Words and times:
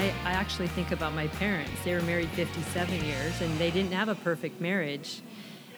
I, 0.00 0.14
I 0.24 0.32
actually 0.32 0.68
think 0.68 0.92
about 0.92 1.12
my 1.12 1.26
parents. 1.26 1.72
They 1.84 1.92
were 1.92 2.00
married 2.00 2.30
57 2.30 3.04
years 3.04 3.38
and 3.42 3.58
they 3.58 3.70
didn't 3.70 3.92
have 3.92 4.08
a 4.08 4.14
perfect 4.14 4.58
marriage. 4.58 5.20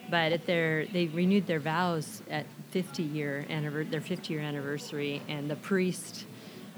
But 0.09 0.31
at 0.31 0.45
their, 0.45 0.85
they 0.85 1.07
renewed 1.07 1.45
their 1.45 1.59
vows 1.59 2.21
at 2.29 2.45
50 2.71 3.03
year 3.03 3.45
anniver- 3.49 3.89
their 3.89 3.99
50 3.99 4.33
year 4.33 4.41
anniversary, 4.41 5.21
and 5.27 5.49
the 5.49 5.57
priest, 5.57 6.25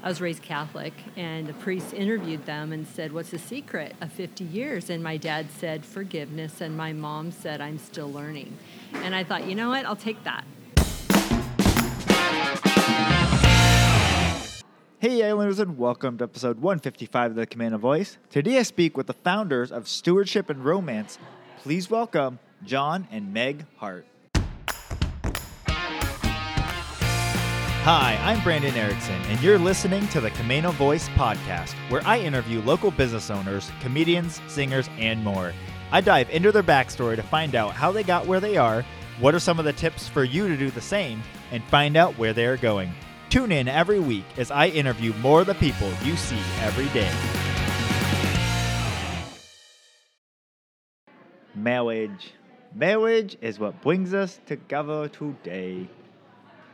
I 0.02 0.08
was 0.08 0.20
raised 0.20 0.42
Catholic, 0.42 0.92
and 1.16 1.46
the 1.46 1.52
priest 1.52 1.94
interviewed 1.94 2.46
them 2.46 2.72
and 2.72 2.86
said, 2.86 3.12
"What's 3.12 3.30
the 3.30 3.38
secret 3.38 3.94
of 4.00 4.12
50 4.12 4.44
years?" 4.44 4.90
And 4.90 5.02
my 5.02 5.16
dad 5.16 5.50
said, 5.50 5.84
"Forgiveness," 5.84 6.60
and 6.60 6.76
my 6.76 6.92
mom 6.92 7.30
said, 7.30 7.60
"I'm 7.60 7.78
still 7.78 8.10
learning." 8.10 8.56
And 8.94 9.14
I 9.14 9.22
thought, 9.24 9.46
you 9.46 9.54
know 9.54 9.68
what? 9.70 9.84
I'll 9.86 9.96
take 9.96 10.22
that. 10.24 10.44
Hey, 15.08 15.22
Islanders, 15.22 15.60
and 15.60 15.78
welcome 15.78 16.18
to 16.18 16.24
episode 16.24 16.56
155 16.56 17.30
of 17.30 17.36
the 17.36 17.46
Camano 17.46 17.78
Voice. 17.78 18.18
Today 18.28 18.58
I 18.58 18.62
speak 18.62 18.96
with 18.96 19.06
the 19.06 19.12
founders 19.12 19.70
of 19.70 19.86
Stewardship 19.86 20.50
and 20.50 20.64
Romance. 20.64 21.20
Please 21.62 21.88
welcome 21.88 22.40
John 22.64 23.06
and 23.12 23.32
Meg 23.32 23.66
Hart. 23.76 24.04
Hi, 27.84 28.18
I'm 28.20 28.42
Brandon 28.42 28.74
Erickson, 28.74 29.14
and 29.28 29.40
you're 29.40 29.60
listening 29.60 30.08
to 30.08 30.20
the 30.20 30.32
Camano 30.32 30.72
Voice 30.72 31.08
podcast, 31.10 31.74
where 31.88 32.04
I 32.04 32.18
interview 32.18 32.60
local 32.62 32.90
business 32.90 33.30
owners, 33.30 33.70
comedians, 33.80 34.40
singers, 34.48 34.90
and 34.98 35.22
more. 35.22 35.52
I 35.92 36.00
dive 36.00 36.30
into 36.30 36.50
their 36.50 36.64
backstory 36.64 37.14
to 37.14 37.22
find 37.22 37.54
out 37.54 37.74
how 37.74 37.92
they 37.92 38.02
got 38.02 38.26
where 38.26 38.40
they 38.40 38.56
are, 38.56 38.84
what 39.20 39.36
are 39.36 39.38
some 39.38 39.60
of 39.60 39.66
the 39.66 39.72
tips 39.72 40.08
for 40.08 40.24
you 40.24 40.48
to 40.48 40.56
do 40.56 40.68
the 40.72 40.80
same, 40.80 41.22
and 41.52 41.62
find 41.66 41.96
out 41.96 42.18
where 42.18 42.32
they 42.32 42.46
are 42.46 42.56
going. 42.56 42.92
Tune 43.28 43.52
in 43.52 43.68
every 43.68 43.98
week 44.00 44.24
as 44.36 44.50
I 44.50 44.68
interview 44.68 45.12
more 45.14 45.40
of 45.40 45.46
the 45.46 45.54
people 45.54 45.90
you 46.02 46.16
see 46.16 46.38
every 46.60 46.86
day. 46.98 47.10
Marriage. 51.54 52.32
Marriage 52.74 53.36
is 53.40 53.58
what 53.58 53.80
brings 53.82 54.12
us 54.14 54.38
together 54.46 55.08
today. 55.08 55.88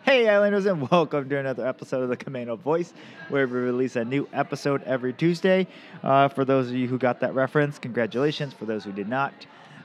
Hey, 0.02 0.28
Islanders, 0.28 0.66
and 0.66 0.90
welcome 0.90 1.28
to 1.28 1.38
another 1.38 1.66
episode 1.66 2.02
of 2.02 2.08
the 2.08 2.16
Camano 2.16 2.58
Voice, 2.58 2.92
where 3.28 3.46
we 3.46 3.60
release 3.60 3.94
a 3.94 4.04
new 4.04 4.28
episode 4.32 4.82
every 4.82 5.12
Tuesday. 5.12 5.68
Uh, 6.02 6.28
for 6.28 6.44
those 6.44 6.68
of 6.68 6.74
you 6.74 6.88
who 6.88 6.98
got 6.98 7.20
that 7.20 7.34
reference, 7.34 7.78
congratulations. 7.78 8.52
For 8.52 8.64
those 8.64 8.82
who 8.82 8.90
did 8.90 9.08
not, 9.08 9.32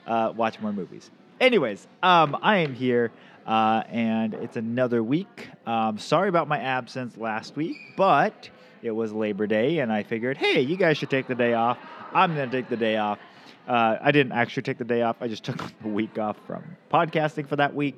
uh, 0.08 0.34
watch 0.36 0.60
more 0.60 0.74
movies. 0.74 1.12
Anyways, 1.40 1.88
um, 2.02 2.36
I 2.42 2.58
am 2.58 2.74
here, 2.74 3.12
uh, 3.48 3.84
and 3.90 4.34
it's 4.34 4.58
another 4.58 5.02
week. 5.02 5.50
Um, 5.66 5.98
sorry 5.98 6.28
about 6.28 6.48
my 6.48 6.60
absence 6.60 7.18
last 7.18 7.56
week, 7.56 7.78
but 7.96 8.50
it 8.82 8.92
was 8.92 9.14
Labor 9.14 9.48
Day, 9.48 9.80
and 9.80 9.92
I 9.92 10.04
figured, 10.04 10.38
hey, 10.38 10.60
you 10.62 10.76
guys 10.76 10.98
should 10.98 11.10
take 11.10 11.28
the 11.28 11.36
day 11.36 11.54
off. 11.54 11.78
I'm 12.14 12.36
going 12.36 12.50
to 12.50 12.56
take 12.56 12.70
the 12.70 12.78
day 12.78 12.98
off. 12.98 13.20
Uh, 13.68 13.98
I 14.02 14.12
didn't 14.12 14.34
actually 14.34 14.64
take 14.64 14.78
the 14.78 14.86
day 14.86 15.02
off. 15.02 15.18
I 15.22 15.28
just 15.28 15.44
took 15.46 15.62
a 15.84 15.88
week 15.88 16.20
off 16.20 16.38
from 16.46 16.64
podcasting 16.92 17.48
for 17.48 17.56
that 17.56 17.74
week. 17.74 17.98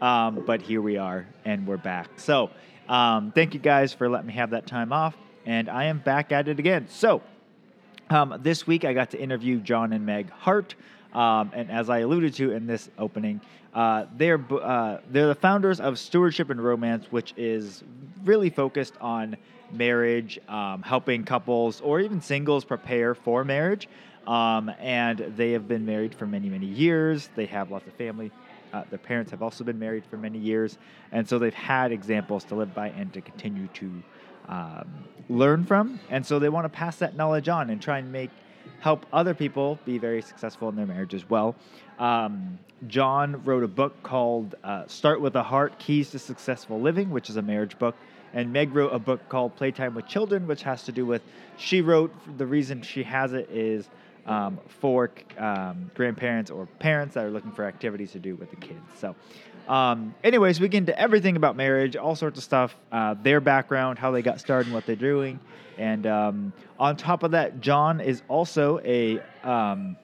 Um, 0.00 0.44
but 0.46 0.60
here 0.60 0.80
we 0.80 0.96
are, 0.96 1.26
and 1.44 1.66
we're 1.66 1.78
back. 1.78 2.08
So, 2.18 2.50
um, 2.88 3.32
thank 3.32 3.54
you 3.54 3.60
guys 3.60 3.92
for 3.92 4.08
letting 4.08 4.26
me 4.26 4.34
have 4.34 4.50
that 4.50 4.66
time 4.66 4.92
off, 4.92 5.14
and 5.44 5.68
I 5.68 5.84
am 5.84 5.98
back 5.98 6.32
at 6.32 6.48
it 6.48 6.58
again. 6.58 6.86
So, 6.88 7.22
um, 8.10 8.38
this 8.42 8.66
week 8.66 8.84
I 8.84 8.92
got 8.92 9.10
to 9.10 9.20
interview 9.20 9.58
John 9.58 9.92
and 9.94 10.04
Meg 10.04 10.30
Hart, 10.30 10.74
um, 11.14 11.50
and 11.54 11.70
as 11.70 11.88
I 11.88 12.00
alluded 12.00 12.34
to 12.34 12.52
in 12.52 12.66
this 12.66 12.90
opening, 12.98 13.40
uh, 13.76 14.06
they're 14.16 14.40
uh, 14.50 15.00
they're 15.10 15.26
the 15.26 15.34
founders 15.34 15.80
of 15.80 15.98
Stewardship 15.98 16.48
and 16.48 16.64
Romance, 16.64 17.06
which 17.10 17.34
is 17.36 17.84
really 18.24 18.48
focused 18.48 18.94
on 19.02 19.36
marriage, 19.70 20.40
um, 20.48 20.80
helping 20.80 21.24
couples 21.24 21.82
or 21.82 22.00
even 22.00 22.22
singles 22.22 22.64
prepare 22.64 23.14
for 23.14 23.44
marriage. 23.44 23.86
Um, 24.26 24.70
and 24.80 25.18
they 25.36 25.52
have 25.52 25.68
been 25.68 25.84
married 25.84 26.14
for 26.14 26.26
many, 26.26 26.48
many 26.48 26.64
years. 26.64 27.28
They 27.36 27.44
have 27.46 27.70
lots 27.70 27.86
of 27.86 27.92
family. 27.92 28.32
Uh, 28.72 28.84
their 28.88 28.98
parents 28.98 29.30
have 29.30 29.42
also 29.42 29.62
been 29.62 29.78
married 29.78 30.04
for 30.06 30.16
many 30.16 30.38
years, 30.38 30.78
and 31.12 31.28
so 31.28 31.38
they've 31.38 31.54
had 31.54 31.92
examples 31.92 32.44
to 32.44 32.54
live 32.54 32.74
by 32.74 32.88
and 32.88 33.12
to 33.12 33.20
continue 33.20 33.68
to 33.74 34.02
um, 34.48 34.88
learn 35.28 35.66
from. 35.66 36.00
And 36.08 36.24
so 36.24 36.38
they 36.38 36.48
want 36.48 36.64
to 36.64 36.70
pass 36.70 36.96
that 36.96 37.14
knowledge 37.14 37.48
on 37.50 37.68
and 37.68 37.80
try 37.80 37.98
and 37.98 38.10
make 38.10 38.30
help 38.80 39.06
other 39.12 39.34
people 39.34 39.78
be 39.84 39.98
very 39.98 40.22
successful 40.22 40.68
in 40.68 40.76
their 40.76 40.86
marriage 40.86 41.14
as 41.14 41.28
well. 41.28 41.56
Um, 41.98 42.58
John 42.86 43.42
wrote 43.44 43.64
a 43.64 43.68
book 43.68 44.02
called 44.02 44.54
uh, 44.62 44.86
"Start 44.86 45.20
with 45.20 45.34
a 45.36 45.42
Heart: 45.42 45.78
Keys 45.78 46.10
to 46.10 46.18
Successful 46.18 46.80
Living," 46.80 47.10
which 47.10 47.30
is 47.30 47.36
a 47.36 47.42
marriage 47.42 47.78
book. 47.78 47.96
And 48.34 48.52
Meg 48.52 48.74
wrote 48.74 48.92
a 48.92 48.98
book 48.98 49.28
called 49.28 49.56
Playtime 49.56 49.94
with 49.94 50.06
Children, 50.06 50.46
which 50.46 50.62
has 50.64 50.82
to 50.84 50.92
do 50.92 51.06
with. 51.06 51.22
She 51.56 51.80
wrote 51.80 52.12
the 52.36 52.46
reason 52.46 52.82
she 52.82 53.02
has 53.04 53.32
it 53.32 53.48
is 53.50 53.88
um, 54.26 54.58
for 54.68 55.10
um, 55.38 55.90
grandparents 55.94 56.50
or 56.50 56.66
parents 56.66 57.14
that 57.14 57.24
are 57.24 57.30
looking 57.30 57.52
for 57.52 57.64
activities 57.64 58.12
to 58.12 58.18
do 58.18 58.34
with 58.34 58.50
the 58.50 58.56
kids. 58.56 58.80
So, 58.98 59.14
um, 59.68 60.14
anyways, 60.22 60.60
we 60.60 60.68
get 60.68 60.78
into 60.78 60.98
everything 60.98 61.36
about 61.36 61.56
marriage, 61.56 61.96
all 61.96 62.14
sorts 62.14 62.38
of 62.38 62.44
stuff, 62.44 62.76
uh, 62.92 63.14
their 63.22 63.40
background, 63.40 63.98
how 63.98 64.10
they 64.10 64.22
got 64.22 64.40
started, 64.40 64.66
and 64.66 64.74
what 64.74 64.86
they're 64.86 64.96
doing. 64.96 65.40
And 65.78 66.06
um, 66.06 66.52
on 66.78 66.96
top 66.96 67.22
of 67.22 67.32
that, 67.32 67.60
John 67.60 68.00
is 68.00 68.22
also 68.28 68.80
a 68.84 69.20
um, 69.42 69.96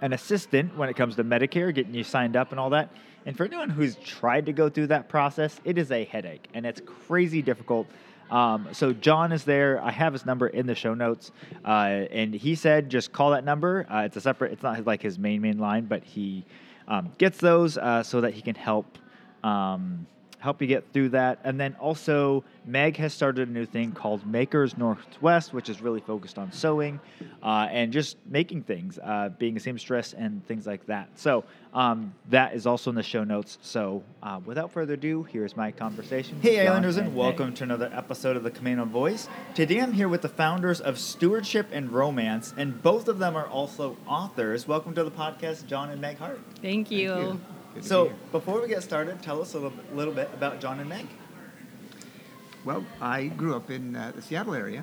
an 0.00 0.12
assistant 0.12 0.76
when 0.76 0.88
it 0.88 0.96
comes 0.96 1.16
to 1.16 1.24
Medicare, 1.24 1.74
getting 1.74 1.94
you 1.94 2.04
signed 2.04 2.36
up 2.36 2.50
and 2.50 2.60
all 2.60 2.70
that. 2.70 2.90
And 3.24 3.36
for 3.36 3.44
anyone 3.44 3.70
who's 3.70 3.96
tried 3.96 4.46
to 4.46 4.52
go 4.52 4.68
through 4.68 4.88
that 4.88 5.08
process, 5.08 5.60
it 5.64 5.78
is 5.78 5.90
a 5.90 6.04
headache 6.04 6.48
and 6.54 6.64
it's 6.64 6.80
crazy 6.80 7.42
difficult. 7.42 7.88
Um, 8.30 8.68
so 8.72 8.92
John 8.92 9.32
is 9.32 9.44
there. 9.44 9.80
I 9.82 9.90
have 9.90 10.12
his 10.12 10.26
number 10.26 10.48
in 10.48 10.66
the 10.66 10.74
show 10.74 10.94
notes, 10.94 11.30
uh, 11.64 12.06
and 12.10 12.34
he 12.34 12.54
said 12.54 12.90
just 12.90 13.12
call 13.12 13.30
that 13.30 13.44
number. 13.44 13.86
Uh, 13.90 14.02
it's 14.02 14.16
a 14.16 14.20
separate. 14.20 14.52
It's 14.52 14.62
not 14.62 14.84
like 14.84 15.00
his 15.00 15.18
main 15.18 15.40
main 15.40 15.58
line, 15.58 15.86
but 15.86 16.02
he 16.02 16.44
um, 16.88 17.12
gets 17.18 17.38
those 17.38 17.78
uh, 17.78 18.02
so 18.02 18.20
that 18.20 18.34
he 18.34 18.42
can 18.42 18.54
help 18.54 18.98
um, 19.42 20.06
help 20.38 20.60
you 20.60 20.68
get 20.68 20.84
through 20.92 21.10
that. 21.10 21.40
And 21.44 21.58
then 21.58 21.76
also, 21.80 22.44
Meg 22.64 22.96
has 22.96 23.14
started 23.14 23.48
a 23.48 23.52
new 23.52 23.66
thing 23.66 23.92
called 23.92 24.26
Makers 24.26 24.76
Northwest, 24.76 25.52
which 25.52 25.68
is 25.68 25.80
really 25.80 26.00
focused 26.00 26.38
on 26.38 26.52
sewing 26.52 27.00
uh, 27.42 27.68
and 27.70 27.92
just 27.92 28.16
making 28.26 28.62
things, 28.62 28.98
uh, 29.02 29.30
being 29.38 29.56
a 29.56 29.60
seamstress 29.60 30.12
and 30.12 30.46
things 30.46 30.66
like 30.66 30.84
that. 30.86 31.08
So 31.14 31.44
um, 31.72 32.14
that 32.30 32.54
is 32.54 32.66
also 32.66 32.90
in 32.90 32.96
the 32.96 33.02
show 33.02 33.24
notes. 33.24 33.58
So 33.62 34.02
uh, 34.22 34.40
without 34.44 34.70
further 34.72 34.94
ado, 34.94 35.22
here's 35.24 35.56
my 35.56 35.70
conversation. 35.70 36.38
Hey, 36.40 36.66
Islanders, 36.66 36.96
and 36.96 37.08
and 37.08 37.16
welcome 37.16 37.48
Meg. 37.48 37.56
to 37.56 37.64
another 37.64 37.90
episode 37.92 38.36
of 38.36 38.42
the 38.42 38.50
Camano 38.50 38.86
Voice. 38.86 39.28
Today 39.54 39.80
I'm 39.80 39.92
here 39.92 40.08
with 40.08 40.22
the 40.22 40.28
founders 40.28 40.80
of 40.80 40.98
Stewardship 40.98 41.68
and 41.72 41.92
Romance, 41.92 42.52
and 42.56 42.82
both 42.82 43.08
of 43.08 43.18
them 43.18 43.36
are 43.36 43.46
also 43.46 43.96
authors. 44.06 44.66
Welcome 44.66 44.94
to 44.94 45.04
the 45.04 45.10
podcast, 45.10 45.66
John 45.66 45.90
and 45.90 46.00
Meg 46.00 46.18
Hart. 46.18 46.40
Thank 46.60 46.90
you. 46.90 47.08
Thank 47.10 47.32
you. 47.32 47.55
Good 47.76 47.84
So, 47.84 48.06
be 48.06 48.14
before 48.32 48.62
we 48.62 48.68
get 48.68 48.82
started, 48.82 49.20
tell 49.20 49.42
us 49.42 49.52
a 49.52 49.58
little, 49.58 49.78
little 49.92 50.14
bit 50.14 50.30
about 50.32 50.60
John 50.60 50.80
and 50.80 50.88
Meg. 50.88 51.06
Well, 52.64 52.86
I 53.02 53.26
grew 53.26 53.54
up 53.54 53.70
in 53.70 53.94
uh, 53.94 54.12
the 54.16 54.22
Seattle 54.22 54.54
area. 54.54 54.82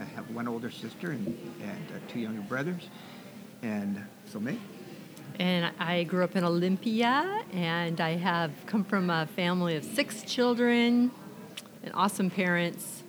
I 0.00 0.04
have 0.04 0.28
one 0.32 0.48
older 0.48 0.68
sister 0.68 1.12
and, 1.12 1.28
and 1.62 1.86
uh, 1.92 2.00
two 2.08 2.18
younger 2.18 2.40
brothers. 2.40 2.88
And 3.62 4.04
so 4.26 4.40
Meg? 4.40 4.58
And 5.38 5.72
I 5.78 6.02
grew 6.02 6.24
up 6.24 6.34
in 6.34 6.42
Olympia, 6.42 7.44
and 7.52 8.00
I 8.00 8.16
have 8.16 8.50
come 8.66 8.82
from 8.82 9.10
a 9.10 9.28
family 9.36 9.76
of 9.76 9.84
six 9.84 10.22
children 10.22 11.12
and 11.84 11.94
awesome 11.94 12.30
parents. 12.30 13.04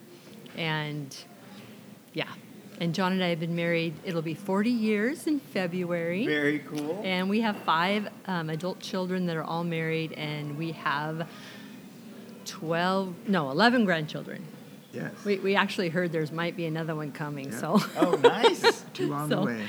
And 0.55 1.17
yeah, 2.13 2.29
and 2.79 2.93
John 2.93 3.11
and 3.13 3.23
I 3.23 3.29
have 3.29 3.39
been 3.39 3.55
married, 3.55 3.93
it'll 4.03 4.21
be 4.21 4.33
40 4.33 4.69
years 4.69 5.27
in 5.27 5.39
February. 5.39 6.25
Very 6.25 6.59
cool. 6.59 7.01
And 7.03 7.29
we 7.29 7.41
have 7.41 7.55
five 7.57 8.09
um, 8.25 8.49
adult 8.49 8.79
children 8.79 9.25
that 9.27 9.37
are 9.37 9.43
all 9.43 9.63
married, 9.63 10.11
and 10.13 10.57
we 10.57 10.71
have 10.73 11.27
12, 12.45 13.13
no, 13.27 13.49
11 13.51 13.85
grandchildren. 13.85 14.43
Yes. 14.93 15.11
We, 15.25 15.39
we 15.39 15.55
actually 15.55 15.89
heard 15.89 16.11
there's 16.11 16.31
might 16.31 16.55
be 16.55 16.65
another 16.65 16.95
one 16.95 17.11
coming, 17.11 17.51
Yeah. 17.51 17.59
so 17.59 17.79
oh, 17.97 18.11
nice. 18.23 18.83
Two 18.93 19.13
on 19.13 19.29
So- 19.29 19.41
the 19.41 19.45
way. 19.45 19.61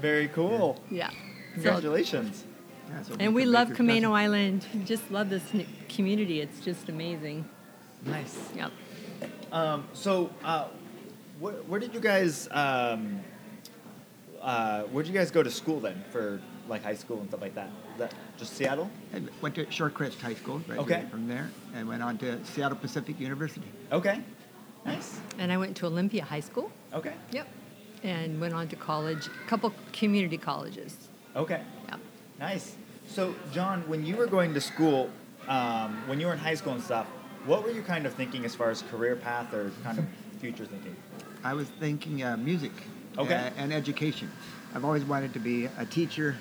Very 0.00 0.28
cool. 0.28 0.78
yeah. 0.90 1.08
Congratulations. 1.54 2.44
Yeah, 2.90 3.02
so 3.02 3.16
and 3.18 3.34
we 3.34 3.42
Baker- 3.42 3.50
love 3.50 3.68
Camano. 3.70 4.12
Island. 4.12 4.66
We 4.74 4.80
just 4.84 5.10
love 5.10 5.30
this 5.30 5.42
community. 5.88 6.42
It's 6.42 6.60
just 6.60 6.90
amazing. 6.90 7.48
Nice. 8.04 8.36
Yep. 8.54 8.70
Um, 9.50 9.88
so, 9.94 10.28
uh, 10.44 10.66
where, 11.40 11.54
where 11.54 11.80
did 11.80 11.94
you 11.94 12.00
guys, 12.00 12.48
um, 12.50 13.20
uh, 14.40 14.82
where 14.84 15.02
did 15.02 15.12
you 15.12 15.18
guys 15.18 15.30
go 15.30 15.42
to 15.42 15.50
school 15.50 15.80
then 15.80 16.02
for 16.10 16.40
like 16.68 16.82
high 16.82 16.94
school 16.94 17.20
and 17.20 17.28
stuff 17.28 17.40
like 17.40 17.54
that? 17.54 17.70
Is 17.94 17.98
that 17.98 18.14
just 18.38 18.54
Seattle? 18.54 18.90
I 19.14 19.22
went 19.40 19.54
to 19.56 19.64
Shorecrest 19.66 20.20
High 20.20 20.34
School, 20.34 20.58
graduated 20.60 20.92
Okay. 20.98 21.10
from 21.10 21.28
there, 21.28 21.50
and 21.74 21.88
went 21.88 22.02
on 22.02 22.18
to 22.18 22.44
Seattle 22.44 22.76
Pacific 22.78 23.18
University. 23.20 23.66
Okay. 23.92 24.20
Nice. 24.84 25.20
And 25.38 25.50
I 25.52 25.56
went 25.56 25.76
to 25.78 25.86
Olympia 25.86 26.24
High 26.24 26.40
School. 26.40 26.70
Okay. 26.92 27.14
Yep. 27.32 27.48
And 28.02 28.40
went 28.40 28.54
on 28.54 28.68
to 28.68 28.76
college, 28.76 29.26
a 29.26 29.48
couple 29.48 29.72
community 29.92 30.38
colleges. 30.38 31.08
Okay. 31.34 31.62
Yep. 31.88 32.00
Nice. 32.38 32.76
So, 33.08 33.34
John, 33.52 33.82
when 33.88 34.04
you 34.04 34.16
were 34.16 34.26
going 34.26 34.52
to 34.54 34.60
school, 34.60 35.10
um, 35.48 36.06
when 36.08 36.20
you 36.20 36.26
were 36.26 36.32
in 36.32 36.38
high 36.38 36.54
school 36.54 36.72
and 36.74 36.82
stuff, 36.82 37.06
what 37.46 37.62
were 37.62 37.70
you 37.70 37.82
kind 37.82 38.06
of 38.06 38.14
thinking 38.14 38.44
as 38.44 38.54
far 38.54 38.70
as 38.70 38.82
career 38.82 39.16
path 39.16 39.52
or 39.54 39.70
kind 39.84 39.98
of 39.98 40.04
future 40.40 40.66
thinking? 40.66 40.94
I 41.46 41.54
was 41.54 41.68
thinking 41.78 42.24
uh, 42.24 42.36
music 42.36 42.72
Okay. 43.16 43.32
uh, 43.32 43.50
and 43.56 43.72
education. 43.72 44.28
I've 44.74 44.84
always 44.84 45.04
wanted 45.04 45.32
to 45.34 45.38
be 45.38 45.66
a 45.78 45.86
teacher. 45.86 46.34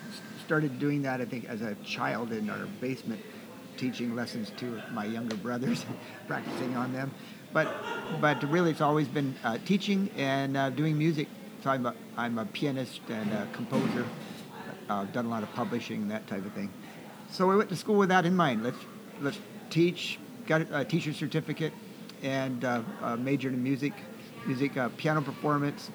Started 0.44 0.80
doing 0.80 1.04
that, 1.04 1.22
I 1.22 1.26
think, 1.26 1.46
as 1.46 1.62
a 1.62 1.76
child 1.86 2.32
in 2.32 2.50
our 2.50 2.66
basement, 2.82 3.22
teaching 3.78 4.16
lessons 4.16 4.52
to 4.58 4.82
my 4.92 5.06
younger 5.06 5.36
brothers, 5.36 5.86
practicing 6.28 6.76
on 6.76 6.92
them. 6.92 7.12
But, 7.54 7.68
but 8.20 8.42
really, 8.50 8.72
it's 8.72 8.82
always 8.82 9.08
been 9.08 9.36
uh, 9.44 9.60
teaching 9.64 10.10
and 10.18 10.58
uh, 10.58 10.72
doing 10.72 10.98
music. 10.98 11.28
So 11.64 11.70
I'm 11.70 11.86
a, 11.86 11.94
I'm 12.18 12.40
a 12.40 12.46
pianist 12.48 13.02
and 13.08 13.32
a 13.32 13.48
composer. 13.54 14.06
Uh, 14.90 15.02
I've 15.02 15.14
done 15.14 15.28
a 15.28 15.30
lot 15.30 15.44
of 15.44 15.54
publishing, 15.54 16.08
that 16.08 16.26
type 16.26 16.44
of 16.48 16.54
thing. 16.54 16.74
So 17.30 17.52
I 17.52 17.56
went 17.56 17.70
to 17.70 17.76
school 17.76 17.96
with 17.96 18.10
that 18.10 18.26
in 18.26 18.36
mind. 18.36 18.64
Let's 18.64 18.80
let's 19.22 19.40
teach. 19.70 20.18
Got 20.48 20.62
a 20.72 20.84
teacher 20.84 21.14
certificate, 21.14 21.74
and 22.24 22.64
uh, 22.66 22.82
majored 23.18 23.54
in 23.54 23.64
music, 23.64 23.94
music 24.46 24.78
uh, 24.78 24.90
piano 24.98 25.22
performance. 25.22 25.92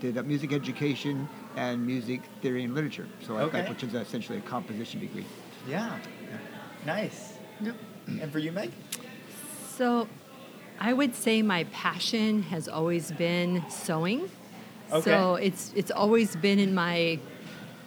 Did 0.00 0.18
uh, 0.18 0.22
music 0.22 0.52
education 0.52 1.28
and 1.56 1.86
music 1.86 2.20
theory 2.42 2.64
and 2.64 2.74
literature. 2.74 3.06
So 3.26 3.36
I 3.36 3.42
Okay. 3.42 3.68
which 3.68 3.82
is 3.82 3.94
essentially 3.94 4.38
a 4.38 4.42
composition 4.42 5.00
degree. 5.00 5.24
Yeah. 5.68 5.98
Nice. 6.84 7.34
Yep. 7.60 7.76
And 8.20 8.32
for 8.32 8.38
you, 8.38 8.52
Meg? 8.52 8.70
So, 9.76 10.08
I 10.78 10.92
would 10.92 11.14
say 11.14 11.40
my 11.42 11.64
passion 11.64 12.42
has 12.44 12.68
always 12.68 13.12
been 13.12 13.64
sewing. 13.70 14.30
Okay. 14.92 15.10
So 15.10 15.36
it's 15.36 15.72
it's 15.74 15.90
always 15.90 16.36
been 16.36 16.58
in 16.58 16.74
my 16.74 17.18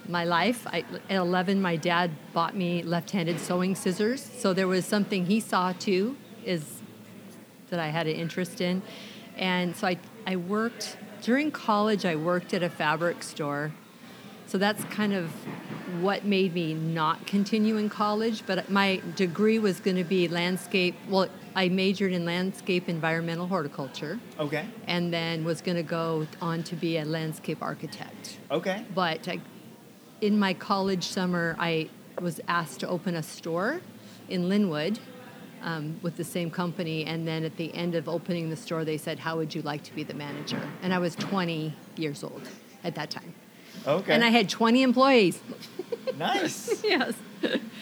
my 0.08 0.24
life. 0.24 0.66
I, 0.68 0.86
at 1.10 1.18
11, 1.18 1.62
my 1.62 1.76
dad 1.76 2.12
bought 2.34 2.56
me 2.56 2.82
left-handed 2.82 3.40
sewing 3.40 3.76
scissors. 3.76 4.22
So 4.38 4.54
there 4.54 4.68
was 4.68 4.86
something 4.86 5.26
he 5.26 5.40
saw 5.42 5.74
too, 5.74 6.16
is 6.46 6.82
that 7.70 7.80
I 7.80 7.88
had 7.90 8.08
an 8.08 8.16
interest 8.16 8.62
in, 8.62 8.82
and 9.38 9.76
so 9.76 9.88
I 9.88 9.98
I 10.26 10.36
worked 10.36 10.98
during 11.22 11.52
college. 11.52 12.06
I 12.06 12.16
worked 12.16 12.54
at 12.54 12.64
a 12.64 12.70
fabric 12.70 13.24
store. 13.24 13.72
So 14.46 14.58
that's 14.58 14.82
kind 14.86 15.14
of 15.14 15.30
what 16.02 16.24
made 16.24 16.54
me 16.54 16.74
not 16.74 17.26
continue 17.28 17.76
in 17.78 17.90
college. 17.90 18.44
But 18.46 18.70
my 18.70 19.02
degree 19.16 19.60
was 19.60 19.80
going 19.82 19.98
to 19.98 20.06
be 20.06 20.28
landscape. 20.30 20.96
Well, 21.10 21.28
I 21.54 21.68
majored 21.70 22.14
in 22.14 22.24
landscape 22.24 22.88
environmental 22.88 23.48
horticulture 23.48 24.20
Okay. 24.40 24.66
and 24.86 25.12
then 25.12 25.44
was 25.44 25.60
going 25.62 25.76
to 25.76 25.84
go 25.84 26.28
on 26.42 26.64
to 26.64 26.76
be 26.76 26.98
a 26.98 27.04
landscape 27.04 27.58
architect. 27.62 28.38
Okay. 28.52 28.86
But 28.94 29.28
I, 29.28 29.42
in 30.22 30.38
my 30.40 30.54
college 30.54 31.04
summer, 31.04 31.56
I 31.60 31.90
was 32.22 32.40
asked 32.48 32.80
to 32.82 32.88
open 32.88 33.16
a 33.16 33.24
store 33.24 33.82
in 34.30 34.44
Lynnwood 34.50 35.00
um, 35.62 36.00
with 36.02 36.18
the 36.18 36.24
same 36.24 36.50
company. 36.52 37.06
And 37.06 37.28
then 37.28 37.44
at 37.44 37.58
the 37.58 37.74
end 37.74 37.96
of 37.96 38.08
opening 38.08 38.50
the 38.50 38.56
store, 38.56 38.86
they 38.86 38.98
said, 38.98 39.20
How 39.20 39.38
would 39.38 39.54
you 39.56 39.62
like 39.62 39.84
to 39.84 39.96
be 39.96 40.04
the 40.04 40.14
manager? 40.14 40.62
And 40.82 40.94
I 40.94 41.00
was 41.00 41.16
20 41.16 41.74
years 41.96 42.24
old 42.24 42.48
at 42.84 42.96
that 42.96 43.10
time. 43.10 43.34
Okay. 43.86 44.14
And 44.14 44.24
I 44.24 44.30
had 44.30 44.50
20 44.50 44.82
employees. 44.84 45.40
nice. 46.18 46.84
yes. 46.84 47.14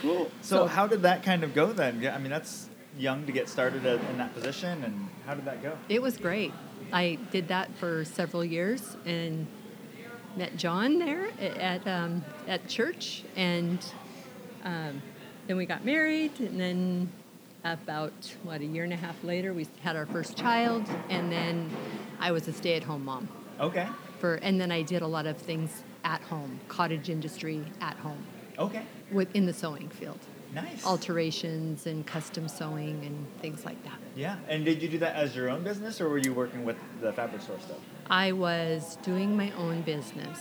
Cool. 0.01 0.30
So, 0.42 0.57
So- 0.63 0.68
how 0.68 0.88
did 0.88 1.01
that 1.04 1.24
kind 1.24 1.44
of 1.44 1.54
go 1.54 1.72
then? 1.72 2.01
Yeah, 2.01 2.16
I 2.16 2.19
mean, 2.19 2.30
that's 2.30 2.69
young 2.98 3.25
to 3.25 3.31
get 3.31 3.50
started 3.50 3.86
at, 3.86 4.00
in 4.10 4.18
that 4.18 4.33
position, 4.33 4.83
and 4.83 5.10
how 5.25 5.33
did 5.36 5.45
that 5.45 5.62
go? 5.62 5.78
It 5.89 6.01
was 6.01 6.18
great. 6.18 6.54
I 6.94 7.18
did 7.31 7.48
that 7.50 7.75
for 7.78 8.06
several 8.06 8.44
years 8.45 8.95
and 9.06 9.48
met 10.38 10.56
John 10.56 11.00
there 11.00 11.28
at 11.39 11.86
um, 11.88 12.24
at 12.48 12.68
church, 12.68 13.24
and 13.36 13.80
um, 14.63 15.01
then 15.48 15.57
we 15.57 15.66
got 15.66 15.83
married, 15.83 16.39
and 16.39 16.60
then 16.60 17.12
about 17.65 18.13
what 18.44 18.62
a 18.62 18.65
year 18.65 18.83
and 18.83 18.94
a 18.94 18.95
half 18.95 19.21
later, 19.23 19.51
we 19.53 19.67
had 19.81 19.95
our 19.95 20.06
first 20.06 20.38
child, 20.38 20.85
and 21.09 21.31
then 21.31 21.69
I 22.19 22.31
was 22.31 22.47
a 22.47 22.53
stay-at-home 22.53 23.03
mom 23.03 23.27
Okay. 23.59 23.88
for, 24.19 24.35
and 24.35 24.62
then 24.62 24.71
I 24.71 24.83
did 24.83 25.01
a 25.01 25.07
lot 25.07 25.25
of 25.25 25.35
things 25.38 25.83
at 26.03 26.21
home, 26.21 26.59
cottage 26.67 27.09
industry 27.09 27.63
at 27.81 27.97
home, 27.97 28.23
Okay. 28.59 28.83
within 29.12 29.47
the 29.47 29.53
sewing 29.53 29.89
field, 29.89 30.19
Nice. 30.53 30.85
alterations 30.85 31.88
and 31.88 32.06
custom 32.06 32.47
sewing 32.47 33.03
and 33.03 33.25
things 33.41 33.65
like 33.65 33.83
that. 33.83 33.97
Yeah. 34.15 34.38
And 34.47 34.63
did 34.63 34.81
you 34.83 34.88
do 34.88 35.00
that 35.00 35.15
as 35.15 35.35
your 35.35 35.50
own 35.50 35.63
business, 35.63 36.00
or 36.00 36.07
were 36.07 36.19
you 36.19 36.33
working 36.33 36.63
with 36.65 36.77
the 37.01 37.11
fabric 37.13 37.41
store 37.41 37.59
stuff? 37.59 37.77
I 38.09 38.31
was 38.31 38.97
doing 39.01 39.35
my 39.35 39.51
own 39.57 39.81
business. 39.81 40.39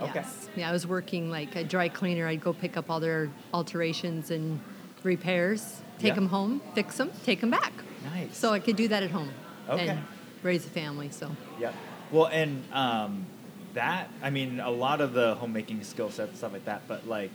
Okay. 0.00 0.10
Yes. 0.16 0.48
Yeah, 0.56 0.68
I 0.68 0.72
was 0.72 0.88
working 0.88 1.30
like 1.30 1.54
a 1.54 1.62
dry 1.62 1.88
cleaner. 1.88 2.26
I'd 2.26 2.40
go 2.40 2.52
pick 2.52 2.76
up 2.76 2.90
all 2.90 2.98
their 2.98 3.30
alterations 3.52 4.32
and 4.32 4.58
repairs, 5.04 5.82
take 5.98 6.08
Yeah. 6.08 6.14
them 6.14 6.28
home, 6.28 6.60
fix 6.74 6.96
them, 6.96 7.10
take 7.24 7.40
them 7.40 7.50
back. 7.50 7.72
Nice. 8.04 8.36
So 8.36 8.52
I 8.52 8.58
could 8.60 8.76
do 8.76 8.88
that 8.88 9.02
at 9.02 9.10
home 9.10 9.30
Okay. 9.68 9.88
and 9.88 10.00
raise 10.42 10.64
a 10.66 10.68
family. 10.70 11.10
So 11.10 11.30
Yeah. 11.58 11.72
Well, 12.10 12.26
and 12.26 12.62
um, 12.72 13.26
that, 13.74 14.08
I 14.22 14.30
mean, 14.30 14.60
a 14.60 14.70
lot 14.70 15.00
of 15.00 15.12
the 15.14 15.34
homemaking 15.36 15.82
skill 15.84 16.10
sets, 16.10 16.38
stuff 16.38 16.52
like 16.52 16.64
that, 16.66 16.82
but 16.86 17.08
like 17.08 17.30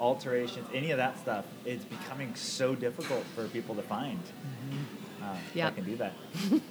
alterations, 0.00 0.66
any 0.72 0.90
of 0.92 0.96
that 0.98 1.18
stuff, 1.18 1.44
it's 1.64 1.84
becoming 1.84 2.34
so 2.34 2.74
difficult 2.74 3.24
for 3.34 3.46
people 3.48 3.74
to 3.74 3.82
find. 3.82 4.20
Um, 5.22 5.36
Yep. 5.54 5.74
That 5.74 5.74
can 5.76 5.84
do 5.84 5.96
that. 5.96 6.12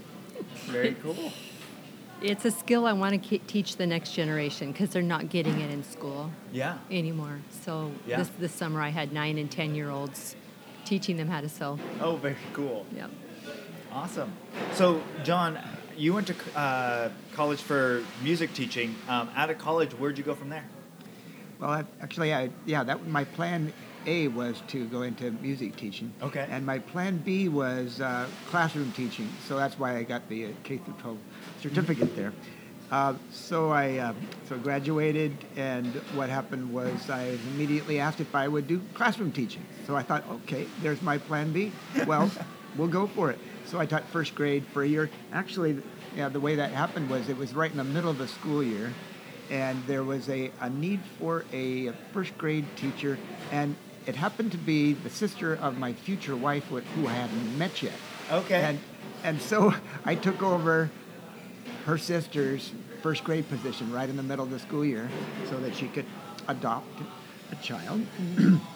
Very 0.68 0.96
cool. 1.04 1.32
it's 2.22 2.46
a 2.46 2.52
skill 2.52 2.86
I 2.88 2.94
want 2.94 3.22
to 3.24 3.38
teach 3.40 3.76
the 3.76 3.86
next 3.86 4.14
generation 4.14 4.72
because 4.72 4.90
they're 4.90 5.02
not 5.04 5.30
getting 5.30 5.60
it 5.62 5.70
in 5.70 5.84
school 5.84 6.32
Yeah. 6.52 6.78
anymore. 6.90 7.40
So 7.66 7.92
Yeah. 8.08 8.18
this 8.18 8.30
this 8.40 8.52
summer 8.54 8.82
I 8.82 8.90
had 8.90 9.12
nine 9.14 9.38
and 9.38 9.52
ten 9.52 9.76
year 9.76 9.90
olds 9.92 10.36
teaching 10.88 11.18
them 11.18 11.28
how 11.28 11.42
to 11.42 11.50
sew. 11.50 11.78
Oh, 12.00 12.16
very 12.16 12.38
cool. 12.54 12.86
Yep. 12.96 13.12
Awesome. 13.92 14.32
So, 14.74 15.02
John, 15.24 15.60
you 15.98 16.14
went 16.14 16.28
to 16.28 16.36
uh, 16.56 17.10
college 17.34 17.62
for 17.62 18.04
music 18.24 18.54
teaching. 18.54 18.96
Um, 19.10 19.30
out 19.36 19.50
of 19.50 19.58
college, 19.58 19.92
where'd 19.92 20.18
you 20.18 20.24
go 20.24 20.34
from 20.34 20.50
there? 20.50 20.64
Well, 21.60 21.72
I, 21.72 21.84
actually, 22.02 22.34
I 22.34 22.50
yeah, 22.66 22.84
that 22.86 23.06
my 23.08 23.26
plan 23.26 23.74
A 24.06 24.30
was 24.30 24.62
to 24.68 24.86
go 24.86 25.02
into 25.02 25.32
music 25.32 25.76
teaching. 25.76 26.14
Okay. 26.22 26.48
And 26.50 26.66
my 26.66 26.80
plan 26.80 27.18
B 27.18 27.50
was 27.50 28.00
uh, 28.00 28.28
classroom 28.48 28.92
teaching. 28.94 29.28
So 29.48 29.58
that's 29.58 29.78
why 29.78 29.98
I 29.98 30.04
got 30.04 30.30
the 30.30 30.46
uh, 30.46 30.50
K 30.64 30.78
through 30.78 30.94
12 31.00 31.18
certificate 31.62 32.16
there. 32.16 32.32
Uh, 32.90 33.14
so 33.32 33.70
I 33.70 33.98
uh, 33.98 34.14
so 34.48 34.58
graduated, 34.58 35.36
and 35.58 35.88
what 36.16 36.30
happened 36.30 36.72
was 36.72 37.10
I 37.10 37.32
was 37.32 37.46
immediately 37.48 38.00
asked 38.00 38.22
if 38.22 38.34
I 38.34 38.48
would 38.48 38.68
do 38.68 38.82
classroom 38.94 39.32
teaching. 39.32 39.66
So 39.86 39.96
I 39.96 40.04
thought, 40.04 40.24
okay, 40.30 40.68
there's 40.82 41.02
my 41.02 41.18
plan 41.18 41.52
B. 41.52 41.74
Well, 42.06 42.32
we'll 42.78 42.88
go 42.88 43.08
for 43.08 43.30
it. 43.30 43.40
So 43.66 43.80
I 43.80 43.86
taught 43.86 44.06
first 44.06 44.36
grade 44.36 44.66
for 44.74 44.84
a 44.84 44.88
year. 44.88 45.10
Actually, 45.34 45.82
yeah, 46.16 46.30
the 46.30 46.40
way 46.40 46.56
that 46.56 46.72
happened 46.72 47.10
was 47.10 47.28
it 47.28 47.38
was 47.38 47.54
right 47.54 47.70
in 47.70 47.78
the 47.78 47.84
middle 47.84 48.10
of 48.10 48.18
the 48.18 48.28
school 48.28 48.64
year, 48.64 48.94
and 49.50 49.86
there 49.86 50.04
was 50.04 50.30
a, 50.30 50.52
a 50.62 50.70
need 50.70 51.02
for 51.20 51.44
a 51.52 51.92
first 52.14 52.38
grade 52.38 52.66
teacher, 52.78 53.18
and 53.52 53.76
it 54.06 54.16
happened 54.16 54.54
to 54.54 54.58
be 54.58 54.94
the 54.94 55.10
sister 55.10 55.56
of 55.56 55.78
my 55.78 55.92
future 55.92 56.38
wife, 56.38 56.64
who 56.66 56.80
who 56.80 57.08
I 57.08 57.14
hadn't 57.14 57.58
met 57.58 57.84
yet. 57.84 57.94
Okay. 58.32 58.62
And 58.62 58.80
and 59.26 59.42
so 59.42 59.74
I 60.06 60.16
took 60.16 60.42
over 60.42 60.90
her 61.88 61.98
sister's 61.98 62.72
first 63.02 63.24
grade 63.24 63.50
position 63.50 63.92
right 63.92 64.10
in 64.10 64.16
the 64.16 64.24
middle 64.24 64.46
of 64.46 64.52
the 64.52 64.60
school 64.60 64.86
year, 64.86 65.10
so 65.50 65.60
that 65.60 65.76
she 65.76 65.88
could 65.88 66.06
adopt 66.48 67.02
a 67.52 67.56
child, 67.64 68.06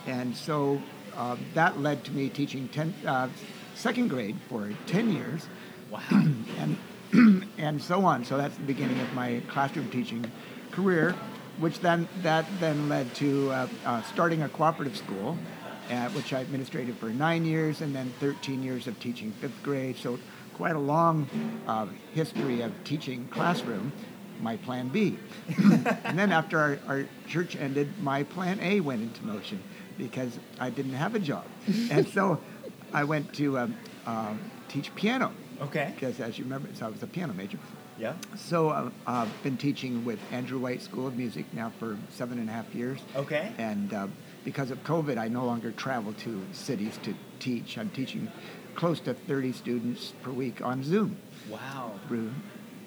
and 0.08 0.36
so 0.36 0.82
uh, 1.15 1.38
that 1.53 1.80
led 1.80 2.03
to 2.06 2.12
me 2.12 2.30
teaching 2.30 2.68
ten, 2.70 2.94
uh, 3.06 3.30
second 3.75 4.08
grade 4.08 4.38
for 4.50 4.72
ten 4.88 5.12
years 5.12 5.48
Wow. 5.91 6.00
and 6.12 6.77
and 7.58 7.82
so 7.82 8.06
on. 8.06 8.24
So 8.24 8.38
that's 8.38 8.56
the 8.56 8.63
beginning 8.63 9.00
of 9.01 9.13
my 9.13 9.41
classroom 9.50 9.89
teaching 9.89 10.25
career, 10.72 11.13
which 11.60 11.80
then 11.80 12.08
that 12.24 12.46
then 12.60 12.88
led 12.88 13.13
to 13.15 13.51
uh, 13.51 13.68
uh, 13.86 14.01
starting 14.03 14.44
a 14.44 14.50
cooperative 14.50 14.96
school, 14.96 15.38
uh, 15.89 16.10
which 16.10 16.32
I 16.32 16.39
administrated 16.39 16.96
for 16.98 17.10
nine 17.10 17.44
years, 17.44 17.82
and 17.82 17.94
then 17.94 18.13
13 18.22 18.63
years 18.63 18.88
of 18.88 18.98
teaching 19.01 19.34
fifth 19.34 19.62
grade. 19.62 19.98
So 19.98 20.18
quite 20.62 20.75
a 20.75 20.80
long 20.80 21.27
uh, 21.65 21.88
history 22.13 22.62
of 22.62 22.72
teaching 22.84 23.27
classroom. 23.30 23.91
My 24.41 24.58
plan 24.58 24.89
B, 24.89 25.18
and 25.58 26.18
then 26.20 26.32
after 26.32 26.60
our, 26.60 26.80
our 26.88 27.06
church 27.27 27.56
ended, 27.56 27.88
my 28.01 28.22
plan 28.22 28.60
A 28.62 28.80
went 28.80 29.01
into 29.01 29.24
motion 29.25 29.60
because 29.98 30.38
I 30.60 30.70
didn't 30.70 30.94
have 30.94 31.15
a 31.15 31.20
job, 31.20 31.46
and 31.89 32.08
so 32.08 32.39
I 32.94 33.03
went 33.03 33.34
to 33.34 33.58
um, 33.58 33.75
uh, 34.06 34.34
teach 34.68 34.94
piano 34.94 35.32
Okay. 35.62 35.94
because 35.96 36.20
as 36.20 36.38
you 36.38 36.44
remember, 36.44 36.70
so 36.74 36.86
I 36.86 36.89
was 36.89 37.01
a 37.01 37.08
piano 37.08 37.34
major. 37.34 37.58
Yeah. 37.98 38.13
So 38.36 38.70
uh, 38.70 38.89
I've 39.06 39.44
been 39.44 39.58
teaching 39.58 40.06
with 40.06 40.20
Andrew 40.32 40.60
White 40.60 40.82
School 40.82 41.08
of 41.08 41.15
Music 41.18 41.46
now 41.53 41.72
for 41.80 41.98
seven 42.10 42.39
and 42.39 42.50
a 42.50 42.53
half 42.53 42.74
years. 42.74 43.00
Okay. 43.15 43.51
And 43.60 43.94
uh, 43.94 44.08
because 44.44 44.72
of 44.72 44.84
COVID, 44.84 45.18
I 45.18 45.27
no 45.27 45.46
longer 45.46 45.72
travel 45.72 46.13
to 46.13 46.41
cities 46.51 46.98
to 47.03 47.13
teach. 47.39 47.77
I'm 47.77 47.89
teaching 47.91 48.27
close 48.75 49.00
to 49.01 49.13
30 49.13 49.51
students 49.54 50.13
per 50.22 50.32
week 50.32 50.62
on 50.62 50.84
Zoom 50.84 51.18
Wow. 51.50 51.92
through 52.08 52.32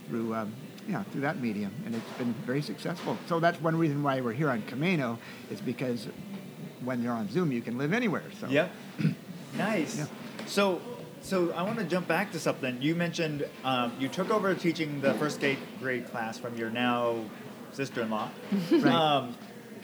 through 0.08 0.34
um, 0.34 0.52
yeah 0.88 1.02
through 1.04 1.22
that 1.22 1.40
medium, 1.40 1.72
and 1.86 1.94
it's 1.94 2.10
been 2.18 2.34
very 2.46 2.60
successful. 2.62 3.16
So 3.26 3.40
that's 3.40 3.60
one 3.60 3.76
reason 3.76 4.02
why 4.02 4.20
we're 4.20 4.32
here 4.32 4.50
on 4.50 4.62
Camano 4.62 5.18
is 5.50 5.60
because 5.60 6.08
when 6.84 7.02
you're 7.02 7.12
on 7.14 7.28
Zoom, 7.30 7.52
you 7.52 7.62
can 7.62 7.78
live 7.78 7.92
anywhere. 7.92 8.24
So 8.40 8.48
Yep. 8.48 8.70
nice. 9.56 9.98
Yeah. 9.98 10.06
So, 10.46 10.80
So 11.22 11.52
I 11.52 11.62
want 11.62 11.78
to 11.78 11.84
jump 11.84 12.06
back 12.06 12.32
to 12.32 12.38
something. 12.38 12.82
You 12.82 12.94
mentioned 12.94 13.46
um, 13.64 13.92
you 13.98 14.08
took 14.08 14.30
over 14.30 14.54
teaching 14.54 15.00
the 15.00 15.14
first 15.14 15.40
grade, 15.40 15.58
grade 15.80 16.06
class 16.10 16.38
from 16.38 16.54
your 16.58 16.68
now 16.70 17.24
sister-in-law. 17.72 18.28
Right. 18.70 18.92
Um, 18.92 19.34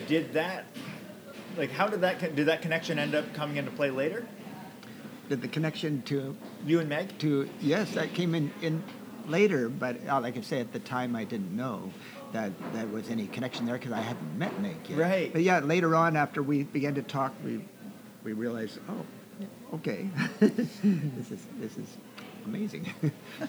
did 0.07 0.35
that, 0.35 0.65
like, 1.57 1.71
how 1.71 1.87
did 1.89 2.03
that 2.03 2.35
did 2.37 2.47
that 2.47 2.61
connection 2.63 2.99
end 2.99 3.15
up 3.15 3.33
coming 3.35 3.57
into 3.57 3.71
play 3.71 3.91
later? 3.91 4.27
Did 5.31 5.43
the 5.43 5.49
connection 5.49 6.03
to 6.07 6.37
You 6.67 6.81
and 6.81 6.89
Meg? 6.89 7.17
to 7.21 7.49
yes, 7.61 7.93
that 7.93 8.15
came 8.15 8.35
in 8.35 8.51
in 8.63 8.83
later, 9.29 9.69
but 9.69 9.97
uh, 10.09 10.21
like 10.21 10.37
I 10.37 10.41
say, 10.41 10.59
at 10.59 10.73
the 10.73 10.81
time 10.81 11.15
I 11.15 11.23
didn't 11.23 11.55
know 11.57 11.93
that 12.33 12.51
there 12.73 12.89
was 12.89 13.09
any 13.11 13.29
connection 13.29 13.65
there 13.65 13.79
because 13.79 13.93
I 13.93 14.01
hadn't 14.01 14.37
met 14.37 14.61
Meg 14.61 14.79
yet. 14.89 14.99
Right. 14.99 15.33
But 15.33 15.43
yeah, 15.43 15.61
later 15.61 15.95
on, 15.95 16.17
after 16.17 16.43
we 16.43 16.65
began 16.65 16.97
to 16.97 17.03
talk, 17.03 17.33
we 17.45 17.65
we 18.25 18.33
realized, 18.33 18.81
oh, 18.89 19.07
okay, 19.77 20.09
this 20.41 21.31
is 21.31 21.47
this 21.61 21.79
is 21.79 21.97
amazing. 22.45 22.93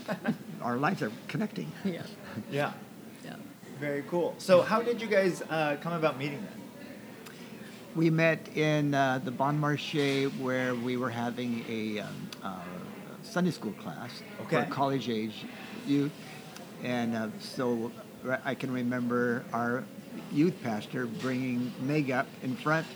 Our 0.61 0.77
lives 0.77 1.01
are 1.01 1.11
connecting. 1.27 1.71
Yeah. 1.83 2.03
Yeah. 2.51 2.73
Yeah. 3.25 3.37
Very 3.79 4.03
cool. 4.07 4.35
So 4.37 4.61
how 4.61 4.83
did 4.83 5.01
you 5.01 5.07
guys 5.07 5.41
uh, 5.49 5.77
come 5.81 5.93
about 5.93 6.19
meeting 6.19 6.43
then? 6.43 6.60
We 7.93 8.09
met 8.09 8.47
in 8.55 8.93
uh, 8.93 9.19
the 9.23 9.31
Bon 9.31 9.59
Marché 9.59 10.29
where 10.39 10.73
we 10.75 10.95
were 10.95 11.09
having 11.09 11.65
a 11.67 11.99
um, 11.99 12.29
uh, 12.41 12.59
Sunday 13.21 13.51
school 13.51 13.73
class 13.73 14.23
Okay. 14.43 14.63
for 14.63 14.69
college 14.71 15.09
age 15.09 15.45
youth. 15.85 16.13
And 16.83 17.15
uh, 17.15 17.27
so 17.41 17.91
I 18.45 18.55
can 18.55 18.71
remember 18.71 19.43
our 19.51 19.83
youth 20.31 20.55
pastor 20.63 21.05
bringing 21.05 21.73
Meg 21.81 22.11
up 22.11 22.27
in 22.43 22.55
front 22.55 22.87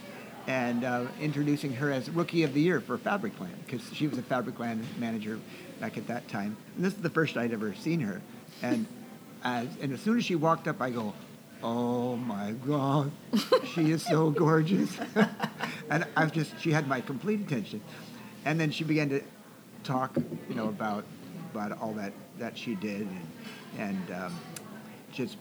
and 0.48 0.86
uh, 0.86 1.06
introducing 1.20 1.74
her 1.74 1.92
as 1.92 2.10
Rookie 2.10 2.44
of 2.44 2.54
the 2.54 2.62
Year 2.62 2.80
for 2.80 2.98
Fabric 2.98 3.38
Land 3.40 3.58
because 3.66 3.82
she 3.94 4.08
was 4.08 4.18
a 4.18 4.24
Fabric 4.24 4.60
Land 4.60 4.86
manager 4.98 5.40
back 5.82 5.98
at 5.98 6.08
that 6.08 6.28
time. 6.30 6.56
And 6.78 6.86
this 6.86 6.94
is 6.94 7.02
the 7.02 7.10
first 7.10 7.36
I'd 7.36 7.52
ever 7.52 7.74
seen 7.76 8.00
her. 8.00 8.22
And 8.62 8.86
as, 9.44 9.68
and 9.82 9.92
as 9.92 10.00
soon 10.00 10.18
as 10.18 10.24
she 10.24 10.36
walked 10.36 10.70
up, 10.70 10.82
I 10.82 10.90
go, 10.90 11.14
"Oh 11.64 12.16
my 12.16 12.52
God, 12.52 13.12
she 13.74 13.92
is 13.92 14.04
so 14.04 14.30
gorgeous!" 14.30 14.98
and 15.90 16.06
I 16.16 16.24
was 16.24 16.32
just, 16.32 16.60
she 16.60 16.72
had 16.72 16.88
my 16.88 17.02
complete 17.02 17.42
attention. 17.42 17.82
And 18.46 18.60
then 18.60 18.72
she 18.72 18.84
began 18.84 19.10
to 19.10 19.22
talk, 19.84 20.16
you 20.50 20.56
know, 20.56 20.70
about 20.70 21.06
about 21.52 21.80
all 21.80 21.94
that 21.94 22.14
that 22.38 22.58
she 22.58 22.76
did, 22.76 23.02
and 23.02 23.28
and 23.78 24.12
um, 24.12 24.40
just 25.12 25.38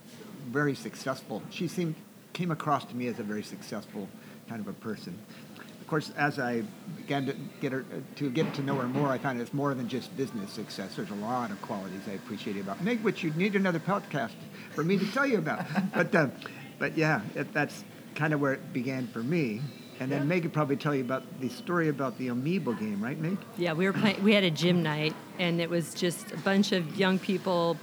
very 0.51 0.75
successful. 0.75 1.43
She 1.51 1.69
seemed 1.69 1.95
came 2.33 2.51
across 2.51 2.85
to 2.87 2.97
me 2.97 3.07
as 3.07 3.19
a 3.19 3.23
very 3.23 3.43
successful 3.43 4.09
kind 4.49 4.61
of 4.61 4.69
a 4.69 4.73
person. 4.73 5.19
Of 5.95 6.03
course, 6.03 6.17
as 6.17 6.41
I 6.41 6.65
began 6.97 7.25
to 7.27 7.37
get 7.61 7.71
her 7.71 7.85
to 8.17 8.29
get 8.29 8.53
to 8.55 8.63
know 8.63 8.75
her 8.75 8.89
more, 8.89 9.11
I 9.11 9.19
found 9.19 9.41
it's 9.41 9.55
more 9.55 9.75
than 9.75 9.89
just 9.89 10.17
business 10.17 10.51
success. 10.51 10.97
There's 10.97 11.13
a 11.13 11.15
lot 11.15 11.53
of 11.53 11.63
qualities 11.63 12.01
I 12.09 12.15
appreciate 12.15 12.57
about 12.57 12.83
Meg, 12.83 13.01
which 13.05 13.23
you'd 13.23 13.37
need 13.37 13.55
another 13.55 13.79
podcast 13.79 14.33
for 14.73 14.83
me 14.83 14.99
to 14.99 15.07
tell 15.13 15.25
you 15.25 15.39
about. 15.39 15.65
but 15.95 16.13
uh, 16.13 16.31
but 16.81 16.99
yeah, 16.99 17.21
it, 17.37 17.53
that's 17.55 17.85
kind 18.17 18.35
of 18.35 18.41
where 18.41 18.55
it 18.55 18.73
began 18.73 19.07
for 19.07 19.23
me. 19.23 19.61
And 20.01 20.11
then 20.11 20.27
Meg 20.27 20.43
could 20.43 20.53
probably 20.53 20.75
tell 20.75 20.97
you 20.97 21.05
about 21.05 21.23
the 21.41 21.49
story 21.49 21.91
about 21.91 22.19
the 22.19 22.27
amoeba 22.27 22.75
game, 22.75 23.01
right, 23.01 23.17
Meg? 23.17 23.39
Yeah, 23.57 23.73
we 23.75 23.87
were 23.87 23.93
playing. 23.93 24.21
We 24.25 24.35
had 24.35 24.43
a 24.43 24.51
gym 24.51 24.83
night, 24.83 25.15
and 25.39 25.61
it 25.61 25.71
was 25.71 25.95
just 25.95 26.33
a 26.33 26.39
bunch 26.39 26.73
of 26.73 26.97
young 26.97 27.21
people 27.21 27.77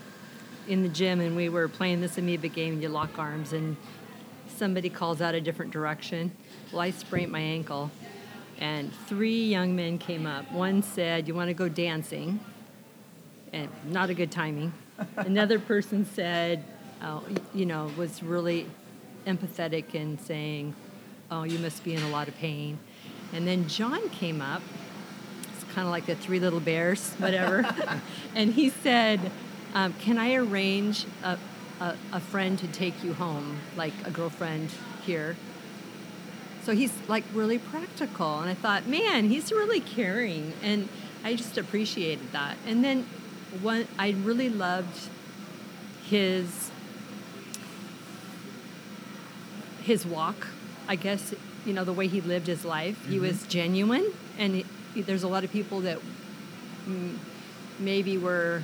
in 0.68 0.84
the 0.84 0.90
gym, 0.90 1.22
and 1.22 1.34
we 1.34 1.48
were 1.48 1.70
playing 1.70 2.02
this 2.02 2.18
amoeba 2.18 2.50
game. 2.50 2.74
And 2.74 2.84
you 2.84 2.90
lock 2.90 3.18
arms, 3.18 3.54
and 3.54 3.78
somebody 4.50 4.90
calls 4.90 5.22
out 5.22 5.34
a 5.34 5.40
different 5.40 5.72
direction. 5.72 6.34
Well, 6.72 6.82
I 6.82 6.92
sprained 6.92 7.32
my 7.32 7.40
ankle, 7.40 7.92
and 8.60 8.94
three 9.08 9.46
young 9.46 9.76
men 9.76 9.98
came 9.98 10.26
up. 10.26 10.52
One 10.52 10.84
said, 10.84 11.28
"You 11.28 11.36
want 11.36 11.50
to 11.50 11.54
go 11.54 11.68
dancing?" 11.68 12.40
And 13.54 13.70
not 13.86 14.10
a 14.10 14.14
good 14.14 14.32
timing. 14.32 14.72
Another 15.18 15.60
person 15.60 16.06
said, 16.06 16.64
oh, 17.04 17.24
"You 17.54 17.66
know, 17.66 17.92
was 17.98 18.24
really 18.24 18.68
empathetic 19.26 19.94
and 19.94 20.20
saying." 20.20 20.76
Oh, 21.30 21.44
you 21.44 21.60
must 21.60 21.86
be 21.86 21.94
in 21.94 22.04
a 22.04 22.10
lot 22.10 22.28
of 22.28 22.36
pain. 22.36 22.78
And 23.32 23.48
then 23.48 23.70
John 23.70 24.10
came 24.10 24.42
up 24.42 24.62
it's 25.62 25.74
kind 25.74 25.88
of 25.88 25.92
like 25.92 26.06
the 26.06 26.16
three 26.16 26.40
little 26.40 26.60
bears, 26.60 27.12
whatever. 27.18 27.66
and 28.36 28.54
he 28.54 28.70
said, 28.70 29.20
um, 29.74 29.94
"Can 29.94 30.18
I 30.18 30.36
arrange 30.36 31.06
a, 31.24 31.38
a, 31.80 31.96
a 32.14 32.20
friend 32.20 32.58
to 32.60 32.68
take 32.68 33.04
you 33.04 33.14
home, 33.14 33.60
like 33.76 33.94
a 34.06 34.12
girlfriend 34.12 34.70
here?" 35.06 35.36
So 36.64 36.74
he's 36.74 36.94
like 37.08 37.24
really 37.34 37.58
practical, 37.58 38.40
and 38.40 38.50
I 38.50 38.54
thought, 38.54 38.88
man, 38.88 39.30
he's 39.30 39.52
really 39.52 39.80
caring, 39.80 40.54
and 40.62 40.88
I 41.24 41.36
just 41.36 41.58
appreciated 41.58 42.32
that. 42.34 42.58
And 42.68 42.84
then 42.84 43.06
one, 43.62 43.88
I 43.98 44.12
really 44.24 44.50
loved 44.50 45.10
his 46.04 46.70
his 49.84 50.06
walk. 50.06 50.48
I 50.88 50.96
guess 50.96 51.34
you 51.66 51.74
know 51.74 51.84
the 51.84 51.94
way 51.94 52.08
he 52.08 52.22
lived 52.22 52.48
his 52.48 52.64
life. 52.64 53.08
He 53.08 53.20
was 53.20 53.48
genuine, 53.48 54.06
and 54.38 54.64
he, 54.94 55.02
there's 55.02 55.24
a 55.24 55.28
lot 55.28 55.44
of 55.44 55.52
people 55.52 55.82
that 55.82 56.00
mm, 56.88 57.18
maybe 57.80 58.18
were 58.18 58.62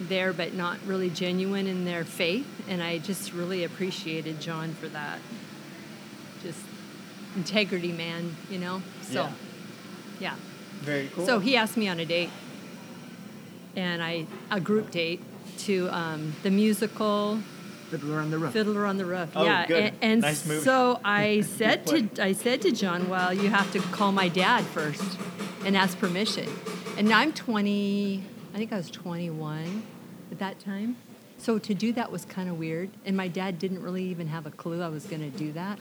there 0.00 0.32
but 0.32 0.54
not 0.54 0.78
really 0.86 1.10
genuine 1.10 1.66
in 1.66 1.84
their 1.84 2.04
faith, 2.04 2.46
and 2.68 2.82
I 2.82 2.98
just 2.98 3.32
really 3.32 3.64
appreciated 3.64 4.40
John 4.40 4.74
for 4.74 4.88
that. 4.88 5.18
Just 7.34 7.36
integrity, 7.36 7.92
man. 7.92 8.36
You 8.50 8.58
know. 8.58 8.82
So, 9.02 9.22
Yeah. 9.22 9.32
yeah. 10.20 10.34
Very 10.80 11.08
cool. 11.14 11.26
So 11.26 11.38
he 11.38 11.56
asked 11.56 11.76
me 11.76 11.88
on 11.88 12.00
a 12.00 12.04
date, 12.04 12.30
and 13.76 14.02
I 14.02 14.26
a 14.50 14.60
group 14.60 14.90
date 14.90 15.22
to 15.58 15.88
um, 15.90 16.34
the 16.42 16.50
musical 16.50 17.38
Fiddler 17.90 18.20
on 18.20 18.30
the 18.30 18.38
Roof. 18.38 18.52
Fiddler 18.52 18.86
on 18.86 18.96
the 18.96 19.04
Roof. 19.04 19.28
Oh, 19.36 19.44
yeah, 19.44 19.66
good. 19.66 19.82
and, 19.84 19.96
and 20.02 20.20
Nice 20.22 20.46
movie. 20.46 20.64
so 20.64 20.98
I 21.04 21.40
said 21.58 21.86
to 21.88 22.08
I 22.22 22.32
said 22.32 22.62
to 22.62 22.72
John, 22.72 23.08
"Well, 23.08 23.32
you 23.34 23.48
have 23.50 23.70
to 23.72 23.80
call 23.80 24.12
my 24.12 24.28
dad 24.28 24.64
first 24.64 25.18
and 25.64 25.76
ask 25.76 25.98
permission." 25.98 26.48
And 26.96 27.08
now 27.08 27.18
I'm 27.18 27.32
20. 27.32 28.22
I 28.54 28.58
think 28.58 28.72
I 28.72 28.76
was 28.76 28.90
21 28.90 29.82
at 30.30 30.38
that 30.40 30.58
time. 30.58 30.96
So 31.38 31.58
to 31.58 31.74
do 31.74 31.92
that 31.94 32.12
was 32.12 32.24
kind 32.24 32.48
of 32.48 32.58
weird, 32.58 32.90
and 33.04 33.16
my 33.16 33.28
dad 33.28 33.58
didn't 33.58 33.82
really 33.82 34.04
even 34.04 34.28
have 34.28 34.46
a 34.46 34.50
clue 34.50 34.82
I 34.82 34.88
was 34.88 35.06
going 35.06 35.22
to 35.22 35.36
do 35.36 35.52
that. 35.52 35.78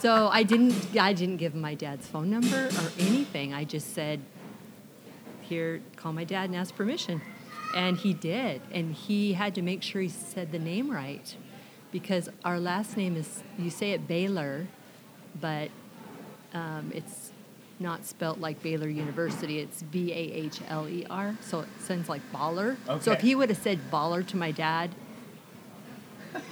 So 0.00 0.28
I 0.28 0.42
didn't 0.42 0.74
I 0.98 1.12
didn't 1.12 1.36
give 1.36 1.54
him 1.54 1.60
my 1.60 1.74
dad's 1.74 2.06
phone 2.06 2.30
number 2.30 2.66
or 2.66 2.92
anything. 2.98 3.52
I 3.52 3.64
just 3.64 3.94
said, 3.94 4.20
"Here, 5.42 5.80
call 5.96 6.12
my 6.12 6.24
dad 6.24 6.50
and 6.50 6.56
ask 6.56 6.74
permission." 6.74 7.20
And 7.74 7.96
he 7.96 8.12
did, 8.14 8.62
and 8.70 8.94
he 8.94 9.32
had 9.32 9.54
to 9.56 9.62
make 9.62 9.82
sure 9.82 10.00
he 10.00 10.08
said 10.08 10.52
the 10.52 10.60
name 10.60 10.90
right, 10.90 11.34
because 11.90 12.28
our 12.44 12.60
last 12.60 12.96
name 12.96 13.16
is 13.16 13.42
you 13.58 13.70
say 13.70 13.90
it 13.90 14.06
Baylor, 14.06 14.66
but 15.40 15.70
um, 16.52 16.92
it's 16.94 17.32
not 17.80 18.06
spelt 18.06 18.38
like 18.38 18.62
Baylor 18.62 18.88
University. 18.88 19.58
It's 19.58 19.82
B 19.82 20.12
A 20.12 20.14
H 20.16 20.60
L 20.68 20.88
E 20.88 21.04
R, 21.10 21.36
so 21.40 21.60
it 21.60 21.68
sounds 21.80 22.08
like 22.08 22.22
baller. 22.32 22.76
Okay. 22.88 23.02
So 23.02 23.12
if 23.12 23.20
he 23.20 23.34
would 23.34 23.48
have 23.48 23.58
said 23.58 23.90
baller 23.90 24.24
to 24.28 24.36
my 24.36 24.52
dad, 24.52 24.94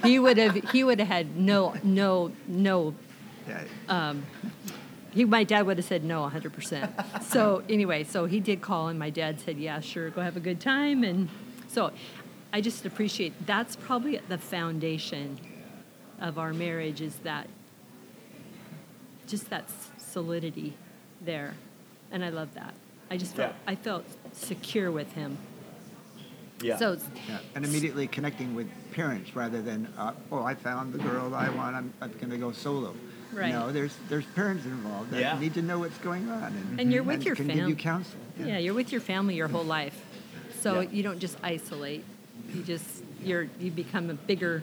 he 0.05 0.19
would 0.19 0.37
have 0.39 0.55
he 0.71 0.85
would 0.85 0.99
have 0.99 1.09
had 1.09 1.37
no 1.37 1.75
no 1.83 2.33
no 2.47 2.95
um, 3.89 4.25
he, 5.13 5.25
my 5.25 5.45
dad 5.45 5.67
would 5.67 5.77
have 5.77 5.87
said 5.87 6.05
no 6.05 6.29
100%. 6.29 7.23
so 7.23 7.63
anyway, 7.69 8.05
so 8.05 8.25
he 8.25 8.41
did 8.41 8.63
call 8.63 8.89
and 8.89 8.99
my 8.99 9.11
dad 9.11 9.41
said, 9.41 9.59
yeah, 9.59 9.81
sure, 9.81 10.11
go 10.11 10.23
have 10.23 10.37
a 10.37 10.41
good 10.41 10.61
time. 10.61 11.05
And 11.05 11.29
so 11.69 11.93
I 12.53 12.61
just 12.61 12.87
appreciate, 12.87 13.47
that's 13.47 13.77
probably 13.77 14.21
the 14.29 14.39
foundation 14.39 15.39
of 16.21 16.39
our 16.39 16.53
marriage 16.53 17.01
is 17.01 17.17
that, 17.17 17.49
just 19.27 19.51
that 19.51 19.69
solidity 19.99 20.75
there. 21.21 21.55
And 22.11 22.25
I 22.25 22.31
love 22.31 22.55
that. 22.55 22.75
I 23.11 23.17
just 23.17 23.35
felt, 23.35 23.53
Yeah. 23.53 23.73
I 23.73 23.75
felt 23.75 24.05
secure 24.33 24.91
with 24.91 25.13
him. 25.13 25.37
Yeah. 26.63 26.77
So 26.79 26.93
it's, 26.93 27.05
Yeah, 27.29 27.39
and 27.55 27.65
immediately 27.65 28.07
connecting 28.07 28.55
with 28.55 28.69
parents 28.93 29.35
rather 29.37 29.61
than, 29.63 29.87
uh, 29.99 30.13
oh, 30.31 30.43
I 30.43 30.55
found 30.55 30.93
the 30.93 30.99
girl 30.99 31.35
I 31.35 31.49
want. 31.51 31.77
I'm, 31.77 31.93
I'm 32.01 32.13
going 32.13 32.31
to 32.31 32.39
go 32.39 32.53
solo. 32.53 32.95
Right. 33.33 33.51
No, 33.51 33.73
there's 33.73 33.97
there's 34.11 34.27
parents 34.27 34.67
involved 34.67 35.11
that 35.13 35.21
Yeah. 35.21 35.39
need 35.39 35.55
to 35.55 35.63
know 35.63 35.79
what's 35.79 35.97
going 35.99 36.29
on, 36.29 36.45
and, 36.53 36.81
And 36.81 36.93
you're 36.93 37.03
with 37.03 37.25
your 37.25 37.35
family. 37.35 37.53
can 37.55 37.61
give 37.63 37.69
you 37.71 37.77
counsel. 37.77 38.19
Yeah, 38.39 38.59
you're 38.59 38.75
with 38.75 38.93
your 38.93 39.01
family 39.01 39.35
your 39.37 39.49
whole 39.49 39.65
life. 39.65 39.99
So 40.61 40.81
Yeah. 40.81 40.91
you 40.91 41.03
don't 41.03 41.19
just 41.19 41.39
isolate. 41.43 42.05
You 42.55 42.63
just 42.63 42.85
you're 43.25 43.49
you 43.59 43.71
become 43.71 44.11
a 44.11 44.15
bigger 44.15 44.63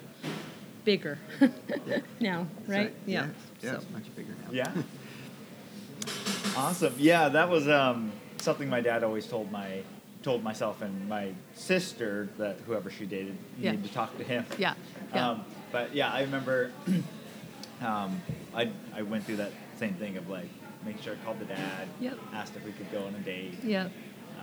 bigger 0.86 1.18
now, 2.20 2.46
So, 2.68 2.74
right? 2.74 2.94
yeah. 3.08 3.26
Yes, 3.26 3.30
yes, 3.64 3.84
So, 3.84 3.88
much 3.92 4.16
bigger 4.16 4.34
now. 4.46 4.52
Yeah. 4.52 4.72
awesome. 6.56 6.94
Yeah, 6.98 7.30
that 7.30 7.50
was 7.50 7.68
um, 7.68 8.12
something 8.38 8.70
my 8.70 8.82
dad 8.82 9.04
always 9.04 9.26
told 9.28 9.52
my 9.52 9.82
told 10.22 10.44
myself 10.44 10.82
and 10.82 11.08
my 11.08 11.32
sister 11.54 12.28
that 12.38 12.58
whoever 12.66 12.90
she 12.90 13.06
dated 13.06 13.38
you 13.58 13.66
Yeah. 13.66 13.72
need 13.72 13.84
to 13.84 13.94
talk 13.94 14.18
to 14.18 14.24
him. 14.24 14.46
Yeah, 14.58 14.74
yeah. 15.14 15.30
Um, 15.30 15.46
but 15.72 15.94
yeah, 15.96 16.12
I 16.12 16.22
remember 16.22 16.72
um, 17.82 18.22
I 18.54 18.70
I 18.94 19.02
went 19.04 19.24
through 19.26 19.38
that 19.38 19.52
same 19.78 19.94
thing 19.96 20.18
of 20.18 20.30
like 20.30 20.50
making 20.86 21.02
sure 21.02 21.14
I 21.14 21.26
called 21.26 21.40
the 21.40 21.46
dad, 21.46 21.88
Yep. 22.00 22.18
asked 22.34 22.56
if 22.56 22.66
we 22.66 22.72
could 22.72 22.92
go 22.92 23.04
on 23.06 23.16
a 23.16 23.20
date. 23.20 23.54
yeah. 23.64 23.90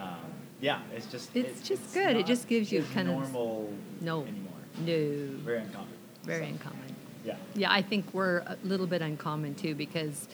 um, 0.00 0.16
yeah, 0.60 0.80
it's 0.94 1.06
just 1.06 1.34
It's 1.36 1.60
just 1.66 1.92
good. 1.92 2.16
It 2.16 2.24
just 2.26 2.48
gives 2.48 2.72
you 2.72 2.82
kind 2.94 3.08
of- 3.08 3.14
normal 3.14 3.72
No. 4.00 4.22
anymore. 4.22 4.52
No. 4.78 5.38
Very 5.44 5.58
uncommon. 5.60 5.88
Very 6.24 6.44
So, 6.46 6.52
uncommon. 6.52 6.94
Yeah. 7.26 7.36
Yeah, 7.54 7.70
I 7.72 7.82
think 7.82 8.06
we're 8.14 8.38
a 8.38 8.56
little 8.64 8.86
bit 8.86 9.02
uncommon 9.02 9.54
too 9.54 9.74
because 9.74 10.28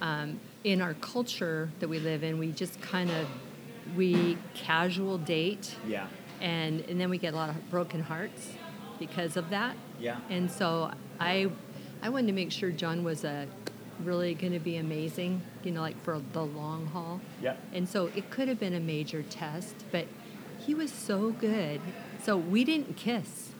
um, 0.00 0.38
in 0.62 0.80
our 0.80 0.94
culture 0.94 1.70
that 1.80 1.88
we 1.88 1.98
live 1.98 2.22
in, 2.22 2.38
we 2.38 2.52
just 2.52 2.80
kind 2.80 3.10
of 3.10 3.26
we 3.96 4.38
casual 4.54 5.18
date, 5.18 5.76
Yeah. 5.86 6.06
and 6.40 6.80
and 6.82 7.00
then 7.00 7.10
we 7.10 7.18
get 7.18 7.34
a 7.34 7.36
lot 7.36 7.50
of 7.50 7.70
broken 7.70 8.02
hearts 8.02 8.52
because 8.98 9.36
of 9.36 9.50
that. 9.50 9.76
Yeah. 10.00 10.18
And 10.30 10.50
so 10.50 10.90
I 11.20 11.50
I 12.02 12.08
wanted 12.10 12.28
to 12.28 12.32
make 12.32 12.52
sure 12.52 12.70
John 12.70 13.04
was 13.04 13.24
a 13.24 13.46
really 14.04 14.32
going 14.34 14.52
to 14.52 14.60
be 14.60 14.76
amazing, 14.76 15.42
you 15.64 15.72
know, 15.72 15.80
like 15.80 16.00
for 16.04 16.20
the 16.32 16.44
long 16.44 16.86
haul. 16.86 17.20
Yeah. 17.42 17.56
And 17.72 17.88
so 17.88 18.10
it 18.14 18.30
could 18.30 18.46
have 18.46 18.60
been 18.60 18.74
a 18.74 18.80
major 18.80 19.24
test, 19.24 19.74
but 19.90 20.06
he 20.58 20.72
was 20.74 20.92
so 20.92 21.30
good. 21.32 21.80
So 22.22 22.36
we 22.36 22.62
didn't 22.62 22.96
kiss 22.96 23.50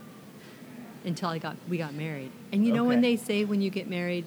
until 1.05 1.31
I 1.31 1.39
got 1.39 1.57
we 1.69 1.79
got 1.79 1.95
married. 1.95 2.31
And 2.53 2.65
you 2.67 2.73
know 2.73 2.85
when 2.85 3.01
they 3.01 3.17
say 3.17 3.45
when 3.45 3.61
you 3.61 3.71
get 3.71 3.89
married, 3.89 4.27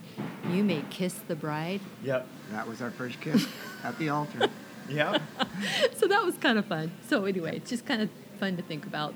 you 0.50 0.64
may 0.64 0.84
kiss 0.90 1.14
the 1.28 1.36
bride. 1.36 1.80
Yep. 2.04 2.28
That 2.52 2.68
was 2.68 2.82
our 2.82 2.92
first 2.92 3.22
kiss 3.22 3.48
at 3.84 3.98
the 3.98 4.10
altar. 4.10 4.50
Yep. 4.90 5.22
so 5.96 6.08
that 6.08 6.24
was 6.24 6.36
kind 6.38 6.58
of 6.58 6.66
fun. 6.66 6.92
So 7.08 7.26
anyway, 7.26 7.58
it's 7.58 7.70
just 7.70 7.86
kind 7.86 8.02
of 8.02 8.10
fun 8.40 8.58
to 8.58 8.64
think 8.64 8.86
about 8.86 9.14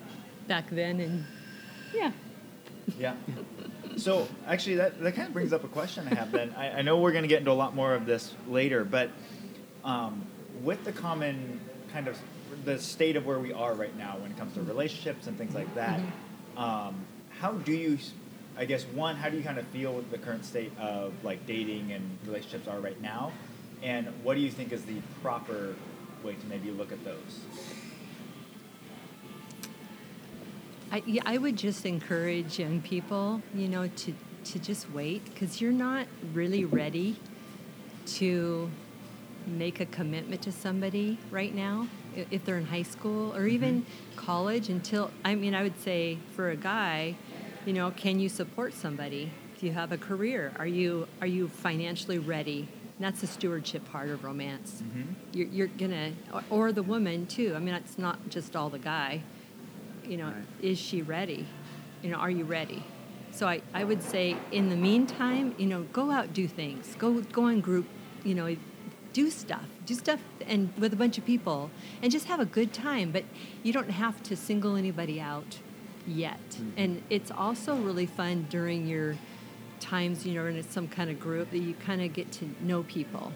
back 0.47 0.69
then 0.69 0.99
and 0.99 1.25
yeah. 1.93 2.11
Yeah. 2.99 3.15
So 3.97 4.27
actually, 4.45 4.75
that, 4.75 5.01
that 5.01 5.15
kind 5.15 5.27
of 5.27 5.33
brings 5.33 5.53
up 5.53 5.63
a 5.63 5.67
question 5.67 6.07
I 6.09 6.15
have. 6.15 6.31
Then 6.31 6.53
I, 6.57 6.69
I 6.69 6.81
know 6.81 6.97
we're 6.97 7.11
going 7.11 7.23
to 7.23 7.27
get 7.27 7.39
into 7.39 7.51
a 7.51 7.53
lot 7.53 7.75
more 7.75 7.93
of 7.93 8.05
this 8.05 8.33
later, 8.47 8.83
but 8.83 9.09
um, 9.83 10.23
with 10.63 10.83
the 10.83 10.91
common 10.91 11.59
kind 11.93 12.07
of 12.07 12.19
the 12.65 12.79
state 12.79 13.15
of 13.15 13.25
where 13.25 13.39
we 13.39 13.53
are 13.53 13.73
right 13.73 13.95
now 13.97 14.17
when 14.17 14.31
it 14.31 14.37
comes 14.37 14.53
to 14.55 14.61
relationships 14.61 15.27
and 15.27 15.37
things 15.37 15.55
like 15.55 15.73
that, 15.75 15.99
um, 16.57 17.05
how 17.39 17.53
do 17.53 17.71
you? 17.71 17.97
I 18.57 18.65
guess 18.65 18.83
one, 18.85 19.17
how 19.17 19.29
do 19.29 19.37
you 19.37 19.43
kind 19.43 19.57
of 19.57 19.67
feel 19.67 19.93
with 19.93 20.09
the 20.11 20.17
current 20.17 20.45
state 20.45 20.71
of 20.79 21.13
like 21.23 21.45
dating 21.45 21.91
and 21.91 22.17
relationships 22.25 22.67
are 22.67 22.79
right 22.79 22.99
now, 23.01 23.33
and 23.83 24.07
what 24.23 24.35
do 24.35 24.41
you 24.41 24.51
think 24.51 24.71
is 24.71 24.83
the 24.83 25.01
proper 25.21 25.75
way 26.23 26.33
to 26.33 26.47
maybe 26.47 26.71
look 26.71 26.91
at 26.91 27.03
those? 27.03 27.41
I, 30.91 31.03
yeah, 31.05 31.23
I 31.25 31.37
would 31.37 31.57
just 31.57 31.85
encourage 31.85 32.59
young 32.59 32.81
people, 32.81 33.41
you 33.53 33.67
know, 33.67 33.87
to, 33.87 34.13
to 34.45 34.59
just 34.59 34.89
wait 34.91 35.25
because 35.25 35.59
you're 35.59 35.71
not 35.71 36.07
really 36.33 36.63
ready 36.63 37.17
to 38.07 38.69
make 39.47 39.79
a 39.79 39.85
commitment 39.85 40.41
to 40.43 40.51
somebody 40.51 41.17
right 41.31 41.53
now 41.53 41.87
if 42.31 42.45
they're 42.45 42.57
in 42.57 42.65
high 42.65 42.83
school 42.83 43.33
or 43.33 43.39
mm-hmm. 43.39 43.49
even 43.49 43.85
college 44.15 44.69
until 44.69 45.11
I 45.23 45.35
mean 45.35 45.53
I 45.53 45.63
would 45.63 45.79
say 45.81 46.17
for 46.35 46.49
a 46.49 46.55
guy, 46.55 47.15
you 47.65 47.73
know, 47.73 47.91
can 47.91 48.19
you 48.19 48.29
support 48.29 48.73
somebody? 48.73 49.31
Do 49.59 49.65
you 49.65 49.73
have 49.73 49.91
a 49.91 49.97
career? 49.97 50.53
Are 50.57 50.67
you 50.67 51.07
are 51.21 51.27
you 51.27 51.47
financially 51.47 52.19
ready? 52.19 52.67
That's 52.99 53.21
the 53.21 53.27
stewardship 53.27 53.85
part 53.91 54.09
of 54.09 54.23
romance. 54.23 54.81
Mm-hmm. 54.81 55.13
You're, 55.33 55.47
you're 55.47 55.67
gonna, 55.67 56.13
or, 56.33 56.43
or 56.49 56.71
the 56.71 56.83
woman 56.83 57.25
too. 57.25 57.53
I 57.55 57.59
mean, 57.59 57.75
it's 57.75 57.97
not 57.97 58.29
just 58.29 58.55
all 58.55 58.69
the 58.69 58.79
guy 58.79 59.21
you 60.07 60.17
know, 60.17 60.25
Right. 60.25 60.35
is 60.61 60.79
she 60.79 61.01
ready? 61.01 61.47
You 62.01 62.11
know, 62.11 62.17
are 62.17 62.29
you 62.29 62.43
ready? 62.43 62.83
So 63.31 63.47
I, 63.47 63.61
I 63.73 63.83
would 63.83 64.01
say 64.01 64.37
in 64.51 64.69
the 64.69 64.75
meantime, 64.75 65.55
you 65.57 65.65
know, 65.65 65.83
go 65.91 66.11
out, 66.11 66.33
do 66.33 66.47
things. 66.47 66.95
Go 66.97 67.21
go 67.21 67.43
on 67.45 67.59
group, 67.61 67.85
you 68.23 68.33
know, 68.33 68.55
do 69.13 69.29
stuff. 69.29 69.65
Do 69.85 69.93
stuff 69.93 70.19
and 70.47 70.73
with 70.77 70.93
a 70.93 70.95
bunch 70.95 71.17
of 71.17 71.25
people 71.25 71.69
and 72.01 72.11
just 72.11 72.25
have 72.27 72.39
a 72.39 72.45
good 72.45 72.73
time. 72.73 73.11
But 73.11 73.25
you 73.63 73.73
don't 73.73 73.89
have 73.89 74.23
to 74.23 74.35
single 74.35 74.75
anybody 74.75 75.19
out 75.19 75.59
yet. 76.07 76.39
Mm-hmm. 76.51 76.69
And 76.77 77.03
it's 77.09 77.31
also 77.31 77.75
really 77.75 78.05
fun 78.05 78.47
during 78.49 78.87
your 78.87 79.15
times, 79.79 80.25
you 80.25 80.33
know, 80.33 80.45
in 80.47 80.61
some 80.63 80.87
kind 80.87 81.09
of 81.09 81.19
group 81.19 81.51
that 81.51 81.59
you 81.59 81.73
kind 81.75 82.01
of 82.01 82.13
get 82.13 82.31
to 82.33 82.49
know 82.61 82.83
people. 82.83 83.31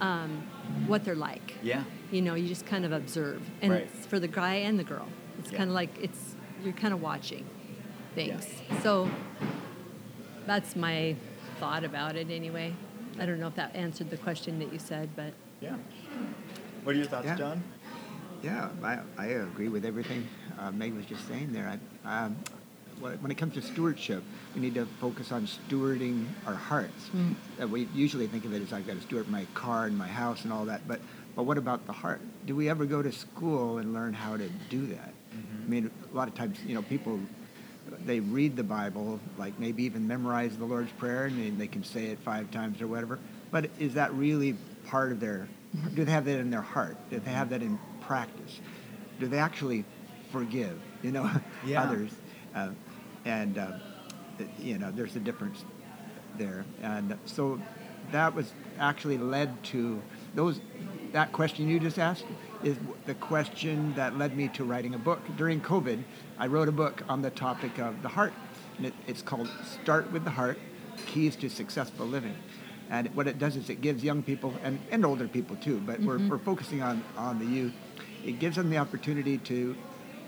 Um, 0.00 0.42
what 0.86 1.04
they're 1.04 1.16
like 1.16 1.54
Yeah. 1.60 1.82
you 2.12 2.22
know 2.22 2.34
you 2.36 2.46
just 2.46 2.64
kind 2.64 2.84
of 2.84 2.92
observe 2.92 3.42
and 3.60 3.72
Right. 3.72 3.82
it's 3.92 4.06
for 4.06 4.20
the 4.20 4.28
guy 4.28 4.54
and 4.54 4.78
the 4.78 4.84
girl 4.84 5.08
it's 5.40 5.50
Yeah. 5.50 5.58
kind 5.58 5.70
of 5.70 5.74
like 5.74 5.90
it's 6.00 6.36
you're 6.62 6.72
kind 6.72 6.94
of 6.94 7.02
watching 7.02 7.44
things 8.14 8.46
so 8.80 9.10
that's 10.46 10.76
my 10.76 11.16
thought 11.58 11.82
about 11.82 12.14
it 12.14 12.30
anyway 12.30 12.72
i 13.18 13.26
don't 13.26 13.40
know 13.40 13.48
if 13.48 13.56
that 13.56 13.74
answered 13.74 14.08
the 14.08 14.16
question 14.18 14.60
that 14.60 14.72
you 14.72 14.78
said 14.78 15.08
but 15.16 15.32
Yeah. 15.60 15.74
What 16.84 16.94
are 16.94 16.98
your 16.98 17.08
thoughts, 17.08 17.26
Yeah. 17.26 17.34
John? 17.34 17.62
Yeah, 18.40 18.68
I, 18.84 19.00
I 19.18 19.26
agree 19.26 19.68
with 19.68 19.84
everything 19.84 20.28
uh, 20.60 20.70
Meg 20.70 20.94
was 20.94 21.06
just 21.06 21.26
saying 21.26 21.52
there. 21.52 21.76
I, 22.04 22.26
um, 22.26 22.36
when 23.00 23.12
when 23.22 23.30
it 23.30 23.36
comes 23.38 23.54
to 23.54 23.62
stewardship, 23.62 24.22
we 24.54 24.60
need 24.60 24.74
to 24.74 24.86
focus 25.00 25.32
on 25.32 25.46
stewarding 25.46 26.26
our 26.46 26.54
hearts. 26.54 27.10
Uh, 27.60 27.66
we 27.66 27.88
usually 27.94 28.26
think 28.26 28.44
of 28.44 28.52
it 28.54 28.62
as 28.62 28.72
I've 28.72 28.86
got 28.86 28.96
to 28.96 29.02
steward 29.02 29.28
my 29.28 29.46
car 29.54 29.86
and 29.86 29.96
my 29.96 30.08
house 30.08 30.44
and 30.44 30.52
all 30.52 30.64
that, 30.66 30.86
but 30.88 31.00
but 31.36 31.44
what 31.44 31.58
about 31.58 31.86
the 31.86 31.92
heart? 31.92 32.20
Do 32.46 32.56
we 32.56 32.68
ever 32.68 32.84
go 32.84 33.00
to 33.02 33.12
school 33.12 33.78
and 33.78 33.92
learn 33.94 34.12
how 34.12 34.36
to 34.36 34.48
do 34.70 34.86
that? 34.88 35.12
I 35.32 35.68
mean, 35.70 35.90
a 36.12 36.16
lot 36.16 36.26
of 36.28 36.34
times, 36.34 36.58
you 36.66 36.74
know, 36.74 36.82
people 36.82 37.20
they 38.04 38.20
read 38.20 38.56
the 38.56 38.62
Bible, 38.64 39.18
like 39.38 39.58
maybe 39.58 39.82
even 39.84 40.06
memorize 40.06 40.56
the 40.58 40.64
Lord's 40.64 40.90
Prayer, 40.92 41.26
and 41.26 41.40
they, 41.40 41.50
they 41.50 41.66
can 41.66 41.84
say 41.84 42.06
it 42.06 42.18
five 42.20 42.50
times 42.50 42.82
or 42.82 42.86
whatever. 42.86 43.18
But 43.50 43.70
is 43.78 43.94
that 43.94 44.12
really 44.14 44.56
part 44.86 45.12
of 45.12 45.20
their? 45.20 45.48
Do 45.94 46.04
they 46.04 46.12
have 46.12 46.24
that 46.24 46.38
in 46.40 46.50
their 46.50 46.62
heart? 46.62 46.96
Do 47.10 47.18
they 47.20 47.30
have 47.30 47.50
that 47.50 47.62
in 47.62 47.78
practice? 48.00 48.60
Do 49.20 49.26
they 49.26 49.38
actually 49.38 49.84
forgive? 50.32 50.78
You 51.02 51.12
know, 51.12 51.30
Yeah. 51.66 51.82
others, 51.82 52.10
uh, 52.54 52.70
and 53.28 53.58
uh, 53.58 53.72
you 54.58 54.78
know, 54.78 54.90
there's 54.90 55.14
a 55.16 55.20
difference 55.20 55.64
there, 56.38 56.64
and 56.82 57.16
so 57.26 57.60
that 58.10 58.34
was 58.34 58.52
actually 58.78 59.18
led 59.18 59.62
to 59.64 60.00
those. 60.34 60.60
That 61.12 61.32
question 61.32 61.68
you 61.68 61.78
just 61.78 61.98
asked 61.98 62.24
is 62.64 62.76
the 63.06 63.14
question 63.14 63.94
that 63.94 64.18
led 64.18 64.36
me 64.36 64.48
to 64.48 64.64
writing 64.64 64.94
a 64.94 64.98
book. 64.98 65.20
During 65.36 65.60
COVID, 65.60 66.02
I 66.38 66.46
wrote 66.46 66.68
a 66.68 66.72
book 66.72 67.02
on 67.08 67.22
the 67.22 67.30
topic 67.30 67.78
of 67.78 68.02
the 68.02 68.08
heart, 68.08 68.32
and 68.78 68.86
it, 68.86 68.94
it's 69.06 69.22
called 69.22 69.50
"Start 69.82 70.10
with 70.10 70.24
the 70.24 70.30
Heart: 70.30 70.58
Keys 71.06 71.36
to 71.36 71.50
Successful 71.50 72.06
Living." 72.06 72.34
And 72.90 73.14
what 73.14 73.26
it 73.26 73.38
does 73.38 73.56
is 73.56 73.68
it 73.68 73.82
gives 73.82 74.02
young 74.02 74.22
people 74.22 74.54
and, 74.62 74.78
and 74.90 75.04
older 75.04 75.28
people 75.28 75.56
too, 75.56 75.78
but 75.84 76.00
we're, 76.00 76.26
we're 76.26 76.38
focusing 76.38 76.80
on, 76.80 77.04
on 77.18 77.38
the 77.38 77.44
youth. 77.44 77.74
It 78.24 78.38
gives 78.38 78.56
them 78.56 78.70
the 78.70 78.78
opportunity 78.78 79.36
to 79.38 79.76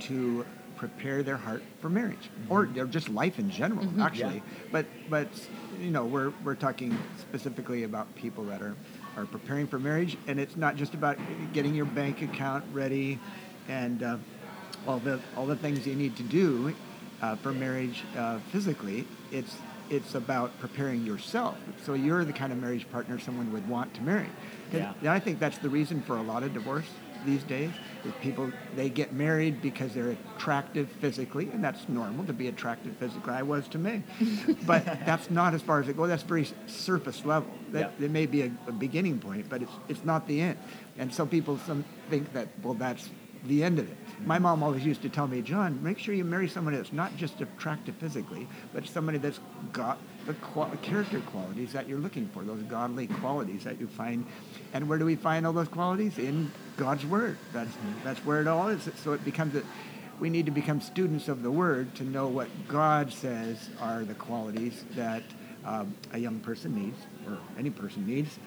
to 0.01 0.45
prepare 0.81 1.23
their 1.23 1.37
heart 1.37 1.63
for 1.83 1.91
marriage 1.91 2.31
or, 2.49 2.63
or 2.77 2.87
just 2.87 3.11
life 3.11 3.39
in 3.39 3.51
general, 3.51 3.87
actually. 4.01 4.43
But 4.73 4.87
but 5.11 5.29
you 5.79 5.91
know 5.91 6.07
we're 6.07 6.33
we're 6.43 6.55
talking 6.55 6.97
specifically 7.19 7.85
about 7.85 8.13
people 8.15 8.45
that 8.45 8.63
are 8.63 8.75
are 9.19 9.27
preparing 9.27 9.67
for 9.67 9.79
marriage, 9.79 10.17
and 10.27 10.41
it's 10.41 10.57
not 10.57 10.77
just 10.77 10.95
about 10.95 11.19
getting 11.53 11.75
your 11.75 11.85
bank 11.85 12.23
account 12.23 12.65
ready 12.73 13.19
and 13.69 14.03
uh, 14.03 14.17
all 14.89 14.99
the 14.99 15.21
all 15.37 15.47
the 15.47 15.57
things 15.57 15.87
you 15.87 15.95
need 15.95 16.17
to 16.17 16.23
do 16.23 16.75
uh, 17.21 17.37
for 17.37 17.53
marriage 17.53 18.03
uh, 18.17 18.39
physically. 18.51 19.07
It's 19.31 19.55
it's 19.91 20.15
about 20.15 20.59
preparing 20.61 21.05
yourself 21.05 21.59
so 21.85 21.95
you're 21.95 22.25
the 22.25 22.33
kind 22.33 22.53
of 22.53 22.59
marriage 22.59 22.89
partner 22.93 23.19
someone 23.19 23.53
would 23.53 23.69
want 23.69 23.93
to 23.93 24.03
marry. 24.03 24.29
And 24.73 24.87
Yeah. 25.03 25.13
I 25.13 25.19
think 25.19 25.41
that's 25.41 25.59
the 25.59 25.69
reason 25.69 26.01
for 26.03 26.17
a 26.17 26.23
lot 26.23 26.45
of 26.45 26.55
divorce 26.55 26.87
these 27.25 27.43
days. 27.45 27.71
Is 28.05 28.13
people 28.23 28.51
they 28.77 28.89
get 28.89 29.13
married 29.13 29.61
because 29.61 29.93
they're 29.93 30.17
attractive 30.37 30.89
physically, 31.01 31.51
and 31.53 31.63
that's 31.63 31.89
normal 31.89 32.25
to 32.25 32.33
be 32.33 32.49
attractive 32.49 32.97
physically. 32.97 33.35
I 33.35 33.43
was 33.43 33.69
to 33.69 33.79
me, 33.79 34.03
but 34.67 34.85
that's 34.85 35.31
not 35.31 35.53
as 35.53 35.61
far 35.63 35.81
as 35.81 35.89
it 35.89 35.97
goes. 35.97 36.09
That's 36.09 36.23
very 36.23 36.49
surface 36.67 37.25
level. 37.25 37.51
That 37.73 37.93
Yeah. 37.99 38.07
it 38.07 38.11
may 38.11 38.27
be 38.27 38.43
a, 38.43 38.51
a 38.67 38.73
beginning 38.73 39.19
point, 39.19 39.49
but 39.51 39.63
it's 39.63 39.73
it's 39.89 40.05
not 40.05 40.27
the 40.27 40.41
end. 40.41 40.59
And 40.99 41.13
some 41.13 41.29
people 41.29 41.59
some 41.59 41.85
think 42.09 42.33
that 42.33 42.49
well 42.63 42.75
that's 42.75 43.11
the 43.47 43.63
end 43.65 43.79
of 43.79 43.91
it. 43.91 43.97
Mm-hmm. 43.97 44.27
My 44.27 44.39
mom 44.39 44.63
always 44.63 44.85
used 44.85 45.01
to 45.03 45.09
tell 45.09 45.27
me, 45.27 45.41
John, 45.41 45.83
make 45.83 45.99
sure 45.99 46.15
you 46.15 46.25
marry 46.25 46.47
someone 46.49 46.75
that's 46.75 46.93
not 46.93 47.17
just 47.17 47.41
attractive 47.41 47.95
physically, 47.97 48.47
but 48.75 48.87
somebody 48.87 49.17
that's 49.17 49.41
got 49.73 49.99
the 50.27 50.35
qual- 50.35 50.71
character 50.83 51.21
qualities 51.21 51.73
that 51.73 51.89
you're 51.89 51.99
looking 51.99 52.29
for, 52.29 52.43
those 52.43 52.63
godly 52.65 53.07
qualities 53.07 53.65
that 53.65 53.81
you 53.81 53.87
find. 53.87 54.27
And 54.75 54.87
where 54.89 54.99
do 54.99 55.07
we 55.07 55.17
find 55.17 55.47
all 55.47 55.55
those 55.55 55.69
qualities? 55.69 56.19
In 56.19 56.53
God's 56.81 57.05
Word. 57.05 57.37
That's 57.53 57.71
that's 58.03 58.25
where 58.25 58.41
it 58.41 58.49
all 58.49 58.69
is. 58.69 58.89
So 59.05 59.13
it 59.13 59.23
becomes 59.23 59.55
a, 59.55 59.63
we 60.19 60.31
need 60.31 60.47
to 60.47 60.51
become 60.51 60.81
students 60.81 61.29
of 61.29 61.43
the 61.43 61.51
Word 61.51 61.95
to 61.97 62.05
know 62.05 62.27
what 62.27 62.49
God 62.69 63.13
says 63.13 63.69
are 63.83 64.03
the 64.03 64.15
qualities 64.15 64.83
that 64.97 65.23
um, 65.67 65.95
a 66.15 66.19
young 66.19 66.41
person 66.41 66.75
needs, 66.75 66.97
or 67.29 67.37
any 67.59 67.69
person 67.69 68.07
needs, 68.07 68.39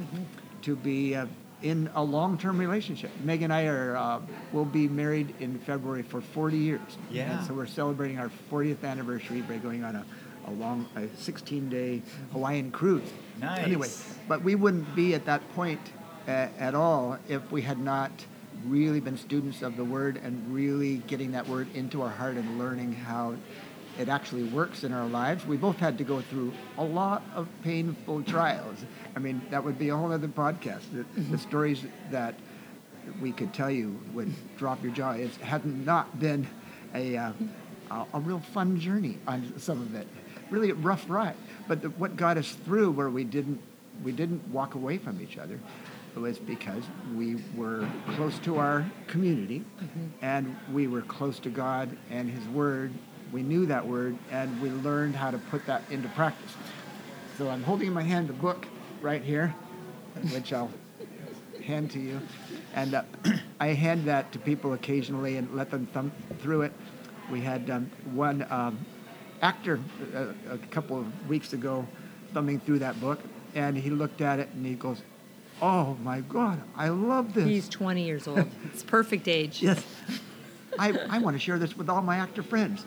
to 0.63 0.75
be 0.75 1.13
uh, 1.13 1.27
in 1.61 1.91
a 1.93 2.03
long-term 2.03 2.57
relationship. 2.57 3.11
Meg 3.23 3.43
and 3.43 3.53
I 3.53 3.67
are 3.67 3.95
uh, 3.95 4.19
will 4.51 4.65
be 4.65 4.87
married 4.87 5.35
in 5.39 5.59
February 5.59 6.01
for 6.01 6.19
40 6.19 6.57
years. 6.57 6.81
Yeah. 7.11 7.37
And 7.37 7.45
so 7.45 7.53
we're 7.53 7.67
celebrating 7.67 8.17
our 8.17 8.31
40th 8.51 8.83
anniversary 8.83 9.41
by 9.41 9.57
going 9.57 9.83
on 9.83 9.95
a, 9.95 10.05
a 10.47 10.51
long, 10.53 10.87
a 10.95 11.01
16-day 11.01 12.01
Hawaiian 12.31 12.71
cruise. 12.71 13.07
Nice. 13.39 13.63
Anyway, 13.63 13.89
but 14.27 14.41
we 14.41 14.55
wouldn't 14.55 14.95
be 14.95 15.13
at 15.13 15.25
that 15.25 15.47
point 15.53 15.79
at 16.27 16.75
all 16.75 17.17
if 17.27 17.51
we 17.51 17.61
had 17.61 17.79
not 17.79 18.11
really 18.65 18.99
been 18.99 19.17
students 19.17 19.61
of 19.61 19.75
the 19.77 19.83
Word 19.83 20.19
and 20.23 20.53
really 20.53 20.97
getting 21.07 21.31
that 21.31 21.47
Word 21.47 21.67
into 21.75 22.01
our 22.01 22.09
heart 22.09 22.35
and 22.35 22.59
learning 22.59 22.93
how 22.93 23.35
it 23.99 24.09
actually 24.09 24.43
works 24.43 24.83
in 24.83 24.91
our 24.91 25.07
lives. 25.07 25.45
We 25.45 25.57
both 25.57 25.77
had 25.77 25.97
to 25.99 26.03
go 26.03 26.21
through 26.21 26.53
a 26.77 26.83
lot 26.83 27.23
of 27.35 27.47
painful 27.63 28.23
trials. 28.23 28.77
I 29.15 29.19
mean, 29.19 29.41
that 29.51 29.63
would 29.63 29.77
be 29.77 29.89
a 29.89 29.95
whole 29.95 30.11
other 30.11 30.27
podcast. 30.27 30.81
The, 30.93 31.21
the 31.21 31.37
stories 31.37 31.83
that 32.09 32.35
we 33.21 33.31
could 33.31 33.53
tell 33.53 33.69
you 33.69 33.99
would 34.13 34.33
drop 34.57 34.81
your 34.83 34.93
jaw. 34.93 35.11
It 35.11 35.35
hadn't 35.35 35.85
not 35.85 36.19
been 36.19 36.47
a, 36.95 37.17
uh, 37.17 37.33
a, 37.91 38.05
a 38.13 38.19
real 38.19 38.39
fun 38.39 38.79
journey 38.79 39.19
on 39.27 39.53
some 39.59 39.81
of 39.81 39.93
it. 39.93 40.07
Really 40.49 40.71
a 40.71 40.75
rough 40.75 41.05
ride. 41.07 41.35
But 41.67 41.81
the, 41.81 41.89
what 41.89 42.15
got 42.15 42.37
us 42.37 42.51
through 42.65 42.91
where 42.91 43.09
we 43.09 43.23
didn't 43.23 43.61
we 44.03 44.11
didn't 44.11 44.47
walk 44.49 44.73
away 44.73 44.97
from 44.97 45.21
each 45.21 45.37
other 45.37 45.59
was 46.15 46.39
because 46.39 46.83
we 47.15 47.37
were 47.55 47.87
close 48.15 48.37
to 48.39 48.57
our 48.57 48.85
community 49.07 49.63
and 50.21 50.55
we 50.71 50.87
were 50.87 51.01
close 51.01 51.39
to 51.39 51.49
God 51.49 51.95
and 52.09 52.29
His 52.29 52.47
Word. 52.49 52.93
We 53.31 53.43
knew 53.43 53.65
that 53.65 53.85
Word 53.85 54.17
and 54.31 54.61
we 54.61 54.69
learned 54.69 55.15
how 55.15 55.31
to 55.31 55.37
put 55.37 55.65
that 55.65 55.83
into 55.89 56.07
practice. 56.09 56.53
So 57.37 57.49
I'm 57.49 57.63
holding 57.63 57.87
in 57.87 57.93
my 57.93 58.03
hand 58.03 58.27
the 58.29 58.33
book 58.33 58.67
right 59.01 59.23
here, 59.23 59.55
which 60.31 60.53
I'll 60.53 60.71
hand 61.63 61.91
to 61.91 61.99
you. 61.99 62.19
And 62.73 62.95
uh, 62.95 63.03
I 63.59 63.67
hand 63.67 64.05
that 64.05 64.31
to 64.33 64.39
people 64.39 64.73
occasionally 64.73 65.37
and 65.37 65.53
let 65.55 65.71
them 65.71 65.87
thumb 65.87 66.11
through 66.39 66.63
it. 66.63 66.73
We 67.31 67.41
had 67.41 67.69
um, 67.69 67.89
one 68.11 68.45
um, 68.49 68.85
actor 69.41 69.79
uh, 70.15 70.27
a 70.49 70.57
couple 70.69 70.99
of 70.99 71.29
weeks 71.29 71.53
ago 71.53 71.87
thumbing 72.33 72.59
through 72.59 72.79
that 72.79 72.99
book, 72.99 73.19
and 73.55 73.77
he 73.77 73.89
looked 73.89 74.21
at 74.21 74.39
it 74.39 74.49
and 74.53 74.65
he 74.65 74.73
goes, 74.75 75.01
"Oh 75.63 75.97
my 76.03 76.19
God, 76.21 76.61
I 76.75 76.89
love 76.89 77.33
this." 77.33 77.45
He's 77.45 77.69
20 77.69 78.03
years 78.03 78.27
old. 78.27 78.45
It's 78.73 78.83
perfect 78.83 79.27
age. 79.27 79.61
Yes. 79.61 79.83
I, 80.79 80.91
I 81.09 81.19
want 81.19 81.35
to 81.35 81.39
share 81.39 81.59
this 81.59 81.77
with 81.77 81.87
all 81.89 82.01
my 82.01 82.17
actor 82.17 82.41
friends. 82.41 82.83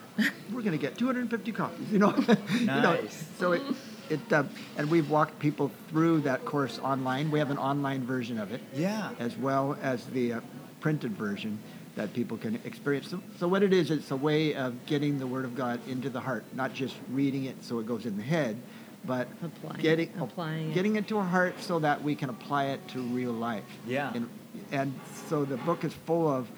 We're 0.52 0.62
going 0.62 0.72
to 0.72 0.78
get 0.78 0.98
250 0.98 1.52
copies, 1.52 1.90
you 1.92 1.98
know. 2.00 2.12
You 2.60 2.66
know, 2.66 2.80
Nice. 2.94 3.24
so 3.38 3.52
it, 3.52 3.62
it 4.10 4.32
uh, 4.32 4.42
and 4.76 4.90
we've 4.90 5.08
walked 5.08 5.38
people 5.38 5.70
through 5.88 6.22
that 6.22 6.44
course 6.44 6.80
online. 6.80 7.30
We 7.30 7.38
have 7.38 7.50
an 7.52 7.58
online 7.58 8.04
version 8.04 8.38
of 8.38 8.50
it 8.52 8.60
Yeah. 8.74 9.10
as 9.20 9.36
well 9.36 9.78
as 9.82 10.04
the 10.06 10.32
uh, 10.34 10.40
printed 10.80 11.12
version 11.16 11.58
that 11.94 12.12
people 12.12 12.36
can 12.36 12.56
experience. 12.64 13.08
So, 13.08 13.22
so 13.38 13.46
what 13.48 13.62
it 13.62 13.72
is, 13.72 13.90
it's 13.92 14.10
a 14.10 14.16
way 14.16 14.54
of 14.54 14.84
getting 14.86 15.18
the 15.20 15.26
Word 15.26 15.44
of 15.44 15.54
God 15.54 15.78
into 15.88 16.10
the 16.10 16.20
heart, 16.20 16.44
not 16.54 16.74
just 16.74 16.96
reading 17.12 17.44
it 17.44 17.56
so 17.62 17.78
it 17.78 17.86
goes 17.86 18.04
in 18.04 18.16
the 18.16 18.22
head, 18.24 18.56
but 19.06 19.28
Applying- 19.42 19.80
getting 19.80 20.10
applying 20.18 20.70
it. 20.70 20.74
getting 20.74 20.96
it 20.96 21.06
to 21.08 21.18
our 21.18 21.24
heart 21.24 21.54
so 21.60 21.78
that 21.78 22.02
we 22.02 22.14
can 22.14 22.30
apply 22.30 22.66
it 22.66 22.86
to 22.88 23.00
real 23.00 23.32
life. 23.32 23.64
Yeah. 23.86 24.12
And, 24.14 24.28
and 24.72 24.92
so 25.28 25.44
the 25.44 25.56
book 25.58 25.84
is 25.84 25.92
full 26.06 26.28
of 26.28 26.48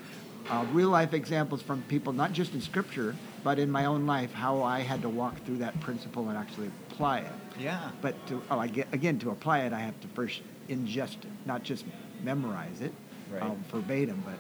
uh, 0.51 0.65
real 0.73 0.89
life 0.89 1.13
examples 1.13 1.61
from 1.61 1.83
people, 1.89 2.13
not 2.13 2.33
just 2.33 2.55
in 2.55 2.61
Scripture, 2.61 3.15
but 3.45 3.59
in 3.59 3.71
my 3.71 3.85
own 3.85 4.07
life, 4.07 4.33
how 4.33 4.63
I 4.63 4.81
had 4.81 5.03
to 5.03 5.09
walk 5.09 5.45
through 5.45 5.59
that 5.59 5.79
principle 5.81 6.29
and 6.29 6.39
actually 6.39 6.71
apply 6.91 7.19
it. 7.21 7.33
Yeah. 7.59 7.91
But 8.01 8.15
to, 8.29 8.43
oh, 8.51 8.59
I 8.59 8.69
get, 8.69 8.89
again, 8.93 9.19
to 9.21 9.31
apply 9.31 9.61
it, 9.61 9.73
I 9.73 9.81
have 9.81 10.01
to 10.01 10.09
first 10.09 10.41
ingest 10.69 11.25
it, 11.25 11.31
not 11.47 11.63
just 11.63 11.85
memorize 12.23 12.81
it 12.81 12.93
Right. 13.31 13.43
um, 13.43 13.63
verbatim, 13.71 14.23
but 14.25 14.39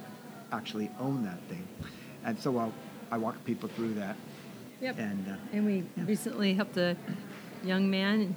actually 0.56 0.90
own 0.98 1.24
that 1.24 1.38
thing. 1.50 1.66
And 2.24 2.38
so 2.38 2.56
I'll, 2.56 2.72
I 3.10 3.18
walk 3.18 3.44
people 3.44 3.68
through 3.68 3.94
that. 3.94 4.16
Yep. 4.80 4.98
And 4.98 5.28
uh, 5.28 5.34
And 5.52 5.66
we 5.66 5.84
recently 6.06 6.54
helped 6.54 6.76
a 6.78 6.96
young 7.64 7.90
man 7.90 8.34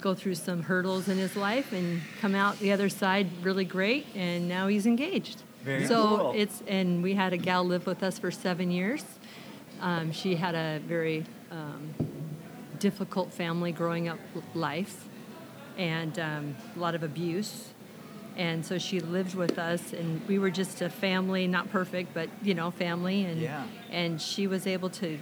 go 0.00 0.14
through 0.14 0.34
some 0.36 0.62
hurdles 0.62 1.08
in 1.08 1.18
his 1.18 1.34
life 1.34 1.72
and 1.72 2.00
come 2.20 2.34
out 2.34 2.58
the 2.60 2.72
other 2.72 2.88
side 2.88 3.26
really 3.42 3.64
great, 3.64 4.06
and 4.14 4.48
now 4.48 4.68
he's 4.68 4.86
engaged. 4.86 5.42
Very 5.64 5.86
so 5.86 6.16
cool. 6.18 6.32
it's 6.36 6.62
and 6.68 7.02
we 7.02 7.14
had 7.14 7.32
a 7.32 7.36
gal 7.36 7.64
live 7.64 7.86
with 7.86 8.02
us 8.02 8.18
for 8.18 8.30
seven 8.30 8.70
years. 8.70 9.04
Um, 9.80 10.12
she 10.12 10.36
had 10.36 10.54
a 10.54 10.80
very 10.86 11.24
um, 11.50 11.94
difficult 12.78 13.32
family 13.32 13.72
growing 13.72 14.08
up 14.08 14.18
life, 14.54 15.08
and 15.76 16.18
um, 16.18 16.56
a 16.76 16.78
lot 16.78 16.94
of 16.94 17.02
abuse. 17.02 17.70
And 18.36 18.64
so 18.64 18.78
she 18.78 19.00
lived 19.00 19.34
with 19.34 19.58
us, 19.58 19.92
and 19.92 20.26
we 20.28 20.38
were 20.38 20.50
just 20.50 20.80
a 20.80 20.88
family, 20.88 21.48
not 21.48 21.70
perfect, 21.72 22.14
but 22.14 22.28
you 22.42 22.54
know, 22.54 22.70
family. 22.70 23.24
And 23.24 23.40
Yeah. 23.40 23.64
and 23.90 24.22
she 24.22 24.46
was 24.46 24.66
able 24.66 24.90
to 24.90 25.18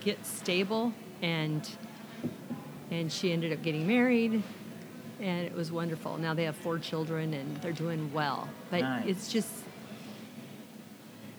get 0.00 0.24
stable 0.26 0.92
and 1.22 1.66
and 2.90 3.10
she 3.12 3.32
ended 3.32 3.52
up 3.52 3.62
getting 3.62 3.86
married 3.86 4.42
and 5.20 5.46
it 5.46 5.54
was 5.54 5.72
wonderful 5.72 6.16
now 6.18 6.34
they 6.34 6.44
have 6.44 6.56
four 6.56 6.78
children 6.78 7.32
and 7.34 7.56
they're 7.58 7.72
doing 7.72 8.12
well 8.12 8.48
but 8.70 8.80
Nice. 8.80 9.06
it's 9.06 9.32
just 9.32 9.48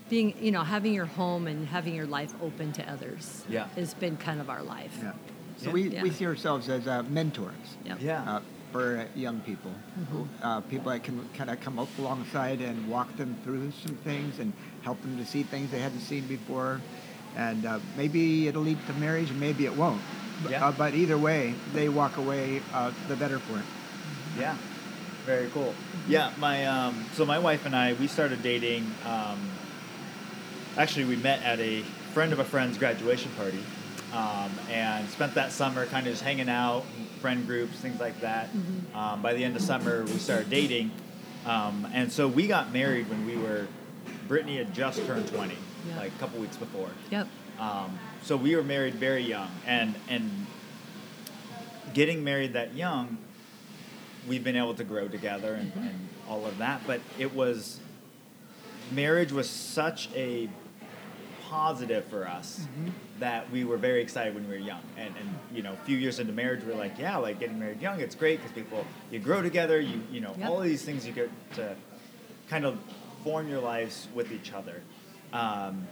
being 0.09 0.33
you 0.41 0.51
know 0.51 0.63
having 0.63 0.93
your 0.93 1.05
home 1.05 1.47
and 1.47 1.67
having 1.67 1.93
your 1.93 2.05
life 2.07 2.33
open 2.41 2.71
to 2.73 2.91
others 2.91 3.43
Yeah. 3.49 3.67
has 3.75 3.93
been 3.93 4.17
kind 4.17 4.39
of 4.39 4.49
our 4.49 4.63
life 4.63 4.97
yeah. 5.01 5.13
So 5.57 5.67
Yeah. 5.67 5.73
we, 5.73 5.89
Yeah. 5.89 6.03
we 6.03 6.11
see 6.11 6.25
ourselves 6.27 6.69
as 6.69 6.87
uh, 6.87 7.01
mentors. 7.09 7.53
Yep. 7.85 7.97
Yeah. 8.01 8.21
uh, 8.35 8.41
for 8.71 8.97
uh, 8.99 9.05
young 9.19 9.39
people, 9.39 9.71
who, 10.11 10.27
uh, 10.43 10.59
people 10.61 10.91
that 10.91 11.01
can 11.03 11.27
kind 11.33 11.49
of 11.49 11.59
come 11.61 11.79
up 11.79 11.87
alongside 11.97 12.61
and 12.61 12.87
walk 12.87 13.15
them 13.17 13.35
through 13.43 13.71
some 13.83 13.95
things 14.03 14.37
and 14.39 14.53
help 14.83 15.01
them 15.01 15.17
to 15.17 15.25
see 15.25 15.41
things 15.41 15.71
they 15.71 15.79
hadn't 15.79 16.01
seen 16.01 16.27
before. 16.27 16.79
And 17.35 17.65
uh, 17.65 17.79
maybe 17.95 18.47
it'll 18.47 18.61
lead 18.61 18.77
to 18.87 18.93
marriage, 18.95 19.31
and 19.31 19.39
maybe 19.39 19.65
it 19.65 19.75
won't. 19.75 20.01
But, 20.43 20.51
Yeah. 20.51 20.67
uh, 20.67 20.71
but 20.71 20.93
either 20.93 21.17
way, 21.17 21.53
they 21.73 21.89
walk 21.89 22.17
away 22.17 22.61
uh, 22.73 22.91
the 23.07 23.15
better 23.15 23.39
for 23.39 23.57
it. 23.57 23.65
Yeah, 24.39 24.55
very 25.25 25.49
cool. 25.49 25.73
Yeah, 26.07 26.31
my 26.37 26.65
um, 26.65 27.05
so 27.13 27.25
my 27.25 27.39
wife 27.39 27.65
and 27.65 27.75
I 27.75 27.93
we 27.93 28.07
started 28.07 28.43
dating. 28.43 28.83
Um, 29.05 29.39
actually, 30.77 31.05
we 31.05 31.15
met 31.15 31.41
at 31.43 31.59
a 31.59 31.81
friend 32.13 32.33
of 32.33 32.39
a 32.39 32.43
friend's 32.45 32.77
graduation 32.77 33.31
party, 33.37 33.63
um, 34.13 34.51
and 34.71 35.07
spent 35.09 35.33
that 35.35 35.51
summer 35.51 35.85
kind 35.87 36.05
of 36.07 36.13
just 36.13 36.23
hanging 36.23 36.49
out, 36.49 36.83
friend 37.21 37.45
groups, 37.47 37.77
things 37.79 37.99
like 37.99 38.19
that. 38.21 38.49
Um, 38.93 39.21
by 39.21 39.33
the 39.33 39.43
end 39.43 39.55
of 39.55 39.61
summer, 39.61 40.03
we 40.03 40.17
started 40.19 40.49
dating, 40.49 40.91
um, 41.45 41.87
and 41.93 42.11
so 42.11 42.27
we 42.27 42.47
got 42.47 42.71
married 42.71 43.09
when 43.09 43.25
we 43.25 43.35
were. 43.37 43.67
Brittany 44.27 44.57
had 44.57 44.73
just 44.73 45.05
turned 45.05 45.27
twenty, 45.29 45.57
Yeah. 45.87 45.97
like 45.99 46.11
a 46.13 46.19
couple 46.19 46.39
weeks 46.41 46.57
before. 46.57 46.89
yep 47.09 47.27
Um, 47.59 47.97
so 48.27 48.35
we 48.35 48.57
were 48.57 48.63
married 48.63 48.95
very 48.95 49.23
young, 49.23 49.49
and 49.65 49.95
and 50.09 50.45
getting 51.93 52.25
married 52.25 52.53
that 52.53 52.73
young, 52.75 53.17
we've 54.27 54.43
been 54.43 54.57
able 54.57 54.73
to 54.73 54.83
grow 54.83 55.07
together 55.07 55.53
and, 55.53 55.71
and 55.77 56.09
all 56.27 56.45
of 56.45 56.57
that. 56.57 56.81
But 56.85 56.99
it 57.17 57.33
was 57.33 57.79
marriage 58.91 59.31
was 59.31 59.49
such 59.49 60.09
a 60.13 60.49
positive 61.49 62.03
for 62.05 62.27
us 62.27 62.67
that 63.19 63.49
we 63.49 63.63
were 63.63 63.77
very 63.77 64.01
excited 64.01 64.35
when 64.35 64.43
we 64.49 64.55
were 64.55 64.61
young. 64.61 64.81
And 64.97 65.13
and 65.17 65.29
you 65.53 65.63
know, 65.63 65.71
a 65.71 65.85
few 65.85 65.97
years 65.97 66.19
into 66.19 66.33
marriage, 66.33 66.65
we 66.65 66.73
are 66.73 66.75
like, 66.75 66.99
yeah, 66.99 67.15
like 67.15 67.39
getting 67.39 67.57
married 67.57 67.81
young, 67.81 68.01
it's 68.01 68.15
great 68.15 68.39
because 68.39 68.51
people 68.51 68.85
you 69.09 69.19
grow 69.19 69.41
together. 69.41 69.79
You 69.79 70.01
you 70.11 70.19
know, 70.19 70.35
Yep. 70.37 70.49
all 70.49 70.57
of 70.59 70.65
these 70.65 70.83
things 70.83 71.07
you 71.07 71.13
get 71.13 71.29
to 71.55 71.77
kind 72.49 72.65
of 72.65 72.77
form 73.23 73.47
your 73.47 73.61
lives 73.61 74.09
with 74.13 74.33
each 74.33 74.51
other. 74.51 74.81
Um, 75.31 75.87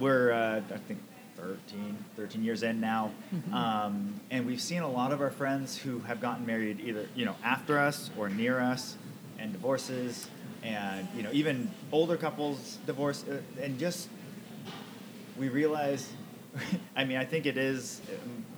we're, 0.00 0.32
uh, 0.32 0.62
I 0.74 0.78
think, 0.78 1.00
13, 1.42 1.96
13 2.16 2.44
years 2.44 2.62
in 2.62 2.80
now, 2.80 3.10
um, 3.52 4.20
and 4.30 4.46
we've 4.46 4.60
seen 4.60 4.82
a 4.82 4.88
lot 4.88 5.12
of 5.12 5.20
our 5.20 5.30
friends 5.30 5.76
who 5.76 5.98
have 6.00 6.20
gotten 6.20 6.46
married 6.46 6.80
either, 6.80 7.08
you 7.16 7.24
know, 7.24 7.34
after 7.42 7.78
us 7.78 8.10
or 8.16 8.28
near 8.28 8.60
us, 8.60 8.96
and 9.38 9.52
divorces, 9.52 10.28
and 10.62 11.08
you 11.16 11.22
know, 11.22 11.30
even 11.32 11.68
older 11.90 12.16
couples 12.16 12.78
divorce, 12.86 13.24
uh, 13.28 13.38
and 13.60 13.78
just 13.78 14.08
we 15.36 15.48
realize. 15.48 16.12
I 16.96 17.04
mean, 17.04 17.16
I 17.16 17.24
think 17.24 17.46
it 17.46 17.56
is. 17.56 18.02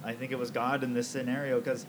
I 0.05 0.13
think 0.13 0.33
it 0.33 0.39
was 0.39 0.51
God 0.51 0.83
in 0.83 0.93
this 0.95 1.07
scenario 1.07 1.61
because 1.61 1.87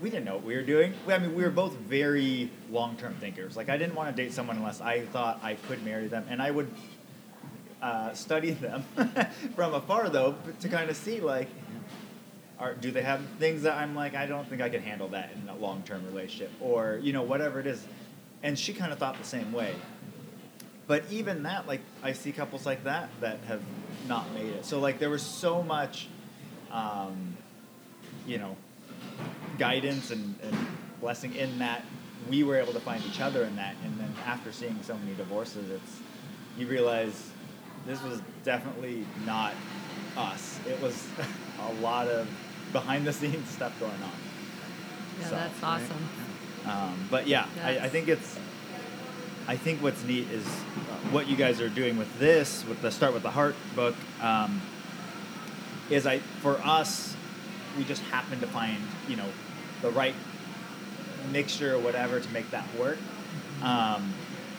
we 0.00 0.08
didn't 0.08 0.24
know 0.24 0.36
what 0.36 0.44
we 0.44 0.54
were 0.54 0.62
doing. 0.62 0.94
I 1.08 1.18
mean, 1.18 1.34
we 1.34 1.42
were 1.42 1.50
both 1.50 1.74
very 1.74 2.48
long-term 2.70 3.16
thinkers. 3.16 3.56
Like, 3.56 3.68
I 3.68 3.76
didn't 3.76 3.96
want 3.96 4.14
to 4.14 4.22
date 4.22 4.32
someone 4.32 4.56
unless 4.56 4.80
I 4.80 5.04
thought 5.06 5.40
I 5.42 5.54
could 5.54 5.84
marry 5.84 6.06
them, 6.06 6.24
and 6.30 6.40
I 6.40 6.52
would 6.52 6.70
uh, 7.82 8.12
study 8.12 8.50
them 8.50 8.84
from 9.54 9.74
afar, 9.74 10.08
though, 10.08 10.34
to 10.60 10.68
kind 10.68 10.90
of 10.90 10.96
see 10.96 11.20
like, 11.20 11.48
are 12.58 12.74
do 12.74 12.90
they 12.90 13.02
have 13.02 13.20
things 13.38 13.62
that 13.62 13.76
I'm 13.76 13.94
like, 13.94 14.14
I 14.14 14.26
don't 14.26 14.48
think 14.48 14.60
I 14.60 14.68
can 14.68 14.82
handle 14.82 15.08
that 15.08 15.30
in 15.40 15.48
a 15.48 15.56
long-term 15.56 16.04
relationship, 16.06 16.50
or 16.60 16.98
you 17.02 17.12
know, 17.12 17.22
whatever 17.22 17.60
it 17.60 17.66
is. 17.66 17.84
And 18.42 18.58
she 18.58 18.72
kind 18.72 18.92
of 18.92 18.98
thought 18.98 19.18
the 19.18 19.24
same 19.24 19.52
way. 19.52 19.74
But 20.86 21.04
even 21.10 21.42
that, 21.42 21.66
like, 21.68 21.80
I 22.02 22.12
see 22.12 22.32
couples 22.32 22.64
like 22.64 22.84
that 22.84 23.10
that 23.20 23.40
have 23.46 23.60
not 24.08 24.32
made 24.32 24.52
it. 24.54 24.64
So 24.64 24.80
like, 24.80 24.98
there 24.98 25.10
was 25.10 25.22
so 25.22 25.62
much, 25.62 26.08
um, 26.70 27.36
you 28.26 28.38
know, 28.38 28.56
guidance 29.58 30.10
and, 30.10 30.34
and 30.42 30.56
blessing 31.00 31.34
in 31.34 31.58
that 31.58 31.84
we 32.28 32.42
were 32.42 32.56
able 32.56 32.72
to 32.72 32.80
find 32.80 33.04
each 33.04 33.20
other 33.20 33.44
in 33.44 33.56
that. 33.56 33.74
And 33.84 33.98
then 33.98 34.12
after 34.26 34.50
seeing 34.50 34.78
so 34.82 34.96
many 34.96 35.14
divorces, 35.14 35.70
it's 35.70 36.00
you 36.56 36.66
realize 36.66 37.30
this 37.86 38.02
was 38.02 38.20
definitely 38.44 39.06
not 39.24 39.54
us. 40.16 40.58
It 40.68 40.80
was 40.80 41.06
a 41.60 41.72
lot 41.80 42.08
of 42.08 42.28
behind 42.72 43.06
the 43.06 43.12
scenes 43.12 43.48
stuff 43.48 43.78
going 43.80 43.92
on. 43.92 44.10
yeah 45.20 45.28
So, 45.28 45.34
that's 45.34 45.62
awesome 45.62 46.08
Um, 46.66 47.08
but 47.10 47.26
yeah, 47.26 47.46
I, 47.64 47.78
I 47.78 47.88
think 47.88 48.08
it's 48.08 48.38
I 49.46 49.56
think 49.56 49.82
what's 49.82 50.04
neat 50.04 50.30
is 50.30 50.46
uh, 50.46 51.08
what 51.10 51.26
you 51.26 51.34
guys 51.34 51.62
are 51.62 51.70
doing 51.70 51.96
with 51.96 52.18
this, 52.18 52.66
with 52.66 52.82
the 52.82 52.90
Start 52.90 53.14
with 53.14 53.22
the 53.22 53.30
Heart 53.30 53.56
book, 53.74 53.94
um, 54.20 54.60
is 55.88 56.06
I 56.06 56.18
for 56.18 56.58
us, 56.58 57.16
we 57.78 57.84
just 57.84 58.02
happen 58.02 58.40
to 58.40 58.46
find 58.46 58.76
you 59.08 59.16
know 59.16 59.28
the 59.80 59.90
right 59.90 60.14
mixture 61.32 61.74
or 61.74 61.78
whatever 61.78 62.20
to 62.20 62.32
make 62.32 62.50
that 62.50 62.66
work. 62.78 62.98
Um, 63.62 64.12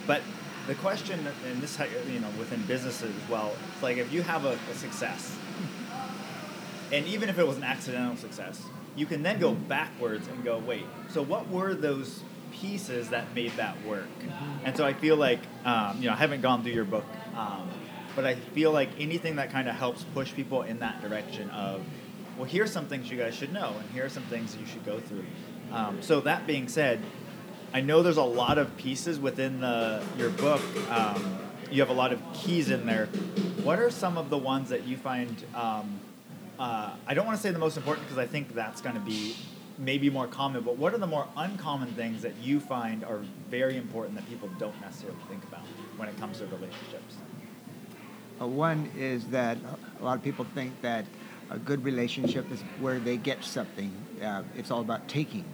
but 0.08 0.22
the 0.70 0.76
question, 0.76 1.20
and 1.48 1.62
this 1.64 1.80
you 2.08 2.20
know 2.20 2.30
within 2.38 2.62
businesses 2.62 3.12
as 3.16 3.30
well, 3.30 3.52
it's 3.74 3.82
like 3.82 3.98
if 3.98 4.14
you 4.14 4.22
have 4.22 4.46
a, 4.46 4.58
a 4.72 4.76
success, 4.76 5.36
and 6.94 7.06
even 7.08 7.28
if 7.28 7.40
it 7.40 7.48
was 7.48 7.58
an 7.58 7.64
accidental 7.64 8.16
success, 8.16 8.62
you 8.96 9.08
can 9.08 9.24
then 9.24 9.40
go 9.40 9.54
backwards 9.54 10.28
and 10.28 10.44
go, 10.44 10.60
wait, 10.60 10.86
so 11.10 11.24
what 11.24 11.50
were 11.50 11.74
those 11.74 12.22
pieces 12.52 13.10
that 13.10 13.34
made 13.34 13.52
that 13.54 13.84
work? 13.84 14.08
And 14.64 14.78
so 14.78 14.86
I 14.86 14.94
feel 14.94 15.16
like, 15.16 15.40
um, 15.66 15.98
you 16.02 16.08
know, 16.08 16.14
I 16.14 16.18
haven't 16.18 16.42
gone 16.42 16.62
through 16.62 16.74
your 16.74 16.86
book, 16.86 17.06
um, 17.36 17.68
but 18.16 18.26
I 18.26 18.36
feel 18.36 18.72
like 18.72 18.90
anything 19.00 19.38
that 19.38 19.52
kind 19.52 19.68
of 19.68 19.76
helps 19.76 20.04
push 20.14 20.34
people 20.36 20.62
in 20.62 20.80
that 20.80 21.02
direction 21.02 21.50
of, 21.50 21.82
well, 22.38 22.46
here's 22.46 22.72
some 22.72 22.86
things 22.86 23.10
you 23.10 23.18
guys 23.18 23.34
should 23.34 23.52
know, 23.52 23.74
and 23.80 23.90
here 23.90 24.06
are 24.06 24.10
some 24.10 24.24
things 24.24 24.56
you 24.56 24.68
should 24.68 24.86
go 24.86 25.00
through. 25.00 25.26
Um, 25.72 26.02
so 26.02 26.20
that 26.22 26.46
being 26.46 26.68
said, 26.68 27.02
I 27.72 27.82
know 27.82 28.02
there's 28.02 28.18
a 28.18 28.24
lot 28.24 28.58
of 28.58 28.76
pieces 28.78 29.20
within 29.20 29.62
the 29.62 30.04
your 30.18 30.32
book. 30.32 30.62
Um, 30.90 31.38
you 31.70 31.82
have 31.82 31.90
a 31.90 31.94
lot 31.94 32.12
of 32.12 32.22
keys 32.34 32.72
in 32.72 32.86
there. 32.88 33.06
What 33.64 33.78
are 33.78 33.92
some 33.92 34.18
of 34.18 34.32
the 34.32 34.38
ones 34.38 34.70
that 34.70 34.88
you 34.88 34.98
find? 34.98 35.44
Um, 35.54 36.00
uh, 36.58 36.96
I 37.06 37.14
don't 37.14 37.28
want 37.28 37.38
to 37.38 37.42
say 37.42 37.52
the 37.52 37.60
most 37.60 37.78
important 37.78 38.08
because 38.08 38.18
I 38.18 38.26
think 38.26 38.56
that's 38.56 38.82
going 38.82 38.96
to 38.96 39.02
be 39.02 39.36
maybe 39.78 40.10
more 40.10 40.26
common. 40.26 40.64
But 40.64 40.78
what 40.78 40.96
are 40.96 40.98
the 40.98 41.08
more 41.08 41.28
uncommon 41.38 41.90
things 41.94 42.24
that 42.24 42.36
you 42.42 42.60
find 42.60 43.04
are 43.04 43.22
very 43.50 43.78
important 43.78 44.16
that 44.16 44.28
people 44.28 44.50
don't 44.58 44.80
necessarily 44.82 45.20
think 45.30 45.44
about 45.44 45.62
when 45.98 46.10
it 46.10 46.20
comes 46.20 46.40
to 46.40 46.46
relationships? 46.48 47.18
Uh, 48.42 48.48
one 48.48 48.90
is 48.98 49.26
that 49.28 49.58
a 50.00 50.04
lot 50.04 50.18
of 50.18 50.24
people 50.24 50.46
think 50.56 50.82
that 50.82 51.06
a 51.52 51.60
good 51.60 51.84
relationship 51.84 52.52
is 52.52 52.62
where 52.80 53.00
they 53.00 53.18
get 53.18 53.44
something. 53.44 53.92
Uh, 54.24 54.44
it's 54.58 54.72
all 54.72 54.82
about 54.82 55.08
taking. 55.08 55.46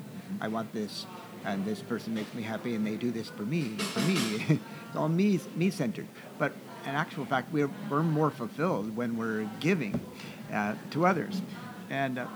I 0.42 0.48
want 0.48 0.74
this, 0.74 1.06
and 1.46 1.66
this 1.66 1.82
person 1.82 2.14
makes 2.14 2.34
me 2.34 2.44
happy, 2.44 2.76
and 2.76 2.86
they 2.86 2.96
do 2.96 3.12
this 3.12 3.30
for 3.30 3.44
me. 3.44 3.78
For 3.78 4.00
me, 4.02 4.46
it's 4.88 4.96
all 4.96 5.10
me 5.10 5.40
me 5.56 5.70
centered. 5.70 6.08
But 6.38 6.54
in 6.86 6.92
actual 6.92 7.26
fact, 7.26 7.52
we're, 7.52 7.70
we're 7.90 8.04
more 8.04 8.30
fulfilled 8.30 8.96
when 8.96 9.18
we're 9.18 9.50
giving 9.60 10.00
uh, 10.54 10.76
to 10.92 11.06
others. 11.06 11.42
And 11.90 12.20
uh, 12.20 12.28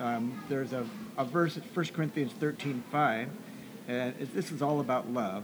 um, 0.00 0.42
there's 0.48 0.72
a, 0.72 0.86
a 1.18 1.24
verse 1.24 1.56
at 1.56 1.64
1 1.74 1.86
Corinthians 1.86 2.32
13 2.32 2.84
5, 2.90 3.28
and 3.88 4.14
it, 4.20 4.34
this 4.34 4.52
is 4.52 4.62
all 4.62 4.80
about 4.80 5.10
love. 5.10 5.42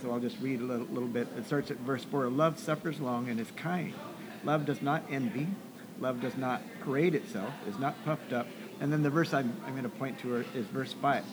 So 0.00 0.10
I'll 0.10 0.20
just 0.20 0.38
read 0.40 0.60
a 0.60 0.64
little, 0.64 0.86
little 0.86 1.08
bit. 1.08 1.28
It 1.38 1.46
starts 1.46 1.70
at 1.70 1.78
verse 1.78 2.04
4 2.04 2.28
Love 2.28 2.58
suffers 2.58 3.00
long 3.00 3.28
and 3.28 3.38
is 3.38 3.50
kind. 3.56 3.94
Love 4.44 4.66
does 4.66 4.82
not 4.82 5.04
envy. 5.10 5.46
Love 6.00 6.20
does 6.20 6.36
not 6.36 6.62
parade 6.80 7.14
itself, 7.14 7.52
is 7.68 7.78
not 7.78 7.94
puffed 8.04 8.32
up. 8.32 8.48
And 8.80 8.92
then 8.92 9.02
the 9.02 9.10
verse 9.10 9.32
I'm, 9.32 9.56
I'm 9.66 9.72
going 9.72 9.84
to 9.84 9.88
point 9.88 10.18
to 10.20 10.36
is 10.54 10.66
verse 10.66 10.92
5. 10.92 11.24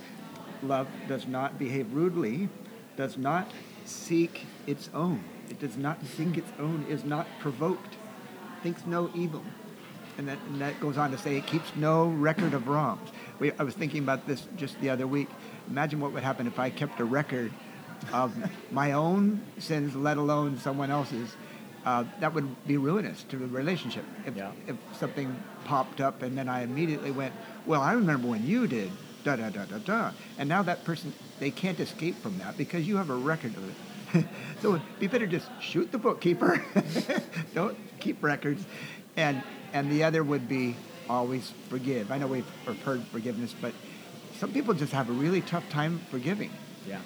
Love 0.63 0.87
does 1.07 1.27
not 1.27 1.57
behave 1.57 1.93
rudely, 1.93 2.49
does 2.97 3.17
not 3.17 3.49
seek 3.85 4.45
its 4.67 4.89
own. 4.93 5.23
It 5.49 5.59
does 5.59 5.77
not 5.77 6.05
seek 6.05 6.37
its 6.37 6.51
own, 6.59 6.85
is 6.89 7.03
not 7.03 7.27
provoked, 7.39 7.95
thinks 8.61 8.85
no 8.85 9.09
evil. 9.15 9.43
And 10.17 10.27
that, 10.27 10.37
and 10.49 10.59
that 10.59 10.79
goes 10.81 10.97
on 10.97 11.11
to 11.11 11.17
say 11.17 11.37
it 11.37 11.47
keeps 11.47 11.73
no 11.75 12.09
record 12.09 12.53
of 12.53 12.67
wrongs. 12.67 13.09
We, 13.39 13.53
I 13.53 13.63
was 13.63 13.73
thinking 13.73 14.03
about 14.03 14.27
this 14.27 14.47
just 14.57 14.79
the 14.81 14.89
other 14.89 15.07
week. 15.07 15.29
Imagine 15.69 16.01
what 16.01 16.11
would 16.11 16.23
happen 16.23 16.45
if 16.45 16.59
I 16.59 16.69
kept 16.69 16.99
a 16.99 17.05
record 17.05 17.53
of 18.11 18.35
my 18.71 18.91
own 18.91 19.41
sins, 19.57 19.95
let 19.95 20.17
alone 20.17 20.59
someone 20.59 20.91
else's. 20.91 21.35
Uh, 21.85 22.03
that 22.19 22.33
would 22.33 22.67
be 22.67 22.77
ruinous 22.77 23.23
to 23.29 23.37
the 23.37 23.47
relationship. 23.47 24.03
If, 24.25 24.35
Yeah. 24.35 24.51
if 24.67 24.75
something 24.99 25.35
popped 25.65 26.01
up 26.01 26.21
and 26.21 26.37
then 26.37 26.49
I 26.49 26.63
immediately 26.63 27.11
went, 27.11 27.33
well, 27.65 27.81
I 27.81 27.93
remember 27.93 28.27
when 28.27 28.45
you 28.45 28.67
did, 28.67 28.91
da 29.23 29.35
da 29.37 29.49
da 29.49 29.65
da 29.65 29.77
da. 29.77 30.11
And 30.37 30.49
now 30.49 30.61
that 30.63 30.83
person, 30.83 31.13
they 31.39 31.51
can't 31.51 31.79
escape 31.79 32.15
from 32.21 32.37
that 32.39 32.57
because 32.57 32.85
you 32.87 32.97
have 32.97 33.09
a 33.09 33.15
record 33.15 33.53
of 33.55 33.69
it. 33.69 34.25
so 34.61 34.75
it'd 34.75 34.99
be 34.99 35.07
better 35.07 35.25
just 35.27 35.47
shoot 35.61 35.91
the 35.91 35.97
bookkeeper. 35.97 36.63
Don't 37.53 37.77
keep 37.99 38.21
records. 38.23 38.65
And, 39.15 39.41
and 39.73 39.89
the 39.91 40.03
other 40.03 40.23
would 40.23 40.47
be 40.49 40.75
always 41.09 41.53
forgive. 41.69 42.11
I 42.11 42.17
know 42.17 42.27
we've 42.27 42.45
heard 42.83 43.01
forgiveness, 43.11 43.55
but 43.59 43.73
some 44.37 44.51
people 44.51 44.73
just 44.73 44.91
have 44.93 45.09
a 45.09 45.13
really 45.13 45.41
tough 45.41 45.67
time 45.69 45.99
forgiving 46.11 46.51
Yeah. 46.87 46.99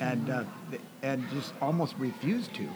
and 0.00 0.28
uh, 0.30 0.44
and 1.02 1.28
just 1.30 1.52
almost 1.60 1.94
refuse 1.98 2.48
to. 2.48 2.68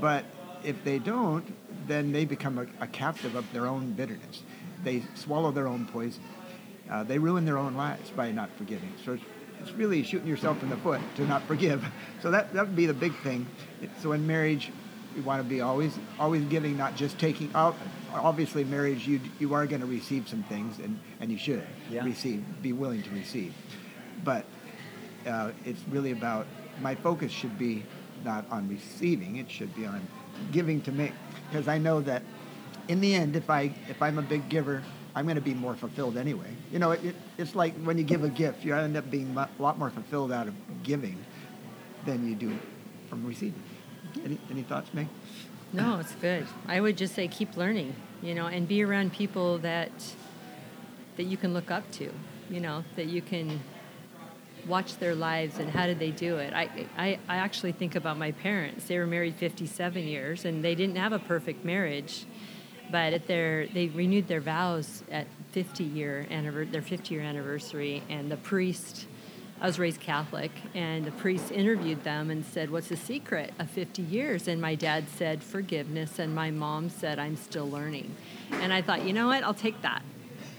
But 0.00 0.24
if 0.64 0.82
they 0.84 0.98
don't, 0.98 1.44
then 1.86 2.12
they 2.12 2.24
become 2.24 2.58
a, 2.58 2.66
a 2.80 2.86
captive 2.86 3.34
of 3.34 3.50
their 3.52 3.66
own 3.66 3.92
bitterness. 3.92 4.42
They 4.84 5.02
swallow 5.14 5.50
their 5.52 5.66
own 5.68 5.86
poison. 5.86 6.22
Uh, 6.90 7.02
they 7.04 7.18
ruin 7.18 7.44
their 7.44 7.58
own 7.58 7.74
lives 7.74 8.10
by 8.10 8.32
not 8.32 8.50
forgiving. 8.56 8.92
So 9.04 9.12
it's, 9.14 9.22
it's 9.60 9.72
really 9.72 10.02
shooting 10.02 10.28
yourself 10.28 10.62
in 10.62 10.70
the 10.70 10.76
foot 10.76 11.00
to 11.16 11.26
not 11.26 11.42
forgive. 11.44 11.84
So 12.22 12.30
that 12.32 12.52
that 12.54 12.66
would 12.66 12.76
be 12.76 12.86
the 12.86 12.94
big 12.94 13.14
thing. 13.22 13.46
It- 13.82 13.90
So 14.02 14.12
in 14.12 14.26
marriage, 14.26 14.72
you 15.16 15.22
want 15.22 15.42
to 15.42 15.48
be 15.48 15.60
always 15.60 15.96
always 16.18 16.44
giving, 16.46 16.76
not 16.76 16.96
just 16.96 17.18
taking. 17.18 17.54
Ob- 17.54 17.76
Obviously, 18.12 18.64
marriage 18.64 19.06
you 19.06 19.20
you 19.38 19.54
are 19.54 19.66
going 19.66 19.80
to 19.82 19.86
receive 19.86 20.28
some 20.28 20.42
things, 20.44 20.78
and, 20.78 20.98
and 21.20 21.30
you 21.30 21.38
should 21.38 21.62
Yeah. 21.90 22.04
receive, 22.04 22.42
be 22.62 22.72
willing 22.72 23.02
to 23.02 23.10
receive. 23.10 23.52
But 24.24 24.46
uh, 25.26 25.50
it's 25.64 25.80
really 25.90 26.10
about 26.12 26.46
my 26.80 26.94
focus 26.94 27.30
should 27.32 27.58
be 27.58 27.84
not 28.24 28.44
on 28.50 28.68
receiving 28.68 29.36
it 29.36 29.48
should 29.50 29.72
be 29.76 29.86
on 29.86 30.00
giving 30.52 30.80
to 30.82 30.92
me 30.92 31.12
because 31.48 31.68
i 31.68 31.78
know 31.78 32.00
that 32.00 32.22
in 32.88 33.00
the 33.00 33.14
end 33.14 33.36
if 33.36 33.48
i 33.50 33.72
if 33.88 34.00
i'm 34.02 34.18
a 34.18 34.22
big 34.22 34.48
giver 34.48 34.82
i'm 35.14 35.24
going 35.24 35.34
to 35.34 35.40
be 35.42 35.54
more 35.54 35.74
fulfilled 35.74 36.16
anyway. 36.16 36.50
You 36.70 36.78
know 36.78 36.92
it, 36.92 37.04
it, 37.04 37.16
it's 37.38 37.54
like 37.54 37.74
when 37.82 37.98
you 37.98 38.04
give 38.04 38.24
a 38.24 38.28
gift 38.28 38.64
you 38.64 38.74
end 38.74 38.96
up 38.96 39.10
being 39.10 39.36
a 39.36 39.48
lot 39.58 39.78
more 39.78 39.90
fulfilled 39.90 40.30
out 40.30 40.46
of 40.46 40.54
giving 40.82 41.18
than 42.04 42.28
you 42.28 42.34
do 42.34 42.56
from 43.08 43.26
receiving. 43.26 43.62
Any, 44.24 44.38
any 44.50 44.62
thoughts 44.62 44.92
meg? 44.94 45.08
No, 45.72 45.98
it's 45.98 46.14
good. 46.14 46.46
I 46.66 46.80
would 46.80 46.96
just 46.96 47.14
say 47.14 47.28
keep 47.28 47.56
learning, 47.56 47.94
you 48.22 48.34
know, 48.34 48.46
and 48.46 48.66
be 48.66 48.82
around 48.82 49.12
people 49.12 49.58
that 49.58 49.90
that 51.16 51.24
you 51.24 51.36
can 51.36 51.52
look 51.52 51.70
up 51.70 51.90
to, 51.92 52.12
you 52.48 52.60
know, 52.60 52.84
that 52.96 53.06
you 53.06 53.20
can 53.20 53.60
watch 54.66 54.96
their 54.98 55.14
lives 55.14 55.58
and 55.58 55.70
how 55.70 55.86
did 55.86 55.98
they 55.98 56.10
do 56.10 56.36
it. 56.36 56.52
I, 56.52 56.86
I, 56.96 57.18
I 57.28 57.36
actually 57.36 57.72
think 57.72 57.94
about 57.94 58.18
my 58.18 58.32
parents. 58.32 58.86
They 58.86 58.98
were 58.98 59.06
married 59.06 59.36
57 59.36 60.02
years 60.02 60.44
and 60.44 60.64
they 60.64 60.74
didn't 60.74 60.96
have 60.96 61.12
a 61.12 61.18
perfect 61.18 61.64
marriage, 61.64 62.26
but 62.90 63.12
at 63.12 63.26
their 63.26 63.66
they 63.66 63.88
renewed 63.88 64.28
their 64.28 64.40
vows 64.40 65.02
at 65.10 65.26
50 65.52 65.84
year 65.84 66.26
their 66.70 66.82
50 66.82 67.14
year 67.14 67.22
anniversary, 67.22 68.02
and 68.08 68.30
the 68.30 68.36
priest. 68.36 69.06
I 69.60 69.66
was 69.66 69.76
raised 69.76 70.00
Catholic, 70.00 70.52
and 70.72 71.04
the 71.04 71.10
priest 71.10 71.50
interviewed 71.50 72.04
them 72.04 72.30
and 72.30 72.44
said, 72.44 72.70
What's 72.70 72.90
the 72.90 72.96
secret 72.96 73.52
of 73.58 73.68
50 73.68 74.02
years? 74.02 74.46
And 74.46 74.60
my 74.60 74.76
dad 74.76 75.08
said, 75.08 75.42
Forgiveness. 75.42 76.20
And 76.20 76.32
my 76.32 76.52
mom 76.52 76.90
said, 76.90 77.18
I'm 77.18 77.34
still 77.34 77.68
learning. 77.68 78.14
And 78.52 78.72
I 78.72 78.82
thought, 78.82 79.04
you 79.04 79.12
know 79.12 79.26
what? 79.26 79.42
I'll 79.42 79.54
take 79.54 79.82
that. 79.82 80.02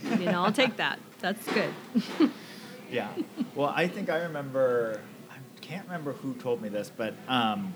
You 0.03 0.25
know, 0.25 0.43
I'll 0.43 0.51
take 0.51 0.75
that. 0.77 0.99
That's 1.19 1.45
good. 1.53 1.73
Yeah. 2.91 3.09
Well, 3.55 3.71
I 3.75 3.87
think 3.87 4.09
I 4.09 4.19
remember. 4.23 5.01
I 5.31 5.35
can't 5.61 5.85
remember 5.85 6.13
who 6.13 6.33
told 6.35 6.61
me 6.61 6.69
this, 6.69 6.91
but 6.95 7.13
um, 7.27 7.73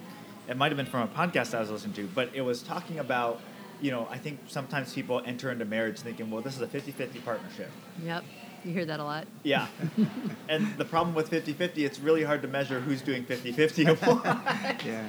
it 0.48 0.58
might 0.58 0.70
have 0.72 0.78
been 0.78 0.86
from 0.86 1.02
a 1.02 1.08
podcast 1.08 1.54
I 1.56 1.60
was 1.60 1.70
listening 1.70 1.94
to. 1.96 2.08
But 2.16 2.32
it 2.34 2.42
was 2.42 2.64
talking 2.64 3.00
about, 3.00 3.40
you 3.82 3.92
know, 3.92 4.08
I 4.10 4.18
think 4.18 4.40
sometimes 4.48 4.94
people 4.94 5.22
enter 5.26 5.52
into 5.52 5.66
marriage 5.66 6.00
thinking, 6.00 6.32
well, 6.32 6.42
this 6.42 6.56
is 6.56 6.62
a 6.62 6.68
50-50 6.68 7.24
partnership. 7.24 7.70
yep. 8.04 8.24
You 8.66 8.72
hear 8.72 8.86
that 8.86 9.00
a 9.02 9.04
lot. 9.04 9.28
Yeah. 9.44 9.68
and 10.50 10.76
the 10.78 10.86
problem 10.86 11.14
with 11.16 11.30
50-50, 11.30 11.80
it's 11.80 12.00
really 12.00 12.24
hard 12.24 12.42
to 12.44 12.48
measure 12.48 12.80
who's 12.80 13.02
doing 13.02 13.26
50-50 13.26 13.90
of 13.92 14.02
what. 14.08 14.86
yeah 14.86 15.06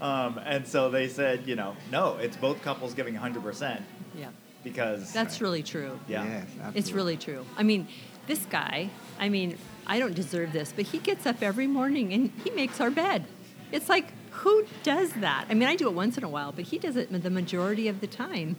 um, 0.00 0.38
and 0.44 0.66
so 0.66 0.90
they 0.90 1.08
said, 1.08 1.46
you 1.46 1.54
know, 1.54 1.74
no, 1.90 2.16
it's 2.16 2.36
both 2.36 2.60
couples 2.62 2.92
giving 2.92 3.14
100% 3.14 3.80
Yeah. 4.16 4.28
because 4.64 5.12
That's 5.12 5.40
really 5.40 5.62
true. 5.62 5.98
yeah. 6.08 6.24
yes 6.24 6.46
It's 6.74 6.92
really 6.92 7.16
true. 7.16 7.46
I 7.56 7.62
mean, 7.62 7.86
this 8.26 8.44
guy, 8.46 8.90
I 9.18 9.28
mean, 9.28 9.58
I 9.86 9.98
don't 9.98 10.14
deserve 10.14 10.52
this, 10.52 10.72
but 10.74 10.86
he 10.86 10.98
gets 10.98 11.26
up 11.26 11.42
every 11.42 11.66
morning 11.66 12.12
and 12.12 12.32
he 12.44 12.50
makes 12.50 12.80
our 12.80 12.90
bed. 12.90 13.24
It's 13.72 13.88
like, 13.88 14.12
who 14.30 14.66
does 14.82 15.12
that? 15.14 15.46
I 15.48 15.54
mean, 15.54 15.68
I 15.68 15.76
do 15.76 15.88
it 15.88 15.94
once 15.94 16.18
in 16.18 16.24
a 16.24 16.28
while, 16.28 16.52
but 16.52 16.66
he 16.66 16.78
does 16.78 16.96
it 16.96 17.10
the 17.10 17.30
majority 17.30 17.88
of 17.88 18.00
the 18.00 18.06
time. 18.06 18.56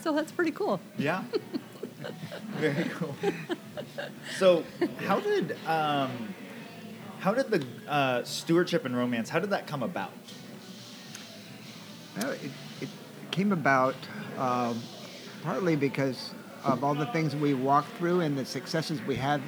So 0.00 0.12
that's 0.12 0.32
pretty 0.32 0.50
cool. 0.50 0.80
Yeah. 0.98 1.24
Very 2.56 2.84
cool. 2.94 3.14
So, 4.38 4.64
how 5.06 5.20
did 5.20 5.56
um, 5.66 6.34
how 7.20 7.32
did 7.32 7.50
the 7.50 7.64
uh, 7.88 8.24
stewardship 8.24 8.84
and 8.84 8.96
romance? 8.96 9.28
How 9.28 9.38
did 9.38 9.50
that 9.50 9.66
come 9.66 9.82
about? 9.82 10.10
Well, 12.16 12.32
it, 12.32 12.50
it 12.80 12.88
came 13.30 13.52
about 13.52 13.94
um, 14.36 14.82
partly 15.42 15.76
because 15.76 16.32
of 16.64 16.84
all 16.84 16.94
the 16.94 17.06
things 17.06 17.34
we 17.34 17.54
walked 17.54 17.90
through 17.96 18.20
and 18.20 18.36
the 18.36 18.44
successes 18.44 19.00
we 19.02 19.16
had 19.16 19.40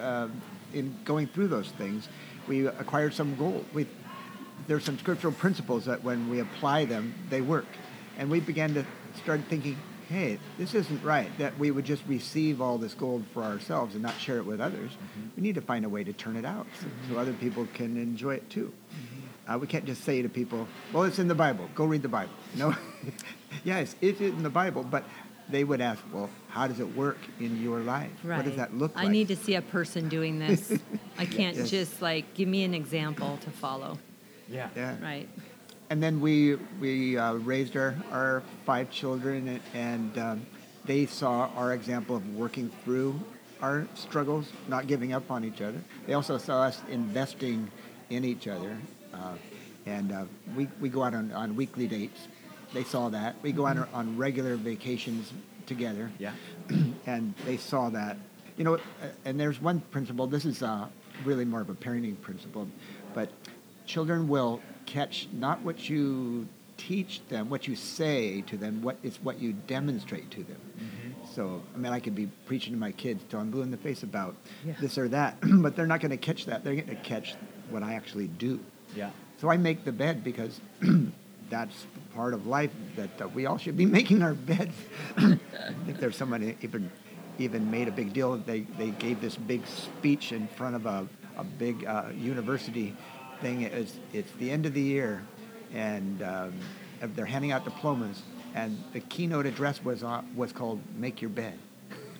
uh, 0.00 0.28
in 0.72 0.94
going 1.04 1.26
through 1.26 1.48
those 1.48 1.70
things. 1.70 2.08
we 2.48 2.66
acquired 2.66 3.14
some 3.14 3.36
gold. 3.36 3.64
We 3.72 3.86
there's 4.66 4.84
some 4.84 4.98
scriptural 4.98 5.32
principles 5.32 5.84
that 5.84 6.02
when 6.02 6.28
we 6.30 6.40
apply 6.40 6.86
them, 6.86 7.14
they 7.28 7.40
work, 7.40 7.66
and 8.18 8.30
we 8.30 8.40
began 8.40 8.72
to 8.74 8.84
start 9.22 9.40
thinking, 9.48 9.76
hey, 10.08 10.38
this 10.58 10.74
isn't 10.74 11.02
right. 11.02 11.30
That 11.38 11.58
we 11.58 11.70
would 11.70 11.84
just 11.84 12.02
receive 12.06 12.60
all 12.60 12.78
this 12.78 12.94
gold 12.94 13.24
for 13.32 13.42
ourselves 13.42 13.94
and 13.94 14.02
not 14.02 14.18
share 14.18 14.38
it 14.38 14.46
with 14.46 14.60
others. 14.60 14.92
We 15.36 15.42
need 15.42 15.54
to 15.56 15.60
find 15.60 15.84
a 15.84 15.88
way 15.88 16.04
to 16.04 16.12
turn 16.12 16.36
it 16.36 16.44
out 16.44 16.66
so, 16.80 16.86
so 17.10 17.18
other 17.18 17.32
people 17.34 17.66
can 17.74 17.96
enjoy 17.96 18.34
it 18.34 18.48
too. 18.48 18.72
Uh, 19.46 19.58
we 19.58 19.66
can't 19.66 19.84
just 19.84 20.04
say 20.04 20.22
to 20.22 20.28
people, 20.28 20.66
well, 20.92 21.02
it's 21.02 21.18
in 21.18 21.28
the 21.28 21.34
Bible. 21.34 21.68
Go 21.74 21.84
read 21.84 22.00
the 22.00 22.08
Bible. 22.08 22.32
No, 22.56 22.74
yes, 23.64 23.94
it's 24.00 24.20
in 24.20 24.42
the 24.42 24.50
Bible, 24.50 24.82
but 24.82 25.04
they 25.50 25.64
would 25.64 25.82
ask, 25.82 26.02
well, 26.12 26.30
how 26.54 26.68
does 26.68 26.78
it 26.78 26.94
work 26.96 27.18
in 27.40 27.60
your 27.60 27.80
life? 27.80 28.12
Right. 28.22 28.36
What 28.36 28.46
does 28.46 28.54
that 28.56 28.72
look 28.72 28.94
like? 28.94 29.06
I 29.06 29.08
need 29.08 29.26
to 29.28 29.36
see 29.36 29.56
a 29.56 29.62
person 29.62 30.08
doing 30.08 30.38
this. 30.38 30.72
I 31.18 31.26
can't 31.26 31.56
Yes. 31.56 31.68
just 31.68 32.00
like 32.00 32.32
give 32.34 32.48
me 32.48 32.62
an 32.62 32.74
example 32.74 33.38
to 33.42 33.50
follow. 33.50 33.98
Yeah. 34.48 34.68
Yeah. 34.76 34.94
Right. 35.02 35.28
And 35.90 36.00
then 36.00 36.20
we 36.20 36.54
we 36.80 37.18
uh, 37.18 37.34
raised 37.34 37.76
our, 37.76 37.96
our 38.12 38.42
five 38.64 38.88
children, 38.90 39.48
and, 39.48 39.60
and 39.74 40.18
um, 40.18 40.46
they 40.84 41.06
saw 41.06 41.50
our 41.56 41.74
example 41.74 42.14
of 42.14 42.36
working 42.36 42.70
through 42.84 43.18
our 43.60 43.86
struggles, 43.94 44.46
not 44.68 44.86
giving 44.86 45.12
up 45.12 45.30
on 45.32 45.44
each 45.44 45.60
other. 45.60 45.80
They 46.06 46.14
also 46.14 46.38
saw 46.38 46.62
us 46.62 46.80
investing 46.88 47.68
in 48.10 48.24
each 48.24 48.46
other, 48.46 48.76
uh, 49.12 49.32
and 49.86 50.12
uh, 50.12 50.24
we 50.56 50.68
we 50.80 50.88
go 50.88 51.02
out 51.02 51.14
on, 51.14 51.32
on 51.32 51.56
weekly 51.56 51.88
dates. 51.88 52.28
They 52.72 52.84
saw 52.84 53.08
that 53.08 53.34
we 53.42 53.50
go 53.50 53.66
out 53.66 53.76
on, 53.76 53.88
on 53.92 54.16
regular 54.16 54.54
vacations 54.56 55.32
together. 55.66 56.10
Yeah. 56.18 56.32
and 57.06 57.34
they 57.46 57.56
saw 57.56 57.88
that. 57.90 58.16
You 58.56 58.64
know, 58.64 58.78
and 59.24 59.38
there's 59.38 59.60
one 59.60 59.80
principle. 59.90 60.26
This 60.26 60.44
is 60.44 60.62
uh, 60.62 60.86
really 61.24 61.44
more 61.44 61.60
of 61.60 61.70
a 61.70 61.74
parenting 61.74 62.20
principle, 62.20 62.68
but 63.12 63.28
children 63.86 64.28
will 64.28 64.60
catch 64.86 65.28
not 65.32 65.60
what 65.62 65.88
you 65.88 66.46
teach 66.76 67.20
them, 67.28 67.50
what 67.50 67.66
you 67.66 67.74
say 67.74 68.42
to 68.42 68.56
them. 68.56 68.80
What 68.82 68.96
it's 69.02 69.16
what 69.22 69.40
you 69.40 69.52
demonstrate 69.52 70.30
to 70.32 70.44
them. 70.44 70.60
So, 71.34 71.62
I 71.74 71.78
mean, 71.78 71.92
I 71.92 71.98
could 71.98 72.14
be 72.14 72.28
preaching 72.46 72.74
to 72.74 72.78
my 72.78 72.92
kids 72.92 73.24
till 73.28 73.40
I'm 73.40 73.50
blue 73.50 73.62
in 73.62 73.70
the 73.72 73.76
face 73.76 74.04
about 74.04 74.36
Yeah. 74.64 74.74
this 74.80 74.98
or 74.98 75.08
that, 75.08 75.36
but 75.42 75.74
they're 75.74 75.86
not 75.86 76.00
going 76.00 76.10
to 76.12 76.16
catch 76.16 76.46
that. 76.46 76.62
They're 76.62 76.74
going 76.76 76.86
to 76.88 76.94
catch 76.96 77.34
what 77.70 77.82
I 77.82 77.94
actually 77.94 78.28
do. 78.28 78.60
Yeah. 78.94 79.10
So 79.38 79.50
I 79.50 79.56
make 79.56 79.84
the 79.84 79.90
bed 79.90 80.22
because 80.22 80.60
that's 81.50 81.86
part 82.14 82.34
of 82.34 82.46
life 82.46 82.70
that 82.96 83.20
uh, 83.20 83.28
we 83.28 83.46
all 83.46 83.58
should 83.58 83.76
be 83.76 83.86
making 83.98 84.22
our 84.22 84.34
beds. 84.34 84.74
I 85.16 85.38
think 85.86 85.98
there's 85.98 86.16
someone 86.16 86.56
even 86.62 86.90
even 87.38 87.68
made 87.70 87.88
a 87.88 87.92
big 87.92 88.12
deal. 88.12 88.36
They 88.36 88.60
they 88.78 88.90
gave 88.90 89.20
this 89.20 89.36
big 89.36 89.66
speech 89.66 90.32
in 90.32 90.48
front 90.48 90.76
of 90.76 90.86
a 90.86 91.08
a 91.36 91.44
big 91.44 91.84
uh, 91.84 92.06
university 92.16 92.94
thing. 93.40 93.62
It 93.62 93.74
was, 93.74 93.94
it's 94.12 94.30
the 94.38 94.50
end 94.50 94.66
of 94.66 94.74
the 94.74 94.80
year, 94.80 95.22
and 95.72 96.22
um, 96.22 96.54
they're 97.00 97.24
handing 97.26 97.52
out 97.52 97.64
diplomas. 97.64 98.22
And 98.54 98.78
the 98.92 99.00
keynote 99.00 99.46
address 99.46 99.82
was 99.84 100.04
uh, 100.04 100.22
was 100.36 100.52
called 100.52 100.80
"Make 100.96 101.20
Your 101.20 101.30
Bed." 101.30 101.58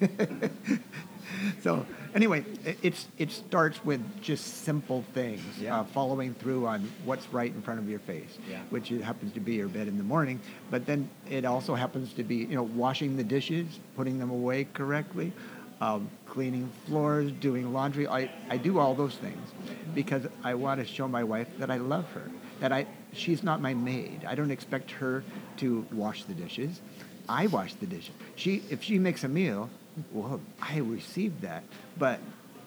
so 1.62 1.85
anyway, 2.14 2.44
it, 2.64 2.78
it's 2.83 3.09
it 3.18 3.30
starts 3.30 3.85
with 3.85 4.00
just 4.22 4.64
simple 4.64 5.04
things, 5.14 5.42
Yeah. 5.59 5.80
uh, 5.80 5.85
following 5.85 6.35
through 6.35 6.66
on 6.66 6.90
what's 7.04 7.26
right 7.33 7.52
in 7.52 7.62
front 7.62 7.80
of 7.80 7.88
your 7.88 7.98
face, 8.00 8.38
Yeah. 8.50 8.61
which 8.70 8.90
it 8.92 9.02
happens 9.02 9.33
to 9.35 9.40
be 9.40 9.54
your 9.54 9.68
bed 9.68 9.88
in 9.88 9.96
the 9.98 10.04
morning. 10.04 10.40
But 10.70 10.87
then 10.87 11.09
it 11.30 11.44
also 11.44 11.74
happens 11.74 12.12
to 12.14 12.22
be 12.24 12.37
you 12.37 12.54
know 12.54 12.62
washing 12.62 13.16
the 13.16 13.24
dishes, 13.24 13.66
putting 13.96 14.18
them 14.18 14.30
away 14.30 14.64
correctly, 14.74 15.33
um, 15.80 16.09
cleaning 16.26 16.70
floors, 16.87 17.30
doing 17.40 17.72
laundry. 17.72 18.07
I, 18.07 18.30
I 18.48 18.57
do 18.57 18.78
all 18.78 18.94
those 18.94 19.16
things 19.16 19.48
because 19.94 20.22
I 20.42 20.54
want 20.54 20.80
to 20.80 20.87
show 20.87 21.09
my 21.09 21.24
wife 21.24 21.48
that 21.59 21.70
I 21.70 21.76
love 21.78 22.07
her. 22.12 22.30
That 22.61 22.72
I 22.72 22.87
she's 23.12 23.42
not 23.42 23.61
my 23.61 23.74
maid. 23.74 24.24
I 24.26 24.35
don't 24.35 24.50
expect 24.50 24.90
her 24.92 25.24
to 25.59 25.85
wash 25.92 26.24
the 26.24 26.35
dishes. 26.35 26.80
I 27.28 27.46
wash 27.48 27.74
the 27.74 27.87
dishes. 27.87 28.14
She 28.37 28.62
if 28.70 28.83
she 28.83 28.98
makes 28.98 29.24
a 29.24 29.28
meal, 29.28 29.68
well, 30.12 30.40
I 30.61 30.78
received 30.78 31.42
that. 31.42 31.62
But 31.98 32.20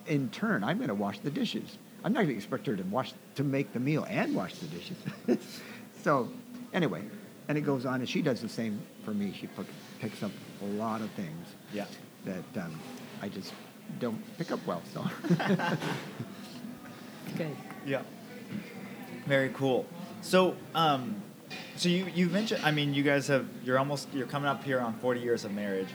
in 0.08 0.30
turn, 0.30 0.64
I'm 0.64 0.78
going 0.78 0.90
to 0.90 0.96
wash 0.96 1.20
the 1.20 1.30
dishes. 1.32 1.78
I'm 2.04 2.14
not 2.14 2.20
going 2.20 2.30
to 2.30 2.36
expect 2.36 2.66
her 2.68 2.76
to 2.76 2.84
wash 2.84 3.14
to 3.36 3.44
make 3.44 3.74
the 3.74 3.80
meal 3.80 4.06
and 4.10 4.36
wash 4.36 4.54
the 4.56 4.68
dishes. 4.68 4.98
so, 6.04 6.30
anyway, 6.74 7.02
and 7.48 7.58
it 7.58 7.62
goes 7.62 7.86
on, 7.86 7.96
and 8.02 8.08
she 8.10 8.22
does 8.22 8.42
the 8.42 8.50
same 8.50 8.80
for 9.04 9.12
me. 9.12 9.34
She 9.38 9.48
pick, 9.48 9.66
picks 10.00 10.24
up 10.24 10.32
a 10.62 10.66
lot 10.66 11.02
of 11.02 11.10
things 11.12 11.48
Yeah. 11.74 11.86
that 12.26 12.64
um, 12.64 12.80
I 13.22 13.30
just 13.30 13.54
don't 14.00 14.22
pick 14.38 14.52
up 14.52 14.60
well. 14.66 14.82
So, 14.94 15.04
Good. 17.38 17.56
Yeah. 17.86 18.02
Very 19.26 19.50
cool. 19.50 19.86
So, 20.22 20.56
um, 20.74 21.16
so 21.76 21.90
you 21.90 22.08
you 22.16 22.28
mentioned. 22.30 22.62
I 22.64 22.72
mean, 22.72 22.94
you 22.94 23.04
guys 23.04 23.28
have. 23.28 23.46
You're 23.64 23.78
almost. 23.78 24.08
You're 24.14 24.28
coming 24.28 24.48
up 24.50 24.64
here 24.64 24.80
on 24.80 24.94
40 25.00 25.20
years 25.20 25.44
of 25.46 25.52
marriage. 25.52 25.90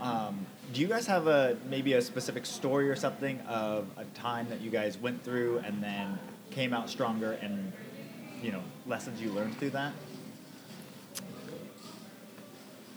Um, 0.00 0.46
do 0.72 0.80
you 0.80 0.86
guys 0.86 1.06
have 1.06 1.26
a 1.26 1.56
maybe 1.68 1.94
a 1.94 2.02
specific 2.02 2.46
story 2.46 2.88
or 2.88 2.96
something 2.96 3.40
of 3.40 3.86
a 3.96 4.04
time 4.16 4.48
that 4.50 4.60
you 4.60 4.70
guys 4.70 4.98
went 4.98 5.22
through 5.24 5.58
and 5.58 5.82
then 5.82 6.18
came 6.50 6.72
out 6.72 6.88
stronger 6.88 7.32
and 7.32 7.72
you 8.42 8.52
know 8.52 8.62
lessons 8.86 9.20
you 9.20 9.30
learned 9.32 9.56
through 9.58 9.70
that? 9.70 9.92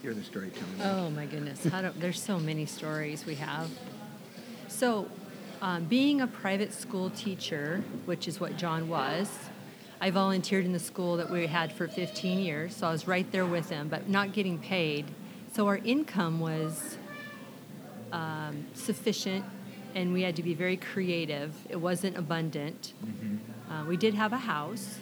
you're 0.04 0.14
the 0.14 0.24
storyteller. 0.24 0.66
Oh 0.84 1.10
my 1.12 1.26
goodness. 1.26 1.64
How 1.66 1.82
do, 1.82 1.92
there's 1.98 2.22
so 2.22 2.40
many 2.40 2.66
stories 2.66 3.26
we 3.26 3.36
have. 3.36 3.70
So, 4.68 5.08
um, 5.62 5.84
being 5.84 6.22
a 6.22 6.28
private 6.28 6.74
school 6.74 7.12
teacher, 7.12 7.84
which 8.06 8.28
is 8.28 8.40
what 8.40 8.58
John 8.58 8.90
was, 8.90 9.30
I 10.00 10.10
volunteered 10.10 10.66
in 10.66 10.74
the 10.74 10.80
school 10.80 11.18
that 11.18 11.30
we 11.30 11.46
had 11.46 11.72
for 11.72 11.88
15 11.88 12.40
years. 12.40 12.76
So 12.76 12.88
I 12.88 12.92
was 12.92 13.08
right 13.08 13.32
there 13.32 13.46
with 13.46 13.70
him, 13.70 13.88
but 13.88 14.10
not 14.10 14.34
getting 14.34 14.58
paid. 14.58 15.06
So 15.54 15.68
our 15.68 15.78
income 15.78 16.40
was 16.40 16.98
um, 18.14 18.66
sufficient, 18.74 19.44
and 19.94 20.14
we 20.14 20.22
had 20.22 20.38
to 20.38 20.44
be 20.44 20.54
very 20.54 20.78
creative. 20.78 21.54
It 21.70 21.76
wasn't 21.76 22.18
abundant. 22.18 22.94
Uh, 23.70 23.84
we 23.86 23.98
did 23.98 24.14
have 24.14 24.32
a 24.32 24.38
house, 24.38 24.98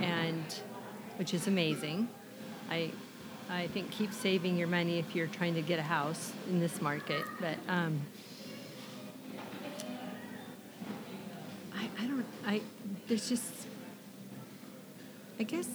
and 0.00 0.44
which 1.16 1.34
is 1.34 1.48
amazing. 1.48 2.08
I, 2.70 2.92
I 3.50 3.66
think 3.68 3.90
keep 3.90 4.12
saving 4.12 4.56
your 4.56 4.68
money 4.68 5.00
if 5.00 5.16
you're 5.16 5.26
trying 5.26 5.54
to 5.54 5.62
get 5.62 5.80
a 5.80 5.82
house 5.82 6.32
in 6.48 6.60
this 6.60 6.80
market. 6.80 7.24
But 7.40 7.56
um, 7.66 8.02
I, 11.74 11.88
I 12.00 12.06
don't. 12.06 12.26
I 12.46 12.60
there's 13.08 13.28
just. 13.28 13.52
I 15.40 15.42
guess 15.42 15.66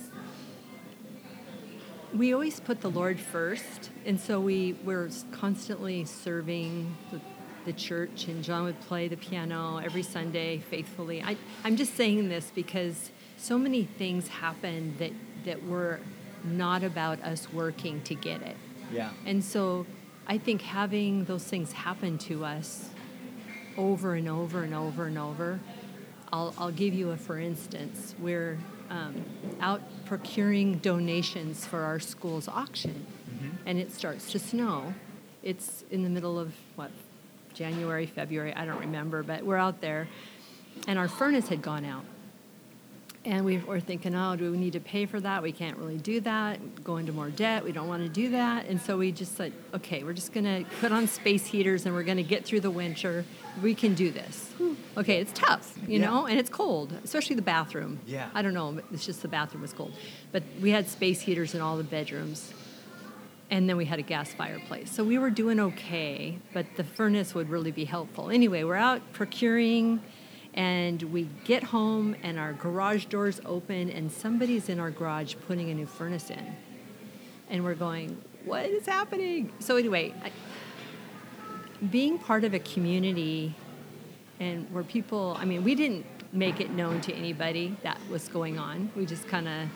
we 2.14 2.34
always 2.34 2.60
put 2.60 2.82
the 2.82 2.90
Lord 2.90 3.20
first, 3.20 3.92
and 4.06 4.20
so 4.20 4.40
we 4.40 4.76
were 4.84 5.10
constantly 5.32 6.06
serving 6.06 6.96
the, 7.12 7.20
the 7.66 7.74
church. 7.74 8.28
And 8.28 8.44
John 8.44 8.64
would 8.64 8.80
play 8.82 9.08
the 9.08 9.18
piano 9.18 9.78
every 9.78 10.04
Sunday 10.04 10.60
faithfully. 10.60 11.22
I, 11.22 11.38
I'm 11.64 11.76
just 11.76 11.96
saying 11.96 12.30
this 12.30 12.52
because 12.54 13.12
so 13.38 13.58
many 13.58 13.84
things 13.84 14.28
happened 14.28 14.98
that 15.00 15.12
that 15.46 15.66
were 15.66 16.00
not 16.44 16.84
about 16.84 17.22
us 17.24 17.52
working 17.52 18.02
to 18.04 18.14
get 18.16 18.42
it. 18.42 18.56
Yeah. 18.92 19.10
And 19.26 19.44
so 19.44 19.86
I 20.28 20.38
think 20.38 20.62
having 20.62 21.26
those 21.26 21.44
things 21.44 21.72
happen 21.72 22.18
to 22.20 22.46
us 22.46 22.90
over 23.78 24.16
and 24.16 24.28
over 24.28 24.64
and 24.64 24.74
over 24.74 25.06
and 25.06 25.18
over, 25.18 25.60
I'll, 26.32 26.54
I'll 26.58 26.72
give 26.72 26.94
you 26.94 27.12
a 27.12 27.18
for 27.18 27.40
instance. 27.40 28.14
We're 28.20 28.60
um, 28.90 29.26
out 29.60 29.82
procuring 30.06 30.78
donations 30.80 31.66
for 31.66 31.82
our 31.82 32.00
school's 32.00 32.48
auction, 32.48 33.06
and 33.66 33.78
it 33.78 33.92
starts 33.92 34.32
to 34.32 34.40
snow. 34.40 34.94
It's 35.44 35.84
in 35.92 36.04
the 36.04 36.10
middle 36.10 36.40
of 36.40 36.54
what, 36.76 36.92
January, 37.54 38.06
February, 38.06 38.54
I 38.54 38.66
don't 38.66 38.80
remember, 38.80 39.24
but 39.24 39.44
we're 39.44 39.58
out 39.58 39.82
there, 39.82 40.08
and 40.88 40.98
our 41.00 41.08
furnace 41.08 41.48
had 41.50 41.62
gone 41.62 41.86
out. 41.86 42.06
And 43.28 43.44
we 43.44 43.58
were 43.58 43.82
thinking, 43.82 44.16
oh, 44.16 44.38
do 44.38 44.50
we 44.54 44.58
need 44.58 44.72
to 44.72 44.80
pay 44.80 45.06
for 45.06 45.20
that? 45.20 45.44
We 45.44 45.52
can't 45.52 45.76
really 45.78 45.98
do 45.98 46.22
that. 46.22 46.82
Go 46.86 46.96
into 46.96 47.12
more 47.12 47.30
debt. 47.30 47.62
We 47.66 47.74
don't 47.74 47.90
want 47.90 48.02
to 48.04 48.08
do 48.08 48.30
that. 48.32 48.68
And 48.68 48.82
so 48.82 48.98
we 48.98 49.12
just 49.12 49.36
said, 49.36 49.52
okay, 49.74 50.06
we're 50.06 50.14
just 50.14 50.32
going 50.32 50.46
to 50.46 50.64
put 50.80 50.94
on 50.94 51.08
space 51.08 51.46
heaters 51.46 51.86
and 51.86 51.94
we're 51.94 52.04
going 52.04 52.16
to 52.20 52.24
get 52.24 52.46
through 52.46 52.62
the 52.62 52.72
winter. 52.72 53.26
We 53.62 53.76
can 53.76 53.96
do 53.96 54.12
this. 54.12 54.54
Okay, 54.96 55.18
it's 55.20 55.34
tough, 55.34 55.78
you 55.90 56.00
Yeah. 56.00 56.06
know, 56.06 56.26
and 56.26 56.40
it's 56.40 56.50
cold, 56.50 56.94
especially 57.04 57.36
the 57.36 57.42
bathroom. 57.42 58.00
Yeah. 58.08 58.30
I 58.34 58.42
don't 58.42 58.54
know, 58.54 58.80
it's 58.94 59.06
just 59.06 59.22
the 59.22 59.28
bathroom 59.28 59.62
was 59.62 59.74
cold. 59.74 59.92
But 60.32 60.44
we 60.62 60.70
had 60.72 60.88
space 60.88 61.20
heaters 61.20 61.54
in 61.54 61.60
all 61.60 61.76
the 61.76 61.84
bedrooms. 61.84 62.54
And 63.50 63.68
then 63.70 63.76
we 63.76 63.84
had 63.86 64.00
a 64.00 64.04
gas 64.04 64.34
fireplace. 64.34 64.90
So 64.90 65.04
we 65.04 65.18
were 65.18 65.30
doing 65.30 65.60
okay, 65.60 66.38
but 66.54 66.66
the 66.78 66.84
furnace 66.86 67.36
would 67.36 67.50
really 67.50 67.72
be 67.72 67.84
helpful. 67.86 68.30
Anyway, 68.30 68.64
we're 68.64 68.76
out 68.76 69.02
procuring 69.12 70.02
and 70.58 71.04
we 71.04 71.30
get 71.46 71.64
home 71.64 72.16
and 72.24 72.40
our 72.40 72.52
garage 72.52 73.06
doors 73.06 73.40
open 73.46 73.92
and 73.92 74.12
somebody's 74.12 74.70
in 74.70 74.80
our 74.80 74.90
garage 74.90 75.36
putting 75.48 75.70
a 75.70 75.74
new 75.74 75.86
furnace 75.86 76.32
in. 76.32 76.56
And 77.50 77.64
we're 77.64 77.76
going, 77.76 78.20
what 78.44 78.66
is 78.66 78.88
happening? 78.88 79.54
So 79.60 79.76
anyway, 79.76 80.16
I, 80.24 80.32
being 81.86 82.18
part 82.18 82.44
of 82.44 82.56
a 82.56 82.60
community 82.60 83.54
and 84.40 84.70
where 84.74 84.84
people, 84.84 85.38
I 85.40 85.46
mean, 85.46 85.64
we 85.64 85.76
didn't 85.76 86.08
make 86.34 86.60
it 86.60 86.72
known 86.72 87.02
to 87.02 87.14
anybody 87.14 87.78
that 87.84 88.00
was 88.10 88.28
going 88.28 88.58
on. 88.58 88.92
We 88.96 89.06
just 89.06 89.28
kind 89.28 89.48
of 89.48 89.70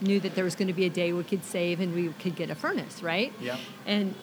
knew 0.00 0.20
that 0.20 0.36
there 0.36 0.44
was 0.44 0.54
going 0.54 0.68
to 0.68 0.74
be 0.74 0.86
a 0.86 0.90
day 0.90 1.12
we 1.12 1.24
could 1.24 1.44
save 1.44 1.80
and 1.80 1.92
we 1.92 2.08
could 2.20 2.36
get 2.36 2.50
a 2.50 2.54
furnace, 2.54 3.02
right? 3.02 3.32
Yeah. 3.40 3.56
And 3.84 4.14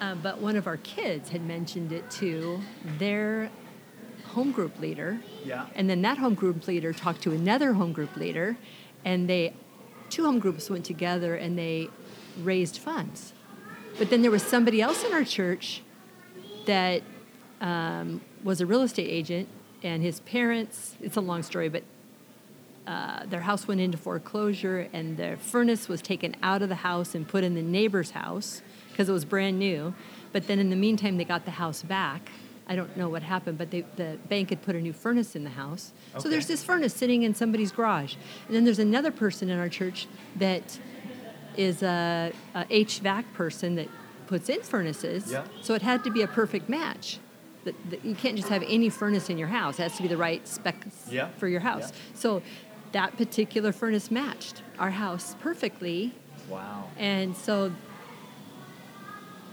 uh, 0.00 0.14
but 0.16 0.38
one 0.38 0.56
of 0.56 0.66
our 0.66 0.76
kids 0.78 1.30
had 1.30 1.40
mentioned 1.42 1.90
it 1.92 2.10
to 2.10 2.60
their 2.98 3.50
home 4.34 4.52
group 4.52 4.78
leader. 4.80 5.20
Yeah. 5.44 5.66
And 5.74 5.88
then 5.88 6.02
that 6.02 6.18
home 6.18 6.34
group 6.34 6.66
leader 6.66 6.92
talked 6.92 7.22
to 7.22 7.32
another 7.32 7.72
home 7.72 7.92
group 7.92 8.16
leader, 8.16 8.56
and 9.04 9.28
they, 9.28 9.54
two 10.10 10.24
home 10.24 10.38
groups 10.38 10.68
went 10.68 10.84
together 10.84 11.34
and 11.34 11.58
they 11.58 11.88
raised 12.42 12.78
funds. 12.78 13.32
But 13.98 14.10
then 14.10 14.22
there 14.22 14.30
was 14.30 14.42
somebody 14.42 14.80
else 14.82 15.04
in 15.04 15.12
our 15.12 15.24
church 15.24 15.82
that 16.66 17.02
um, 17.60 18.20
was 18.42 18.60
a 18.60 18.66
real 18.66 18.82
estate 18.82 19.08
agent, 19.08 19.48
and 19.82 20.02
his 20.02 20.20
parents, 20.20 20.96
it's 21.00 21.16
a 21.16 21.20
long 21.20 21.42
story, 21.42 21.68
but 21.68 21.84
uh, 22.86 23.24
their 23.26 23.40
house 23.40 23.66
went 23.66 23.80
into 23.80 23.96
foreclosure, 23.96 24.88
and 24.92 25.16
the 25.16 25.36
furnace 25.40 25.88
was 25.88 26.02
taken 26.02 26.34
out 26.42 26.60
of 26.60 26.68
the 26.68 26.74
house 26.74 27.14
and 27.14 27.26
put 27.26 27.44
in 27.44 27.54
the 27.54 27.62
neighbor's 27.62 28.10
house 28.10 28.62
because 28.90 29.08
it 29.08 29.12
was 29.12 29.24
brand 29.24 29.58
new. 29.58 29.94
But 30.32 30.46
then 30.48 30.58
in 30.58 30.70
the 30.70 30.76
meantime, 30.76 31.16
they 31.16 31.24
got 31.24 31.44
the 31.44 31.52
house 31.52 31.82
back. 31.82 32.30
I 32.66 32.76
don't 32.76 32.96
know 32.96 33.08
what 33.08 33.22
happened, 33.22 33.58
but 33.58 33.70
they, 33.70 33.84
the 33.96 34.18
bank 34.28 34.48
had 34.50 34.62
put 34.62 34.74
a 34.74 34.80
new 34.80 34.92
furnace 34.92 35.36
in 35.36 35.44
the 35.44 35.50
house. 35.50 35.92
So 36.18 36.28
there's 36.28 36.46
this 36.46 36.64
furnace 36.64 36.94
sitting 36.94 37.22
in 37.22 37.34
somebody's 37.34 37.72
garage. 37.72 38.14
And 38.46 38.56
then 38.56 38.64
there's 38.64 38.78
another 38.78 39.10
person 39.10 39.50
in 39.50 39.58
our 39.58 39.68
church 39.68 40.06
that 40.36 40.78
is 41.56 41.82
a, 41.82 42.32
a 42.54 42.64
HVAC 42.64 43.24
person 43.34 43.74
that 43.74 43.88
puts 44.26 44.48
in 44.48 44.62
furnaces. 44.62 45.30
Yeah. 45.30 45.44
So 45.60 45.74
it 45.74 45.82
had 45.82 46.04
to 46.04 46.10
be 46.10 46.22
a 46.22 46.26
perfect 46.26 46.68
match. 46.68 47.18
That, 47.64 47.74
that 47.90 48.04
you 48.04 48.14
can't 48.14 48.36
just 48.36 48.48
have 48.48 48.62
any 48.66 48.90
furnace 48.90 49.30
in 49.30 49.38
your 49.38 49.48
house. 49.48 49.78
It 49.78 49.84
has 49.84 49.96
to 49.96 50.02
be 50.02 50.08
the 50.08 50.18
right 50.18 50.46
specs 50.46 51.06
Yeah. 51.10 51.28
for 51.38 51.48
your 51.48 51.60
house. 51.60 51.92
Yeah. 51.92 51.98
So 52.14 52.42
that 52.92 53.16
particular 53.16 53.72
furnace 53.72 54.10
matched 54.10 54.62
our 54.78 54.90
house 54.90 55.34
perfectly. 55.40 56.12
Wow. 56.48 56.84
And 56.98 57.34
so 57.34 57.72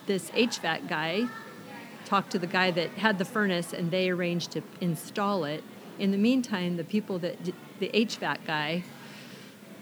this 0.07 0.30
HVAC 0.32 0.89
guy 0.89 1.28
talked 2.12 2.30
to 2.30 2.38
the 2.39 2.53
guy 2.59 2.70
that 2.72 2.89
had 2.95 3.18
the 3.18 3.24
furnace 3.24 3.72
and 3.72 3.89
they 3.89 4.09
arranged 4.09 4.51
to 4.51 4.62
install 4.82 5.45
it. 5.45 5.64
In 5.97 6.12
the 6.12 6.18
meantime, 6.18 6.76
the 6.76 6.84
people 6.84 7.18
that 7.20 7.41
did, 7.41 7.55
the 7.80 7.89
HVAC 7.93 8.39
guy, 8.45 8.84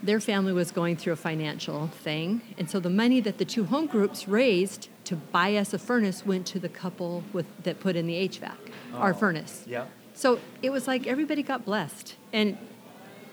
their 0.04 0.20
family 0.20 0.54
was 0.54 0.70
going 0.72 0.96
through 0.96 1.14
a 1.14 1.24
financial 1.32 1.88
thing. 1.88 2.44
And 2.56 2.70
so 2.70 2.80
the 2.80 2.90
money 2.92 3.20
that 3.20 3.40
the 3.40 3.46
two 3.46 3.66
home 3.66 3.88
groups 3.88 4.28
raised 4.28 4.90
to 5.06 5.16
buy 5.16 5.56
us 5.56 5.74
a 5.74 5.80
furnace 5.80 6.24
went 6.24 6.46
to 6.54 6.60
the 6.60 6.70
couple 6.70 7.24
with, 7.34 7.48
that 7.64 7.80
put 7.80 7.96
in 7.96 8.06
the 8.06 8.28
HVAC, 8.30 8.58
our 8.94 9.10
Oh, 9.10 9.18
furnace. 9.18 9.64
Yeah. 9.66 9.86
So 10.14 10.40
it 10.62 10.70
was 10.70 10.88
like 10.88 11.08
everybody 11.08 11.42
got 11.42 11.66
blessed. 11.66 12.16
And 12.32 12.60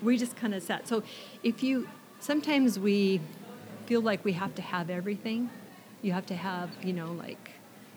we 0.01 0.17
just 0.17 0.37
kind 0.37 0.55
of 0.55 0.63
sat. 0.63 0.89
So 0.89 1.03
if 1.43 1.63
you, 1.63 1.87
sometimes 2.21 2.79
we 2.79 3.21
feel 3.85 4.01
like 4.01 4.25
we 4.25 4.33
have 4.33 4.55
to 4.55 4.63
have 4.63 4.89
everything. 4.89 5.51
You 6.01 6.13
have 6.13 6.25
to 6.27 6.35
have, 6.35 6.71
you 6.83 6.95
know, 6.95 7.13
like 7.13 7.51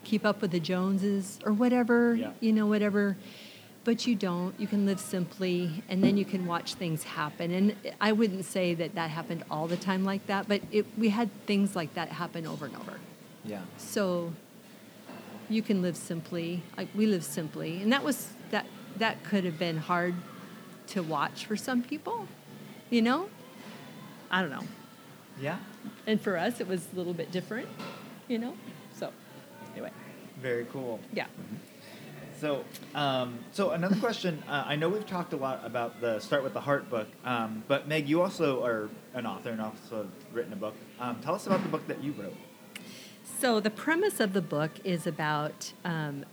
keep 0.04 0.24
up 0.24 0.40
with 0.40 0.50
the 0.50 0.60
Joneses 0.60 1.38
or 1.44 1.52
whatever, 1.52 2.14
Yeah. 2.14 2.32
you 2.40 2.52
know, 2.52 2.66
whatever. 2.66 3.16
But 3.82 4.06
you 4.06 4.14
don't. 4.14 4.58
You 4.60 4.66
can 4.66 4.84
live 4.84 5.00
simply 5.00 5.82
and 5.88 6.04
then 6.04 6.16
you 6.18 6.24
can 6.26 6.46
watch 6.46 6.74
things 6.74 7.02
happen. 7.02 7.50
And 7.50 7.74
I 8.00 8.12
wouldn't 8.12 8.44
say 8.44 8.74
that 8.74 8.94
that 8.94 9.08
happened 9.10 9.42
all 9.50 9.66
the 9.68 9.76
time 9.76 10.04
like 10.04 10.26
that, 10.26 10.46
but 10.48 10.60
it, 10.70 10.86
we 10.98 11.08
had 11.08 11.30
things 11.46 11.74
like 11.74 11.94
that 11.94 12.10
happen 12.10 12.46
over 12.46 12.66
and 12.66 12.76
over. 12.76 12.98
Yeah. 13.44 13.62
So 13.78 14.32
you 15.48 15.62
can 15.62 15.80
live 15.80 15.96
simply. 15.96 16.62
Like 16.76 16.88
we 16.94 17.06
live 17.06 17.24
simply, 17.24 17.80
and 17.82 17.90
that 17.92 18.04
was 18.04 18.28
that. 18.50 18.66
That 18.98 19.22
could 19.24 19.44
have 19.44 19.58
been 19.58 19.78
hard 19.78 20.14
to 20.88 21.02
watch 21.02 21.46
for 21.46 21.56
some 21.56 21.82
people. 21.82 22.28
You 22.90 23.00
know, 23.02 23.30
I 24.30 24.42
don't 24.42 24.50
know. 24.50 24.64
Yeah. 25.40 25.56
And 26.06 26.20
for 26.20 26.36
us, 26.36 26.60
it 26.60 26.66
was 26.68 26.88
a 26.92 26.96
little 26.96 27.14
bit 27.14 27.30
different. 27.32 27.68
You 28.28 28.38
know, 28.38 28.54
anyway, 29.72 29.90
Very 30.40 30.66
cool. 30.66 31.00
yeah. 31.12 31.26
So, 32.40 32.64
um, 32.94 33.38
so 33.52 33.70
another 33.70 33.96
question. 34.00 34.42
Uh, 34.48 34.64
I 34.66 34.76
know 34.76 34.88
we've 34.88 35.06
talked 35.06 35.32
a 35.34 35.36
lot 35.36 35.60
about 35.64 36.00
the 36.00 36.20
Start 36.20 36.42
with 36.42 36.54
the 36.54 36.60
Heart 36.60 36.88
book, 36.88 37.08
um, 37.24 37.62
but 37.68 37.86
Meg, 37.86 38.08
you 38.08 38.22
also 38.22 38.64
are 38.64 38.88
an 39.14 39.26
author 39.26 39.50
and 39.50 39.60
also 39.60 39.96
have 39.98 40.08
written 40.32 40.52
a 40.52 40.56
book. 40.56 40.74
Um, 40.98 41.20
tell 41.20 41.34
us 41.34 41.46
about 41.46 41.62
the 41.62 41.68
book 41.68 41.86
that 41.88 42.02
you 42.02 42.12
wrote. 42.12 42.34
So 43.38 43.60
the 43.60 43.70
premise 43.70 44.20
of 44.20 44.32
the 44.32 44.42
book 44.42 44.70
is 44.84 45.06
about 45.06 45.72
um, 45.84 46.24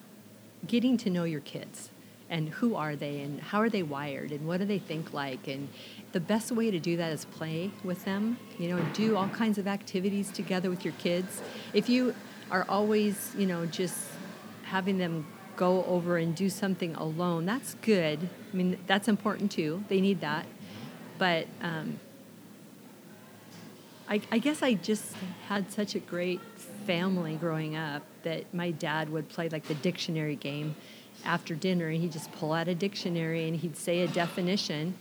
getting 0.65 0.97
to 0.97 1.09
know 1.09 1.25
your 1.25 1.41
kids 1.41 1.89
and 2.29 2.49
who 2.49 2.75
are 2.75 2.95
they 2.95 3.21
and 3.21 3.39
how 3.39 3.61
are 3.61 3.69
they 3.69 3.83
wired 3.83 4.31
and 4.31 4.45
what 4.47 4.59
do 4.59 4.65
they 4.65 4.79
think 4.79 5.13
like 5.13 5.47
and 5.47 5.69
the 6.11 6.19
best 6.19 6.51
way 6.51 6.69
to 6.71 6.79
do 6.79 6.97
that 6.97 7.11
is 7.11 7.23
play 7.25 7.71
with 7.83 8.03
them 8.03 8.37
you 8.59 8.67
know 8.67 8.83
do 8.93 9.15
all 9.15 9.29
kinds 9.29 9.57
of 9.57 9.67
activities 9.67 10.29
together 10.31 10.69
with 10.69 10.83
your 10.83 10.93
kids 10.95 11.41
if 11.73 11.87
you 11.87 12.13
are 12.51 12.65
always 12.69 13.33
you 13.37 13.45
know 13.45 13.65
just 13.65 13.97
having 14.63 14.97
them 14.97 15.25
go 15.55 15.83
over 15.85 16.17
and 16.17 16.35
do 16.35 16.49
something 16.49 16.95
alone 16.95 17.45
that's 17.45 17.75
good. 17.81 18.29
I 18.53 18.55
mean 18.55 18.77
that's 18.87 19.07
important 19.07 19.51
too. 19.51 19.83
They 19.89 20.01
need 20.01 20.21
that. 20.21 20.45
But 21.17 21.47
um, 21.61 21.99
I, 24.09 24.21
I 24.31 24.37
guess 24.37 24.61
I 24.63 24.75
just 24.75 25.13
had 25.47 25.71
such 25.71 25.95
a 25.95 25.99
great 25.99 26.39
family 26.85 27.35
growing 27.35 27.75
up 27.75 28.03
that 28.23 28.53
my 28.53 28.71
dad 28.71 29.09
would 29.09 29.27
play 29.27 29.49
like 29.49 29.65
the 29.65 29.75
dictionary 29.75 30.35
game 30.35 30.75
after 31.25 31.55
dinner 31.55 31.87
and 31.87 32.01
he'd 32.01 32.11
just 32.13 32.31
pull 32.31 32.53
out 32.53 32.67
a 32.67 32.75
dictionary 32.75 33.47
and 33.47 33.57
he'd 33.57 33.75
say 33.75 34.01
a 34.01 34.07
definition 34.07 34.97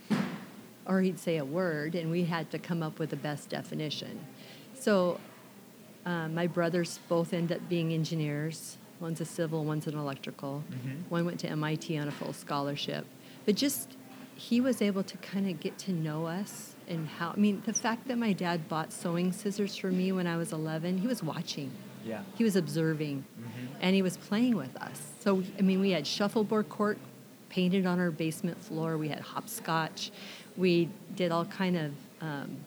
or 0.86 1.03
he'd 1.03 1.20
say 1.20 1.36
a 1.36 1.44
word 1.44 1.94
and 1.94 2.11
we 2.11 2.24
had 2.24 2.51
to 2.51 2.59
come 2.59 2.82
up 2.82 2.99
with 2.99 3.11
the 3.11 3.16
best 3.16 3.49
definition. 3.49 4.26
So 4.78 5.20
uh, 6.07 6.29
my 6.29 6.47
brothers 6.47 7.01
both 7.09 7.33
end 7.35 7.53
up 7.53 7.61
being 7.69 7.93
engineers. 7.93 8.77
One's 9.01 9.21
a 9.21 9.25
civil, 9.27 9.65
one's 9.65 9.87
an 9.87 9.99
electrical. 9.99 10.63
Mhm. 10.71 11.11
One 11.11 11.27
went 11.27 11.41
to 11.41 11.49
MIT 11.51 11.99
on 11.99 12.09
a 12.09 12.13
full 12.13 12.33
scholarship. 12.33 13.05
But 13.45 13.57
just 13.57 13.97
he 14.37 14.61
was 14.61 14.81
able 14.81 15.03
to 15.03 15.17
kind 15.19 15.49
of 15.51 15.61
get 15.61 15.77
to 15.79 15.93
know 15.93 16.27
us 16.27 16.75
and 16.89 17.09
how. 17.09 17.31
I 17.33 17.37
mean, 17.37 17.63
the 17.67 17.73
fact 17.73 18.07
that 18.09 18.17
my 18.19 18.33
dad 18.33 18.69
bought 18.69 18.93
sewing 18.93 19.33
scissors 19.33 19.77
for 19.77 19.91
me 19.91 20.13
when 20.13 20.27
I 20.27 20.37
was 20.37 20.53
11, 20.53 20.99
he 20.99 21.07
was 21.07 21.23
watching. 21.23 21.71
Yeah. 22.05 22.23
He 22.39 22.45
was 22.45 22.55
observing, 22.55 23.25
Mhm. 23.41 23.69
and 23.81 23.95
he 23.97 24.03
was 24.03 24.17
playing 24.17 24.55
with 24.57 24.77
us. 24.77 25.13
So 25.21 25.43
I 25.59 25.63
mean, 25.63 25.81
we 25.81 25.91
had 25.91 26.07
shuffleboard 26.07 26.69
court 26.69 26.99
painted 27.49 27.85
on 27.87 27.99
our 27.99 28.11
basement 28.11 28.63
floor. 28.63 28.97
We 28.97 29.09
had 29.09 29.21
hopscotch. 29.21 30.11
We 30.57 30.89
did 31.17 31.33
all 31.33 31.45
kind 31.47 31.77
of 31.77 31.93
um, 32.21 32.59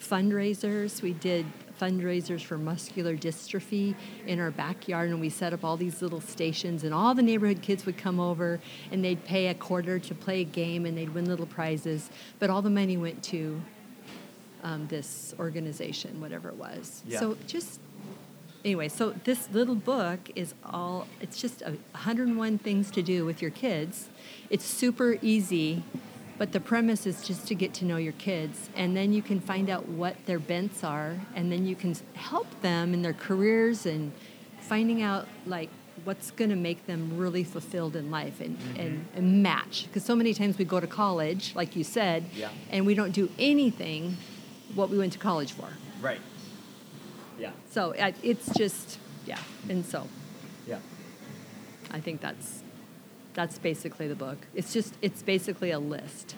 fundraisers. 0.00 1.02
We 1.02 1.12
did 1.12 1.46
fundraisers 1.78 2.42
for 2.42 2.58
muscular 2.58 3.16
dystrophy 3.16 3.94
in 4.26 4.40
our 4.40 4.50
backyard, 4.50 5.10
and 5.10 5.20
we 5.20 5.28
set 5.28 5.52
up 5.52 5.64
all 5.64 5.76
these 5.76 6.02
little 6.02 6.20
stations. 6.20 6.84
And 6.84 6.92
all 6.92 7.14
the 7.14 7.22
neighborhood 7.22 7.62
kids 7.62 7.86
would 7.86 7.96
come 7.96 8.20
over, 8.20 8.60
and 8.90 9.04
they'd 9.04 9.24
pay 9.24 9.48
a 9.48 9.54
quarter 9.54 9.98
to 9.98 10.14
play 10.14 10.40
a 10.40 10.44
game, 10.44 10.86
and 10.86 10.96
they'd 10.96 11.14
win 11.14 11.26
little 11.26 11.46
prizes. 11.46 12.10
But 12.38 12.50
all 12.50 12.62
the 12.62 12.70
money 12.70 12.96
went 12.96 13.22
to 13.24 13.60
um, 14.62 14.86
this 14.88 15.34
organization, 15.38 16.20
whatever 16.20 16.48
it 16.48 16.56
was. 16.56 17.02
Yeah. 17.06 17.20
So 17.20 17.36
just 17.46 17.80
anyway, 18.64 18.88
so 18.88 19.10
this 19.24 19.48
little 19.52 19.76
book 19.76 20.18
is 20.34 20.54
all, 20.64 21.06
it's 21.20 21.40
just 21.40 21.62
a 21.62 21.70
101 21.92 22.58
things 22.58 22.90
to 22.90 23.02
do 23.02 23.24
with 23.24 23.40
your 23.40 23.52
kids. 23.52 24.08
It's 24.50 24.64
super 24.64 25.18
easy, 25.22 25.84
but 26.38 26.52
the 26.52 26.60
premise 26.60 27.06
is 27.06 27.22
just 27.22 27.46
to 27.48 27.54
get 27.54 27.72
to 27.74 27.84
know 27.84 27.96
your 27.96 28.12
kids. 28.14 28.68
And 28.76 28.96
then 28.96 29.12
you 29.12 29.22
can 29.22 29.40
find 29.40 29.70
out 29.70 29.88
what 29.88 30.16
their 30.26 30.38
bents 30.38 30.84
are, 30.84 31.16
and 31.34 31.50
then 31.50 31.66
you 31.66 31.76
can 31.76 31.96
help 32.14 32.48
them 32.60 32.94
in 32.94 33.02
their 33.02 33.14
careers 33.14 33.86
and 33.86 34.12
finding 34.60 35.02
out 35.02 35.26
like 35.46 35.70
what's 36.04 36.30
going 36.30 36.50
to 36.50 36.56
make 36.56 36.86
them 36.86 37.16
really 37.16 37.42
fulfilled 37.42 37.96
in 37.96 38.10
life 38.10 38.40
and, 38.40 38.58
mm-hmm. 38.58 38.80
and, 38.80 39.06
and 39.14 39.42
match. 39.42 39.86
Because 39.86 40.04
so 40.04 40.14
many 40.14 40.34
times 40.34 40.58
we 40.58 40.64
go 40.64 40.78
to 40.78 40.86
college, 40.86 41.54
like 41.54 41.74
you 41.74 41.84
said, 41.84 42.26
Yeah. 42.34 42.50
and 42.70 42.86
we 42.86 42.94
don't 42.94 43.12
do 43.12 43.30
anything 43.38 44.16
what 44.74 44.90
we 44.90 44.98
went 44.98 45.12
to 45.14 45.18
college 45.18 45.52
for. 45.52 45.68
Right. 46.00 46.20
Yeah. 47.38 47.52
So 47.70 47.94
it's 48.22 48.52
just, 48.54 48.98
yeah. 49.24 49.38
And 49.68 49.84
so 49.84 50.06
Yeah. 50.66 50.78
I 51.90 52.00
think 52.00 52.20
that's 52.20 52.62
that's 53.36 53.58
basically 53.58 54.08
the 54.08 54.14
book. 54.16 54.38
It's 54.54 54.72
just 54.72 54.94
it's 55.02 55.22
basically 55.22 55.70
a 55.70 55.78
list, 55.78 56.34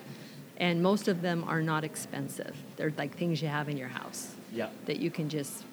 and 0.59 0.83
most 0.83 1.09
of 1.09 1.23
them 1.23 1.45
are 1.47 1.63
not 1.63 1.85
expensive. 1.85 2.55
They're 2.77 2.93
like 2.99 3.17
things 3.17 3.41
you 3.41 3.49
have 3.49 3.69
in 3.71 3.77
your 3.79 3.89
house 3.89 4.35
Yeah. 4.53 4.69
that 4.87 4.99
you 4.99 5.11
can 5.11 5.29
just 5.31 5.65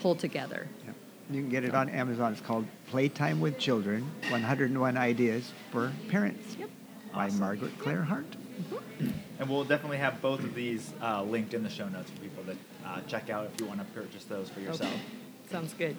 pull 0.00 0.14
together. 0.14 0.68
Yep. 0.86 0.94
You 1.30 1.40
can 1.42 1.50
get 1.50 1.64
it 1.64 1.74
on 1.74 1.88
Amazon. 1.88 2.32
It's 2.32 2.40
called 2.40 2.66
Playtime 2.90 3.40
with 3.40 3.58
Children 3.58 4.08
101 4.30 4.96
Ideas 4.96 5.52
for 5.72 5.92
Parents 6.08 6.56
Yep. 6.58 6.70
by 7.12 7.26
Awesome. 7.26 7.40
Margaret 7.40 7.78
Claire 7.80 8.02
Hart. 8.04 8.26
And 9.40 9.50
we'll 9.50 9.64
definitely 9.64 9.96
have 9.98 10.22
both 10.22 10.40
of 10.44 10.54
these 10.54 10.92
uh, 11.02 11.22
linked 11.24 11.52
in 11.54 11.64
the 11.64 11.68
show 11.70 11.88
notes 11.88 12.10
for 12.10 12.20
people 12.20 12.44
to 12.44 12.56
uh, 12.86 13.00
check 13.08 13.28
out 13.28 13.50
if 13.52 13.60
you 13.60 13.66
want 13.66 13.80
to 13.80 13.86
purchase 13.86 14.24
those 14.24 14.48
for 14.48 14.60
yourself. 14.60 14.92
Okay. 14.92 15.00
Sounds 15.50 15.74
good. 15.74 15.96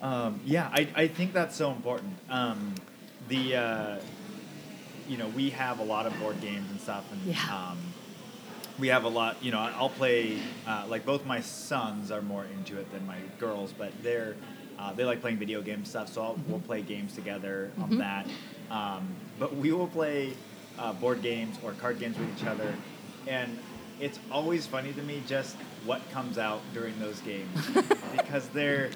Um, 0.00 0.40
yeah, 0.46 0.70
I, 0.72 0.88
I 0.94 1.08
think 1.08 1.34
that's 1.34 1.54
so 1.56 1.70
important. 1.70 2.14
Um, 2.30 2.74
the 3.28 3.56
uh, 3.56 3.96
you 5.08 5.16
know, 5.16 5.28
we 5.28 5.50
have 5.50 5.78
a 5.78 5.84
lot 5.84 6.06
of 6.06 6.18
board 6.18 6.40
games 6.40 6.70
and 6.70 6.80
stuff, 6.80 7.04
and 7.12 7.20
Yeah. 7.22 7.38
um, 7.70 7.78
we 8.78 8.88
have 8.88 9.04
a 9.04 9.08
lot. 9.08 9.36
You 9.42 9.52
know, 9.52 9.58
I'll 9.60 9.88
play. 9.88 10.38
Uh, 10.66 10.84
like 10.88 11.06
both 11.06 11.24
my 11.24 11.40
sons 11.40 12.10
are 12.10 12.22
more 12.22 12.44
into 12.44 12.78
it 12.78 12.90
than 12.92 13.06
my 13.06 13.18
girls, 13.38 13.72
but 13.76 13.92
they're 14.02 14.34
uh, 14.78 14.92
they 14.92 15.04
like 15.04 15.20
playing 15.20 15.38
video 15.38 15.62
game 15.62 15.84
stuff. 15.84 16.08
So 16.12 16.22
I'll, 16.22 16.38
we'll 16.48 16.60
play 16.60 16.82
games 16.82 17.14
together 17.14 17.70
on 17.80 17.98
that. 17.98 18.26
Um, 18.70 19.08
but 19.38 19.54
we 19.56 19.72
will 19.72 19.86
play 19.86 20.32
uh, 20.78 20.92
board 20.92 21.22
games 21.22 21.56
or 21.62 21.72
card 21.72 21.98
games 22.00 22.18
with 22.18 22.28
each 22.36 22.46
other, 22.46 22.74
and 23.26 23.58
it's 24.00 24.18
always 24.30 24.66
funny 24.66 24.92
to 24.92 25.02
me 25.02 25.22
just 25.26 25.56
what 25.86 26.02
comes 26.10 26.36
out 26.36 26.60
during 26.74 26.98
those 26.98 27.20
games 27.20 27.48
because 28.16 28.48
they're. 28.48 28.90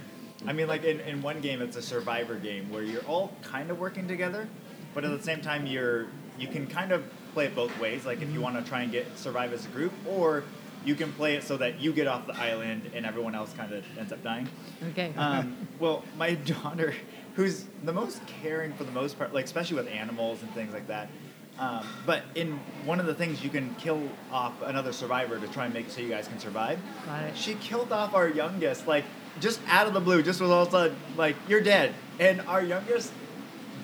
I 0.46 0.52
mean, 0.52 0.68
like 0.68 0.84
in, 0.84 1.00
in 1.00 1.22
one 1.22 1.40
game, 1.40 1.60
it's 1.60 1.76
a 1.76 1.82
survivor 1.82 2.36
game 2.36 2.70
where 2.70 2.82
you're 2.82 3.04
all 3.04 3.32
kind 3.42 3.70
of 3.70 3.78
working 3.78 4.08
together, 4.08 4.48
but 4.94 5.04
at 5.04 5.16
the 5.16 5.22
same 5.22 5.40
time, 5.40 5.66
you're 5.66 6.06
you 6.38 6.48
can 6.48 6.66
kind 6.66 6.92
of 6.92 7.04
play 7.34 7.46
it 7.46 7.54
both 7.54 7.78
ways. 7.78 8.06
Like 8.06 8.22
if 8.22 8.30
you 8.32 8.40
want 8.40 8.56
to 8.56 8.68
try 8.68 8.82
and 8.82 8.90
get 8.90 9.18
survive 9.18 9.52
as 9.52 9.66
a 9.66 9.68
group, 9.68 9.92
or 10.06 10.44
you 10.84 10.94
can 10.94 11.12
play 11.12 11.36
it 11.36 11.42
so 11.44 11.56
that 11.58 11.80
you 11.80 11.92
get 11.92 12.06
off 12.06 12.26
the 12.26 12.36
island 12.36 12.90
and 12.94 13.04
everyone 13.04 13.34
else 13.34 13.52
kind 13.52 13.72
of 13.72 13.84
ends 13.98 14.12
up 14.12 14.22
dying. 14.22 14.48
Okay. 14.90 15.12
Um, 15.16 15.56
well, 15.78 16.04
my 16.16 16.34
daughter, 16.62 16.94
who's 17.34 17.66
the 17.84 17.92
most 17.92 18.26
caring 18.26 18.72
for 18.72 18.84
the 18.84 18.92
most 18.92 19.18
part, 19.18 19.34
like 19.34 19.44
especially 19.44 19.76
with 19.76 19.88
animals 19.88 20.42
and 20.42 20.50
things 20.54 20.72
like 20.72 20.86
that. 20.88 21.10
Um, 21.58 21.86
but 22.06 22.22
in 22.34 22.58
one 22.86 23.00
of 23.00 23.06
the 23.06 23.14
things, 23.14 23.44
you 23.44 23.50
can 23.50 23.74
kill 23.74 24.02
off 24.32 24.54
another 24.62 24.92
survivor 24.92 25.38
to 25.38 25.46
try 25.48 25.66
and 25.66 25.74
make 25.74 25.90
so 25.90 26.00
you 26.00 26.08
guys 26.08 26.26
can 26.26 26.38
survive. 26.38 26.78
Got 27.04 27.24
it. 27.24 27.36
She 27.36 27.54
killed 27.56 27.92
off 27.92 28.14
our 28.14 28.28
youngest, 28.28 28.86
like 28.86 29.04
just 29.38 29.60
out 29.68 29.86
of 29.86 29.94
the 29.94 30.00
blue, 30.00 30.22
just 30.22 30.40
was 30.40 30.50
all 30.50 30.62
of 30.62 30.68
a 30.68 30.70
sudden 30.70 30.96
like 31.16 31.36
you're 31.48 31.60
dead, 31.60 31.94
and 32.18 32.40
our 32.42 32.62
youngest 32.62 33.12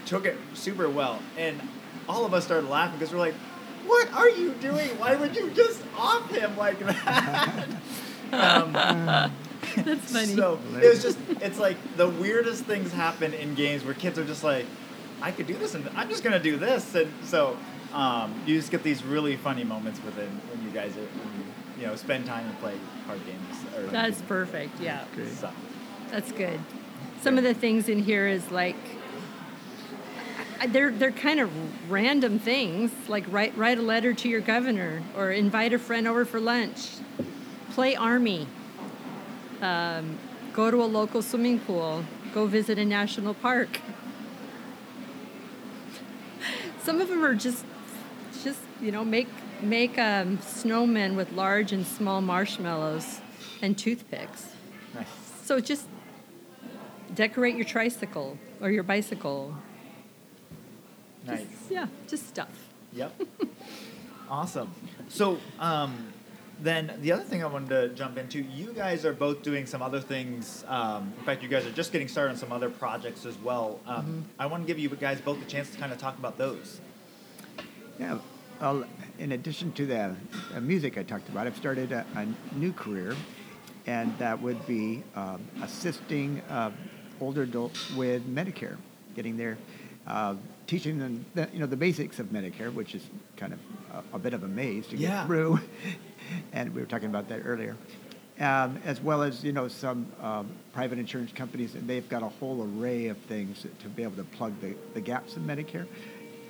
took 0.05 0.25
it 0.25 0.37
super 0.55 0.89
well, 0.89 1.21
and 1.37 1.61
all 2.09 2.25
of 2.25 2.35
us 2.35 2.45
started 2.45 2.69
laughing 2.69 2.99
because 2.99 3.13
we're 3.13 3.21
like, 3.21 3.35
"What 3.87 4.13
are 4.13 4.29
you 4.29 4.53
doing? 4.55 4.89
Why 4.99 5.17
would 5.17 5.37
you 5.37 5.51
just 5.51 5.83
off 5.97 6.31
him 6.31 6.57
like 6.57 6.79
that?" 6.81 7.67
um, 8.33 8.73
That's 8.73 10.13
funny. 10.13 10.35
so 10.35 10.59
it 10.83 10.89
was 10.89 11.03
just, 11.03 11.19
it's 11.41 11.59
like 11.59 11.77
the 11.97 12.09
weirdest 12.09 12.65
things 12.65 12.93
happen 12.93 13.35
in 13.35 13.55
games 13.55 13.85
where 13.85 13.95
kids 13.95 14.19
are 14.19 14.25
just 14.25 14.45
like, 14.45 14.65
I 15.21 15.31
could 15.33 15.47
do 15.47 15.57
this 15.57 15.75
and 15.75 15.89
I'm 15.97 16.09
just 16.09 16.23
going 16.23 16.33
to 16.35 16.43
do 16.43 16.57
this. 16.57 16.95
And 16.95 17.13
so 17.25 17.57
um, 17.93 18.35
you 18.47 18.57
just 18.57 18.71
get 18.71 18.83
these 18.83 19.05
really 19.05 19.37
funny 19.37 19.65
moments 19.65 20.01
within 20.05 20.29
when 20.51 20.63
you 20.65 20.71
guys 20.71 20.97
are, 20.97 21.09
you, 21.77 21.83
you 21.83 21.87
know, 21.87 21.97
spend 21.97 22.27
time 22.27 22.47
and 22.47 22.59
play 22.61 22.75
card 23.07 23.21
games. 23.27 23.65
Or 23.77 23.91
That's 23.91 24.23
perfect. 24.23 24.81
Yeah. 24.81 25.05
Great. 25.15 25.29
stuff. 25.29 25.55
That's 26.11 26.33
good. 26.33 26.61
Some 27.21 27.39
of 27.39 27.45
the 27.45 27.55
things 27.55 27.89
in 27.89 28.03
here 28.03 28.27
is 28.27 28.51
like 28.51 28.77
they're 30.69 30.91
they're 30.91 31.13
kind 31.13 31.41
of 31.41 31.51
random 31.91 32.39
things, 32.39 32.91
like 33.09 33.25
write 33.29 33.57
write 33.57 33.79
a 33.79 33.83
letter 33.83 34.15
to 34.15 34.29
your 34.29 34.41
governor 34.41 35.03
or 35.17 35.31
invite 35.31 35.73
a 35.73 35.79
friend 35.79 36.07
over 36.07 36.25
for 36.25 36.41
lunch, 36.41 36.91
play 37.73 37.95
army, 37.95 38.47
um, 39.61 40.19
go 40.53 40.71
to 40.71 40.83
a 40.83 40.87
local 40.87 41.23
swimming 41.23 41.61
pool, 41.61 42.05
go 42.33 42.47
visit 42.47 42.79
a 42.79 42.85
national 42.85 43.35
park. 43.35 43.81
Some 46.83 47.01
of 47.01 47.09
them 47.09 47.25
are 47.25 47.35
just 47.35 47.65
just 48.43 48.61
you 48.81 48.93
know 48.93 49.05
make 49.05 49.29
make 49.63 49.99
um, 49.99 50.39
snowmen 50.39 51.17
with 51.17 51.33
large 51.33 51.73
and 51.73 51.87
small 51.87 52.21
marshmallows 52.21 53.21
and 53.63 53.77
toothpicks. 53.77 54.49
Nice. 54.95 55.07
So 55.45 55.61
just 55.61 55.87
decorate 57.15 57.57
your 57.57 57.65
tricycle 57.65 58.39
or 58.61 58.71
your 58.71 58.83
bicycle. 58.83 59.55
Nice. 61.27 61.41
Just- 61.41 61.71
yeah, 61.71 61.87
just 62.07 62.29
stuff. 62.29 62.69
Yep. 62.93 63.21
awesome. 64.31 64.73
So, 65.09 65.39
um, 65.59 66.13
then 66.59 66.95
the 67.03 67.13
other 67.13 67.23
thing 67.23 67.45
I 67.45 67.47
wanted 67.47 67.69
to 67.69 67.89
jump 67.91 68.17
into, 68.17 68.41
you 68.41 68.73
guys 68.73 69.05
are 69.05 69.13
both 69.13 69.43
doing 69.43 69.67
some 69.67 69.83
other 69.83 70.01
things. 70.01 70.65
Um, 70.69 71.13
in 71.19 71.25
fact, 71.25 71.43
you 71.43 71.49
guys 71.51 71.67
are 71.67 71.73
just 71.73 71.93
getting 71.93 72.09
started 72.09 72.31
on 72.31 72.37
some 72.39 72.51
other 72.51 72.71
projects 72.71 73.27
as 73.27 73.37
well. 73.39 73.79
Um, 73.87 74.25
I 74.39 74.47
want 74.47 74.63
to 74.63 74.67
give 74.67 74.79
you 74.79 74.89
guys 74.89 75.21
both 75.21 75.43
a 75.43 75.45
chance 75.45 75.71
to 75.73 75.79
kind 75.79 75.93
of 75.93 75.99
talk 75.99 76.19
about 76.19 76.39
those. 76.39 76.81
Yeah. 78.01 78.19
In 78.61 79.33
addition 79.33 79.73
to 79.73 79.85
the 79.87 80.17
uh, 80.55 80.61
music 80.61 80.97
I 80.97 81.03
talked 81.03 81.29
about, 81.29 81.47
I've 81.47 81.57
started 81.57 81.93
a, 81.93 82.07
a 82.17 82.27
new 82.57 82.73
career, 82.73 83.15
and 83.87 84.17
that 84.19 84.41
would 84.41 84.67
be 84.67 85.03
um, 85.15 85.43
assisting 85.63 86.41
uh, 86.49 86.71
older 87.21 87.43
adults 87.43 87.91
with 87.95 88.27
Medicare, 88.27 88.77
getting 89.15 89.37
their, 89.37 89.59
uh, 90.07 90.35
teaching 90.67 90.99
them, 90.99 91.27
the, 91.35 91.49
you 91.53 91.59
know, 91.59 91.67
the 91.67 91.77
basics 91.77 92.19
of 92.19 92.29
Medicare, 92.29 92.73
which 92.73 92.95
is 92.95 93.03
kind 93.37 93.53
of 93.53 93.59
a, 94.13 94.17
a 94.17 94.19
bit 94.19 94.33
of 94.33 94.43
a 94.43 94.49
maze 94.49 94.87
to 94.89 94.97
Yeah. 94.97 95.09
get 95.21 95.27
through, 95.27 95.61
and 96.55 96.75
we 96.75 96.81
were 96.81 96.87
talking 96.87 97.09
about 97.11 97.29
that 97.29 97.43
earlier. 97.45 97.77
Um, 98.39 98.79
as 98.85 99.01
well 99.01 99.23
as 99.23 99.43
you 99.43 99.53
know 99.53 99.67
some 99.67 100.07
um, 100.23 100.49
private 100.75 100.99
insurance 100.99 101.33
companies, 101.33 101.75
and 101.75 101.89
they've 101.89 102.07
got 102.07 102.23
a 102.23 102.29
whole 102.29 102.63
array 102.79 103.07
of 103.09 103.17
things 103.17 103.65
to 103.81 103.89
be 103.89 104.03
able 104.03 104.17
to 104.17 104.25
plug 104.25 104.53
the, 104.61 104.75
the 104.93 105.01
gaps 105.01 105.37
in 105.37 105.45
Medicare. 105.47 105.87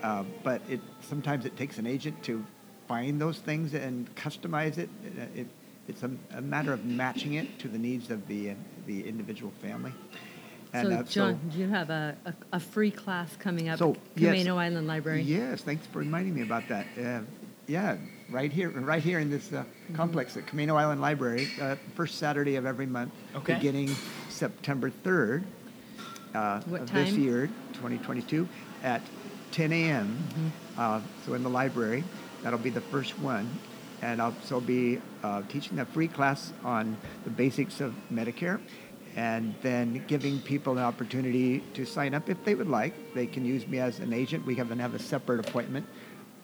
Uh, 0.03 0.24
but 0.42 0.61
it 0.68 0.80
sometimes 1.01 1.44
it 1.47 1.57
takes 1.57 1.78
an 1.78 1.86
agent 1.86 2.22
to 2.24 2.44
find 2.88 3.20
those 3.20 3.38
things 3.38 3.74
and 3.74 4.12
customize 4.14 4.78
it. 4.78 4.88
It, 5.05 5.40
it 5.40 5.47
it's 5.88 6.03
a, 6.03 6.11
a 6.34 6.40
matter 6.40 6.72
of 6.72 6.84
matching 6.84 7.34
it 7.34 7.59
to 7.61 7.68
the 7.68 7.78
needs 7.78 8.11
of 8.11 8.26
the 8.28 8.51
uh, 8.51 8.55
the 8.86 9.07
individual 9.09 9.53
family. 9.62 9.92
so, 10.72 10.90
uh, 10.90 11.03
John, 11.05 11.40
do 11.53 11.59
you 11.59 11.68
have 11.68 11.90
a, 11.90 12.16
a, 12.26 12.34
a 12.55 12.61
free 12.61 12.90
class 12.90 13.34
coming 13.36 13.68
up 13.68 13.78
So, 13.78 13.92
at 13.92 13.97
yes. 14.16 14.36
Camano 14.44 14.57
Island 14.59 14.86
Library? 14.86 15.22
Yes, 15.22 15.62
thanks 15.62 15.86
for 15.86 16.01
reminding 16.01 16.34
me 16.34 16.42
about 16.42 16.68
that. 16.68 16.86
Uh, 17.01 17.20
yeah, 17.66 17.97
right 18.30 18.53
here, 18.53 18.70
right 18.70 19.03
here 19.03 19.18
in 19.18 19.30
this 19.30 19.53
uh, 19.53 19.64
Mm-hmm. 19.86 19.94
complex 19.97 20.36
at 20.36 20.47
Camano 20.47 20.74
Island 20.76 21.01
Library, 21.01 21.49
uh, 21.61 21.76
first 21.94 22.18
Saturday 22.18 22.57
of 22.57 22.66
every 22.66 22.86
month, 22.86 23.12
Okay. 23.36 23.55
beginning 23.55 23.94
September 24.28 24.90
3rd 24.90 25.44
uh, 26.34 26.61
What 26.62 26.80
of 26.82 26.92
this 26.92 27.12
year, 27.12 27.47
2022, 27.74 28.49
at 28.82 29.01
10 29.57 29.72
a.m. 29.72 30.18
Mm-hmm. 30.28 30.48
Uh, 30.78 31.00
so 31.24 31.32
in 31.32 31.42
the 31.42 31.48
library, 31.48 32.04
that'll 32.42 32.59
be 32.59 32.68
the 32.68 32.82
first 32.82 33.18
one. 33.18 33.48
And 34.02 34.20
I'll 34.20 34.34
also 34.34 34.61
be 34.61 35.00
uh, 35.22 35.40
teaching 35.48 35.78
a 35.78 35.86
free 35.86 36.09
class 36.09 36.52
on 36.62 36.94
the 37.24 37.30
basics 37.30 37.80
of 37.80 37.94
Medicare 38.12 38.61
and 39.16 39.54
then 39.62 40.04
giving 40.07 40.40
people 40.40 40.74
an 40.74 40.84
opportunity 40.84 41.61
to 41.72 41.86
sign 41.86 42.12
up 42.12 42.28
if 42.28 42.44
they 42.44 42.54
would 42.54 42.68
like. 42.68 43.14
They 43.14 43.26
can 43.26 43.46
use 43.46 43.66
me 43.66 43.78
as 43.78 43.98
an 43.98 44.12
agent. 44.12 44.44
We 44.44 44.57
haven't 44.57 44.78
have 44.80 44.94
a 44.94 44.98
separate 44.98 45.48
appointment 45.48 45.86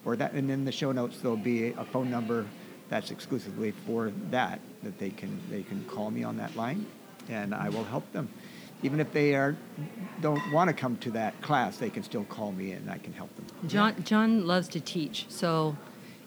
for 0.03 0.15
that. 0.15 0.33
And 0.33 0.49
in 0.49 0.65
the 0.65 0.71
show 0.71 0.91
notes, 0.91 1.19
there'll 1.19 1.37
be 1.37 1.67
a 1.67 1.85
phone 1.85 2.09
number 2.09 2.47
that's 2.89 3.11
exclusively 3.11 3.75
for 3.85 4.11
that, 4.31 4.59
that 4.81 4.97
they 4.97 5.11
can, 5.11 5.39
they 5.51 5.61
can 5.61 5.85
call 5.85 6.09
me 6.09 6.23
on 6.23 6.37
that 6.37 6.55
line 6.55 6.87
and 7.29 7.53
I 7.53 7.69
will 7.69 7.83
help 7.83 8.11
them. 8.11 8.27
Even 8.83 8.99
if 8.99 9.11
they 9.13 9.33
are, 9.33 9.55
don't 10.21 10.51
want 10.51 10.69
to 10.69 10.73
come 10.73 10.97
to 10.97 11.11
that 11.11 11.41
class, 11.41 11.77
they 11.77 11.89
can 11.89 12.03
still 12.03 12.25
call 12.25 12.51
me 12.51 12.71
and 12.71 12.89
I 12.89 12.97
can 12.97 13.13
help 13.13 13.33
them. 13.35 13.45
John, 13.67 14.03
John 14.03 14.45
loves 14.45 14.67
to 14.69 14.79
teach. 14.79 15.25
So 15.29 15.75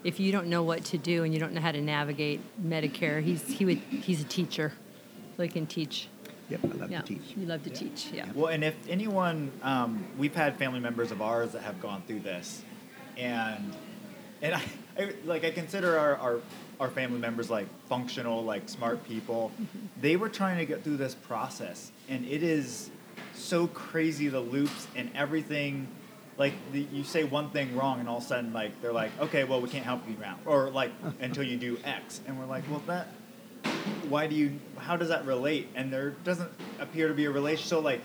if 0.03 0.19
you 0.19 0.31
don't 0.31 0.47
know 0.47 0.63
what 0.63 0.83
to 0.85 0.97
do 0.97 1.23
and 1.23 1.33
you 1.33 1.39
don't 1.39 1.53
know 1.53 1.61
how 1.61 1.71
to 1.71 1.81
navigate 1.81 2.41
Medicare, 2.61 3.21
he's, 3.21 3.43
he 3.47 3.63
would, 3.65 3.77
he's 3.77 4.21
a 4.21 4.25
teacher. 4.25 4.73
So 5.37 5.43
he 5.43 5.49
can 5.49 5.67
teach. 5.67 6.09
Yep, 6.49 6.59
I 6.63 6.67
love 6.67 6.91
yeah, 6.91 7.01
to 7.01 7.05
teach. 7.05 7.35
you 7.35 7.45
love 7.45 7.63
to 7.63 7.69
teach. 7.69 8.07
Yeah. 8.13 8.25
Well, 8.33 8.47
and 8.47 8.63
if 8.63 8.75
anyone, 8.87 9.51
um, 9.61 10.05
we've 10.17 10.33
had 10.33 10.57
family 10.57 10.79
members 10.79 11.11
of 11.11 11.21
ours 11.21 11.51
that 11.51 11.61
have 11.63 11.81
gone 11.81 12.03
through 12.07 12.21
this, 12.21 12.63
and 13.17 13.73
and 14.41 14.55
I, 14.55 14.61
I 14.97 15.13
like 15.25 15.43
I 15.43 15.51
consider 15.51 15.99
our, 15.99 16.15
our 16.15 16.39
our 16.79 16.89
family 16.89 17.19
members 17.19 17.49
like 17.49 17.67
functional, 17.87 18.43
like 18.43 18.69
smart 18.69 19.03
people. 19.07 19.51
Mm-hmm. 19.53 20.01
They 20.01 20.15
were 20.15 20.29
trying 20.29 20.57
to 20.57 20.65
get 20.65 20.83
through 20.83 20.97
this 20.97 21.15
process, 21.15 21.91
and 22.09 22.25
it 22.25 22.43
is 22.43 22.89
so 23.33 23.67
crazy 23.67 24.27
the 24.27 24.39
loops 24.39 24.87
and 24.95 25.09
everything. 25.15 25.87
Like 26.37 26.53
the, 26.71 26.81
you 26.93 27.03
say 27.03 27.23
one 27.23 27.49
thing 27.49 27.75
wrong, 27.75 27.99
and 27.99 28.07
all 28.07 28.17
of 28.17 28.23
a 28.23 28.27
sudden, 28.27 28.53
like 28.53 28.79
they're 28.81 28.93
like, 28.93 29.11
okay, 29.19 29.43
well, 29.43 29.59
we 29.59 29.69
can't 29.69 29.85
help 29.85 30.07
you 30.07 30.15
now, 30.19 30.37
or 30.45 30.69
like 30.69 30.91
until 31.19 31.43
you 31.43 31.57
do 31.57 31.77
X, 31.83 32.21
and 32.27 32.37
we're 32.39 32.45
like, 32.45 32.63
well, 32.69 32.81
that 32.87 33.07
why 34.09 34.27
do 34.27 34.35
you 34.35 34.59
how 34.77 34.95
does 34.95 35.09
that 35.09 35.25
relate 35.25 35.69
and 35.75 35.91
there 35.91 36.11
doesn't 36.23 36.49
appear 36.79 37.07
to 37.07 37.13
be 37.13 37.25
a 37.25 37.31
relation 37.31 37.65
so 37.65 37.79
like 37.79 38.01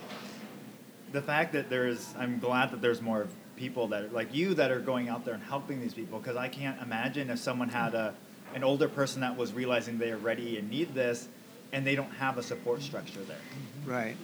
the 1.13 1.23
fact 1.23 1.53
that 1.53 1.71
there's 1.71 2.15
i'm 2.19 2.39
glad 2.39 2.71
that 2.71 2.81
there's 2.81 3.01
more 3.01 3.27
people 3.57 3.87
that 3.87 4.05
are 4.05 4.09
like 4.09 4.35
you 4.35 4.55
that 4.55 4.71
are 4.71 4.81
going 4.81 5.09
out 5.09 5.25
there 5.25 5.35
and 5.35 5.43
helping 5.43 5.81
these 5.81 5.95
people 5.95 6.19
because 6.19 6.37
i 6.37 6.49
can't 6.49 6.81
imagine 6.83 7.31
if 7.31 7.39
someone 7.39 7.69
had 7.69 7.95
a 7.95 8.15
an 8.55 8.65
older 8.65 8.89
person 8.89 9.21
that 9.21 9.37
was 9.37 9.53
realizing 9.53 9.99
they 9.99 10.11
are 10.11 10.19
ready 10.19 10.59
and 10.59 10.71
need 10.71 10.95
this 10.95 11.29
and 11.73 11.87
they 11.87 11.95
don't 11.95 12.13
have 12.13 12.39
a 12.39 12.43
support 12.43 12.83
structure 12.83 13.21
there 13.25 13.39
Right. 13.87 14.17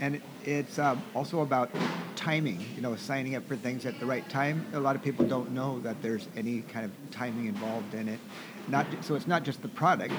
And 0.00 0.20
it's 0.44 0.78
um, 0.78 1.02
also 1.14 1.40
about 1.40 1.70
timing, 2.14 2.64
you 2.76 2.82
know, 2.82 2.94
signing 2.96 3.34
up 3.34 3.46
for 3.46 3.56
things 3.56 3.84
at 3.84 3.98
the 3.98 4.06
right 4.06 4.28
time. 4.28 4.64
A 4.72 4.80
lot 4.80 4.96
of 4.96 5.02
people 5.02 5.26
don't 5.26 5.50
know 5.50 5.80
that 5.80 6.00
there's 6.02 6.28
any 6.36 6.62
kind 6.62 6.84
of 6.84 6.92
timing 7.10 7.46
involved 7.46 7.94
in 7.94 8.08
it. 8.08 8.20
Not, 8.68 8.86
so 9.02 9.14
it's 9.14 9.26
not 9.26 9.42
just 9.44 9.62
the 9.62 9.68
product, 9.68 10.14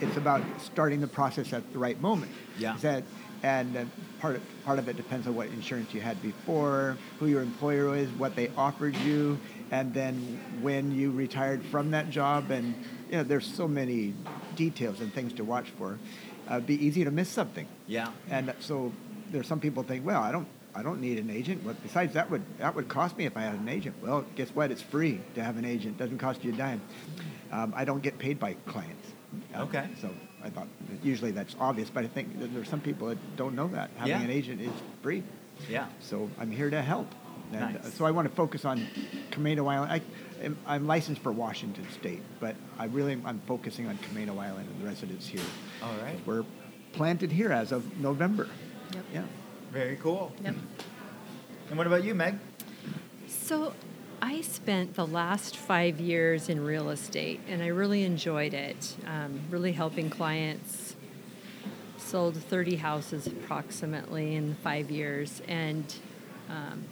it's 0.00 0.16
about 0.16 0.42
starting 0.62 1.00
the 1.00 1.06
process 1.06 1.52
at 1.52 1.70
the 1.72 1.78
right 1.78 2.00
moment. 2.00 2.32
Yeah. 2.58 2.76
Is 2.76 2.82
that, 2.82 3.04
and 3.42 3.76
uh, 3.76 3.84
part 4.20 4.36
of, 4.36 4.42
part 4.64 4.78
of 4.78 4.88
it 4.88 4.96
depends 4.96 5.26
on 5.26 5.34
what 5.34 5.48
insurance 5.48 5.92
you 5.92 6.00
had 6.00 6.20
before, 6.22 6.96
who 7.18 7.26
your 7.26 7.42
employer 7.42 7.94
is, 7.96 8.08
what 8.12 8.36
they 8.36 8.48
offered 8.56 8.96
you, 8.96 9.38
and 9.70 9.94
then 9.94 10.40
when 10.60 10.92
you 10.92 11.10
retired 11.10 11.62
from 11.66 11.90
that 11.92 12.10
job. 12.10 12.50
And 12.50 12.74
you 13.10 13.16
know, 13.18 13.22
there's 13.22 13.46
so 13.46 13.66
many 13.68 14.14
details 14.56 15.00
and 15.00 15.12
things 15.12 15.32
to 15.34 15.44
watch 15.44 15.70
for. 15.78 15.98
Uh, 16.50 16.54
it'd 16.54 16.66
be 16.66 16.84
easy 16.84 17.04
to 17.04 17.10
miss 17.10 17.28
something. 17.28 17.66
Yeah. 17.86 18.10
And 18.28 18.52
so 18.60 18.92
there's 19.30 19.46
some 19.46 19.60
people 19.60 19.82
think, 19.82 20.04
well, 20.04 20.20
I 20.22 20.32
don't, 20.32 20.48
I 20.74 20.82
don't 20.82 21.00
need 21.00 21.18
an 21.18 21.30
agent. 21.30 21.64
But 21.64 21.80
besides, 21.82 22.14
that 22.14 22.30
would 22.30 22.42
that 22.58 22.74
would 22.74 22.88
cost 22.88 23.16
me 23.16 23.26
if 23.26 23.36
I 23.36 23.42
had 23.42 23.54
an 23.54 23.68
agent. 23.68 23.96
Well, 24.02 24.24
guess 24.36 24.50
what? 24.50 24.70
It's 24.70 24.82
free 24.82 25.20
to 25.34 25.42
have 25.44 25.56
an 25.56 25.64
agent. 25.64 25.98
Doesn't 25.98 26.18
cost 26.18 26.44
you 26.44 26.52
a 26.52 26.56
dime. 26.56 26.80
Um, 27.52 27.72
I 27.76 27.84
don't 27.84 28.02
get 28.02 28.18
paid 28.18 28.38
by 28.38 28.54
clients. 28.66 29.08
Um, 29.54 29.62
Okay. 29.68 29.88
So 30.00 30.10
I 30.42 30.50
thought 30.50 30.68
that 30.88 31.04
usually 31.04 31.30
that's 31.32 31.54
obvious, 31.60 31.90
but 31.90 32.04
I 32.04 32.08
think 32.08 32.28
there's 32.54 32.68
some 32.68 32.80
people 32.80 33.08
that 33.08 33.36
don't 33.36 33.54
know 33.54 33.68
that 33.68 33.90
having 33.96 34.12
Yeah. 34.16 34.22
an 34.22 34.30
agent 34.30 34.60
is 34.60 34.72
free. 35.02 35.22
Yeah. 35.68 35.86
So 36.00 36.30
I'm 36.40 36.50
here 36.50 36.70
to 36.70 36.80
help. 36.82 37.12
And 37.52 37.62
uh, 37.62 37.68
Nice. 37.82 37.94
so 37.94 38.04
I 38.04 38.10
want 38.10 38.28
to 38.28 38.34
focus 38.34 38.64
on 38.64 38.86
Camano 39.30 39.70
Island. 39.70 39.92
I, 39.92 40.44
am- 40.44 40.58
I'm 40.66 40.86
licensed 40.86 41.20
for 41.22 41.32
Washington 41.32 41.86
State, 41.92 42.22
but 42.40 42.54
I 42.78 42.86
really 42.86 43.20
I'm 43.24 43.40
focusing 43.46 43.86
on 43.88 43.98
Camano 43.98 44.38
Island 44.38 44.68
and 44.68 44.82
the 44.82 44.86
residents 44.86 45.26
here. 45.26 45.42
All 45.82 45.94
right. 46.02 46.18
We're 46.26 46.44
planted 46.92 47.30
here 47.32 47.52
as 47.52 47.72
of 47.72 47.98
November. 47.98 48.48
Yep. 48.94 49.04
Yeah. 49.12 49.22
Very 49.72 49.96
cool. 49.96 50.32
Yep. 50.42 50.54
And 51.68 51.78
what 51.78 51.86
about 51.86 52.02
you, 52.04 52.14
Meg? 52.14 52.38
So 53.28 53.74
I 54.22 54.40
spent 54.40 54.94
the 54.94 55.06
last 55.06 55.56
five 55.56 56.00
years 56.00 56.48
in 56.48 56.64
real 56.64 56.90
estate 56.90 57.40
and 57.48 57.62
I 57.62 57.68
really 57.68 58.02
enjoyed 58.02 58.54
it, 58.54 58.96
um, 59.06 59.40
really 59.50 59.72
helping 59.72 60.10
clients. 60.10 60.96
Sold 61.96 62.36
30 62.36 62.76
houses 62.76 63.26
approximately 63.28 64.34
in 64.34 64.56
five 64.64 64.90
years 64.90 65.40
and, 65.46 65.94
um, 66.48 66.82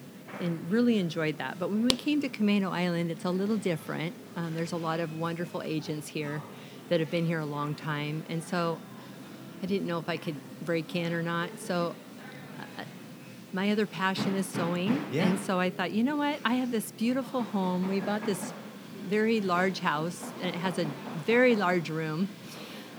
and 0.41 0.71
really 0.71 0.99
enjoyed 0.99 1.39
that. 1.39 1.59
But 1.59 1.71
when 1.71 1.83
we 1.83 1.97
came 1.97 2.21
to 2.23 2.29
Camano 2.29 2.71
Island, 2.71 3.11
it's 3.11 3.25
a 3.25 3.31
little 3.31 3.57
different. 3.57 4.15
Um, 4.37 4.55
there's 4.55 4.73
a 4.73 4.77
lot 4.77 5.01
of 5.01 5.19
wonderful 5.19 5.63
agents 5.63 6.09
here 6.09 6.43
that 6.89 7.01
have 7.01 7.11
been 7.11 7.27
here 7.27 7.41
a 7.41 7.47
long 7.47 7.75
time. 7.75 8.25
And 8.29 8.43
so 8.43 8.79
I 9.63 9.67
didn't 9.67 9.87
know 9.87 9.99
if 9.99 10.09
I 10.09 10.17
could 10.17 10.37
break 10.65 10.95
in 10.95 11.13
or 11.13 11.23
not. 11.23 11.59
So 11.59 11.95
uh, 12.79 12.85
my 13.53 13.71
other 13.71 13.87
passion 13.87 14.37
is 14.37 14.47
sewing. 14.47 15.05
Yeah. 15.13 15.29
And 15.29 15.39
so 15.41 15.59
I 15.59 15.71
thought, 15.71 15.91
you 15.91 16.05
know 16.05 16.17
what? 16.17 16.39
I 16.45 16.55
have 16.55 16.71
this 16.71 16.93
beautiful 16.93 17.43
home. 17.43 17.89
We 17.89 18.01
bought 18.01 18.25
this 18.27 18.53
very 19.09 19.41
large 19.41 19.81
house, 19.81 20.31
and 20.43 20.55
it 20.55 20.59
has 20.59 20.79
a 20.79 20.85
very 21.25 21.57
large 21.57 21.89
room 21.89 22.29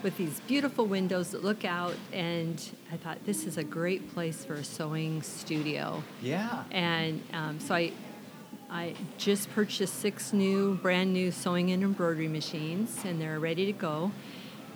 with 0.03 0.17
these 0.17 0.39
beautiful 0.41 0.85
windows 0.85 1.31
that 1.31 1.43
look 1.43 1.65
out. 1.65 1.95
And 2.11 2.61
I 2.91 2.97
thought, 2.97 3.25
this 3.25 3.45
is 3.45 3.57
a 3.57 3.63
great 3.63 4.13
place 4.13 4.45
for 4.45 4.55
a 4.55 4.63
sewing 4.63 5.21
studio. 5.21 6.03
Yeah. 6.21 6.63
And 6.71 7.21
um, 7.33 7.59
so 7.59 7.75
I, 7.75 7.91
I 8.69 8.95
just 9.17 9.49
purchased 9.51 9.95
six 9.95 10.33
new, 10.33 10.75
brand 10.75 11.13
new 11.13 11.31
sewing 11.31 11.71
and 11.71 11.83
embroidery 11.83 12.27
machines, 12.27 13.03
and 13.05 13.21
they're 13.21 13.39
ready 13.39 13.65
to 13.65 13.73
go. 13.73 14.11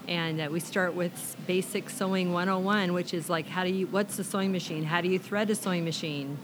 And 0.08 0.42
uh, 0.42 0.50
we 0.52 0.60
start 0.60 0.96
with 0.96 1.38
basic 1.48 1.90
sewing 1.90 2.34
101, 2.34 2.94
which 2.94 3.14
is 3.14 3.30
like, 3.30 3.48
how 3.48 3.64
do 3.64 3.70
you, 3.70 3.88
what's 3.88 4.20
a 4.20 4.24
sewing 4.24 4.52
machine? 4.52 4.84
How 4.84 5.00
do 5.02 5.08
you 5.08 5.20
thread 5.20 5.50
a 5.50 5.56
sewing 5.56 5.86
machine? 5.86 6.38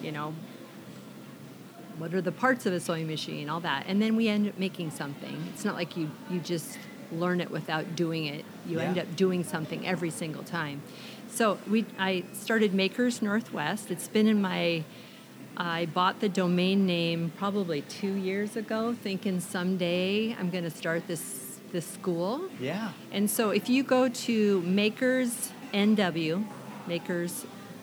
You 0.00 0.12
know, 0.12 0.34
what 1.98 2.14
are 2.14 2.22
the 2.22 2.32
parts 2.32 2.66
of 2.66 2.72
a 2.72 2.80
sewing 2.80 3.06
machine? 3.06 3.48
All 3.48 3.60
that. 3.60 3.84
And 3.86 4.00
then 4.00 4.16
we 4.16 4.28
end 4.28 4.48
up 4.48 4.58
making 4.58 4.90
something. 4.92 5.44
It's 5.52 5.64
not 5.64 5.74
like 5.74 5.96
you, 5.96 6.10
you 6.30 6.40
just 6.40 6.78
learn 7.14 7.40
it 7.40 7.50
without 7.50 7.96
doing 7.96 8.26
it. 8.26 8.44
You 8.66 8.78
end 8.80 8.98
up 8.98 9.16
doing 9.16 9.44
something 9.44 9.86
every 9.86 10.10
single 10.10 10.42
time. 10.42 10.82
So 11.28 11.58
we, 11.68 11.84
I 11.98 12.24
started 12.32 12.74
Makers 12.74 13.20
Northwest. 13.22 13.90
It's 13.90 14.06
been 14.08 14.26
in 14.28 14.40
my, 14.40 14.84
I 15.56 15.86
bought 15.86 16.20
the 16.20 16.28
domain 16.28 16.86
name 16.86 17.32
probably 17.36 17.80
two 17.82 18.14
years 18.14 18.56
ago, 18.56 18.94
thinking 18.94 19.40
someday 19.40 20.34
I'm 20.38 20.50
going 20.50 20.64
to 20.64 20.70
start 20.70 21.06
this 21.06 21.42
this 21.72 21.86
school. 21.88 22.48
Yeah. 22.60 22.92
And 23.10 23.28
so 23.28 23.50
if 23.50 23.68
you 23.68 23.82
go 23.82 24.08
to 24.08 24.60
Makers 24.62 25.50
NW, 25.72 26.46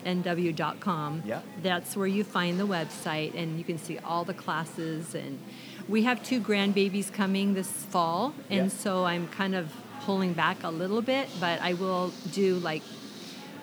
makersnw.com, 0.05 1.23
Yeah. 1.25 1.41
that's 1.61 1.95
where 1.97 2.07
you 2.07 2.23
find 2.23 2.57
the 2.59 2.65
website 2.67 3.35
and 3.35 3.57
you 3.57 3.63
can 3.65 3.77
see 3.77 3.97
all 3.99 4.23
the 4.23 4.33
classes 4.33 5.13
and 5.15 5.39
we 5.87 6.03
have 6.03 6.23
two 6.23 6.39
grandbabies 6.39 7.11
coming 7.11 7.53
this 7.53 7.69
fall 7.69 8.33
and 8.49 8.65
Yeah. 8.71 8.77
so 8.77 9.05
I'm 9.05 9.27
kind 9.29 9.55
of 9.55 9.71
pulling 10.05 10.33
back 10.33 10.63
a 10.63 10.69
little 10.69 11.01
bit, 11.01 11.29
but 11.39 11.61
I 11.61 11.73
will 11.73 12.11
do 12.31 12.55
like 12.55 12.81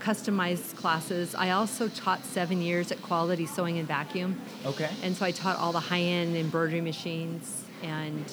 customized 0.01 0.77
classes. 0.77 1.35
I 1.35 1.51
also 1.51 1.89
taught 1.89 2.25
7 2.25 2.63
years 2.63 2.93
at 2.93 3.03
Quality 3.03 3.47
Sewing 3.47 3.79
and 3.79 3.89
Vacuum. 3.89 4.41
Okay. 4.65 4.89
And 5.03 5.17
so 5.17 5.25
I 5.27 5.33
taught 5.33 5.57
all 5.59 5.73
the 5.73 5.81
high-end 5.81 6.37
embroidery 6.37 6.81
machines 6.81 7.65
and 7.83 8.25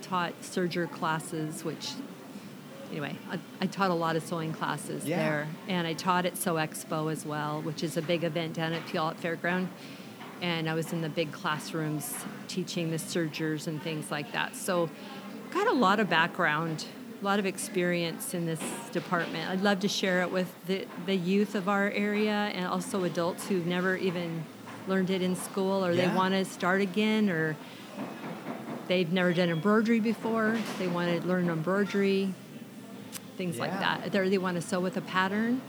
taught 0.00 0.32
serger 0.42 0.90
classes, 0.90 1.62
which 1.64 1.90
anyway, 2.90 3.16
I, 3.30 3.38
I 3.60 3.66
taught 3.66 3.90
a 3.90 3.94
lot 3.94 4.16
of 4.16 4.22
sewing 4.24 4.52
classes 4.52 5.04
Yeah. 5.04 5.16
there, 5.18 5.48
and 5.68 5.86
I 5.86 5.92
taught 5.92 6.24
at 6.26 6.36
Sew 6.38 6.54
Expo 6.54 7.12
as 7.12 7.24
well, 7.26 7.60
which 7.62 7.82
is 7.82 7.96
a 7.98 8.02
big 8.02 8.24
event 8.24 8.54
down 8.54 8.72
at 8.72 8.86
Puyallup 8.86 9.16
Fairground. 9.20 9.68
And 10.42 10.68
I 10.68 10.74
was 10.74 10.92
in 10.92 11.00
the 11.00 11.08
big 11.08 11.30
classrooms 11.32 12.12
teaching 12.48 12.90
the 12.90 12.98
sergers 12.98 13.68
and 13.68 13.80
things 13.80 14.10
like 14.10 14.32
that. 14.32 14.56
So, 14.56 14.90
got 15.52 15.68
a 15.68 15.72
lot 15.72 16.00
of 16.00 16.10
background, 16.10 16.84
a 17.20 17.24
lot 17.24 17.38
of 17.38 17.46
experience 17.46 18.34
in 18.34 18.44
this 18.44 18.60
department. 18.92 19.48
I'd 19.48 19.60
love 19.62 19.78
to 19.80 19.88
share 19.88 20.20
it 20.22 20.32
with 20.32 20.52
the, 20.66 20.86
the 21.06 21.14
youth 21.14 21.54
of 21.54 21.68
our 21.68 21.90
area 21.90 22.50
and 22.54 22.66
also 22.66 23.04
adults 23.04 23.46
who've 23.46 23.66
never 23.66 23.96
even 23.96 24.44
learned 24.88 25.10
it 25.10 25.22
in 25.22 25.36
school 25.36 25.84
or 25.86 25.92
Yeah. 25.92 26.08
they 26.08 26.16
want 26.16 26.34
to 26.34 26.44
start 26.44 26.80
again 26.80 27.30
or 27.30 27.56
they've 28.88 29.12
never 29.12 29.32
done 29.32 29.48
embroidery 29.48 30.00
before. 30.00 30.58
They 30.78 30.88
want 30.88 31.22
to 31.22 31.26
learn 31.28 31.48
embroidery, 31.48 32.34
things 33.36 33.60
like 33.60 33.70
that. 33.78 34.10
They 34.10 34.28
they 34.28 34.38
want 34.38 34.56
to 34.56 34.62
sew 34.62 34.80
with 34.80 34.96
a 34.96 35.02
pattern. 35.02 35.60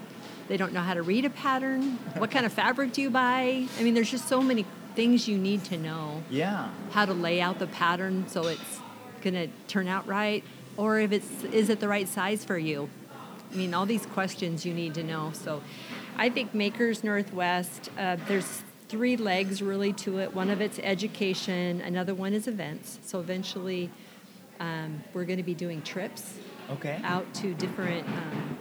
They 0.47 0.57
don't 0.57 0.73
know 0.73 0.81
how 0.81 0.93
to 0.93 1.01
read 1.01 1.25
a 1.25 1.29
pattern. 1.29 1.97
What 2.17 2.31
kind 2.31 2.45
of 2.45 2.53
fabric 2.53 2.93
do 2.93 3.01
you 3.01 3.09
buy? 3.09 3.67
I 3.79 3.83
mean, 3.83 3.93
there's 3.93 4.11
just 4.11 4.27
so 4.27 4.41
many 4.41 4.65
things 4.95 5.27
you 5.27 5.37
need 5.37 5.63
to 5.65 5.77
know. 5.77 6.23
Yeah. 6.29 6.69
How 6.91 7.05
to 7.05 7.13
lay 7.13 7.41
out 7.41 7.59
the 7.59 7.67
pattern 7.67 8.27
so 8.27 8.47
it's 8.47 8.79
going 9.21 9.33
to 9.35 9.47
turn 9.67 9.87
out 9.87 10.05
right, 10.05 10.43
or 10.77 10.99
if 10.99 11.11
it's 11.11 11.43
is 11.45 11.69
it 11.69 11.79
the 11.79 11.87
right 11.87 12.07
size 12.07 12.43
for 12.43 12.57
you? 12.57 12.89
I 13.51 13.55
mean, 13.55 13.73
all 13.73 13.85
these 13.85 14.05
questions 14.07 14.65
you 14.65 14.73
need 14.73 14.95
to 14.95 15.03
know. 15.03 15.31
So, 15.33 15.61
I 16.17 16.29
think 16.29 16.53
Makers 16.53 17.03
Northwest. 17.03 17.89
Uh, 17.97 18.17
there's 18.27 18.63
three 18.89 19.15
legs 19.17 19.61
really 19.61 19.93
to 19.93 20.19
it. 20.19 20.35
One 20.35 20.49
of 20.49 20.59
it's 20.61 20.77
education. 20.79 21.81
Another 21.81 22.13
one 22.13 22.33
is 22.33 22.47
events. 22.47 22.99
So 23.03 23.19
eventually, 23.19 23.89
um, 24.59 25.03
we're 25.13 25.25
going 25.25 25.37
to 25.37 25.43
be 25.43 25.55
doing 25.55 25.81
trips 25.81 26.35
Okay. 26.69 26.99
out 27.03 27.31
to 27.35 27.53
different 27.55 28.07
um, 28.07 28.57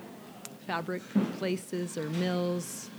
fabric 0.67 1.03
places 1.39 1.97
or 1.99 2.09
mills. 2.11 2.91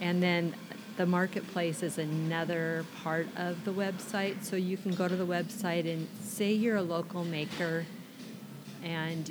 And 0.00 0.22
then 0.22 0.54
the 0.96 1.06
marketplace 1.06 1.82
is 1.82 1.98
another 1.98 2.84
part 3.02 3.26
of 3.36 3.64
the 3.64 3.72
website. 3.72 4.42
So 4.44 4.56
you 4.56 4.76
can 4.76 4.92
go 4.94 5.08
to 5.08 5.16
the 5.16 5.26
website 5.26 5.90
and 5.92 6.06
say 6.22 6.52
you're 6.52 6.76
a 6.76 6.82
local 6.82 7.24
maker 7.24 7.86
and 8.82 9.30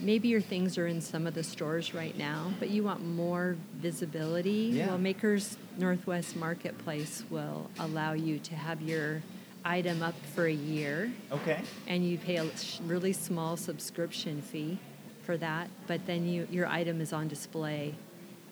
maybe 0.00 0.28
your 0.28 0.40
things 0.40 0.78
are 0.78 0.86
in 0.86 1.00
some 1.00 1.26
of 1.26 1.34
the 1.34 1.42
stores 1.44 1.94
right 1.94 2.16
now, 2.16 2.50
but 2.58 2.70
you 2.70 2.82
want 2.82 3.04
more 3.04 3.56
visibility. 3.76 4.70
Yeah. 4.72 4.88
Well, 4.88 4.98
Makers 4.98 5.56
Northwest 5.78 6.34
Marketplace 6.36 7.22
will 7.30 7.70
allow 7.78 8.14
you 8.14 8.38
to 8.40 8.54
have 8.54 8.80
your 8.82 9.22
item 9.64 10.02
up 10.02 10.14
for 10.34 10.46
a 10.46 10.52
year 10.52 11.12
Okay. 11.30 11.60
and 11.86 12.04
you 12.04 12.18
pay 12.18 12.36
a 12.36 12.46
really 12.84 13.12
small 13.12 13.56
subscription 13.56 14.42
fee 14.42 14.76
for 15.22 15.36
that, 15.38 15.68
but 15.86 16.04
then 16.06 16.26
you 16.26 16.46
your 16.50 16.66
item 16.66 17.00
is 17.00 17.12
on 17.12 17.28
display 17.28 17.94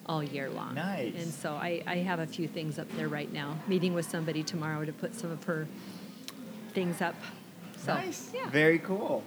all 0.05 0.23
year 0.23 0.49
long. 0.49 0.75
Nice. 0.75 1.13
And 1.15 1.31
so 1.31 1.53
I, 1.53 1.83
I 1.85 1.97
have 1.97 2.19
a 2.19 2.27
few 2.27 2.47
things 2.47 2.79
up 2.79 2.89
there 2.97 3.07
right 3.07 3.31
now. 3.31 3.57
Meeting 3.67 3.93
with 3.93 4.09
somebody 4.09 4.43
tomorrow 4.43 4.83
to 4.83 4.91
put 4.91 5.13
some 5.15 5.31
of 5.31 5.43
her 5.45 5.67
things 6.73 7.01
up. 7.01 7.15
So 7.77 7.93
nice. 7.93 8.31
yeah. 8.33 8.49
Very 8.49 8.79
cool. 8.79 9.23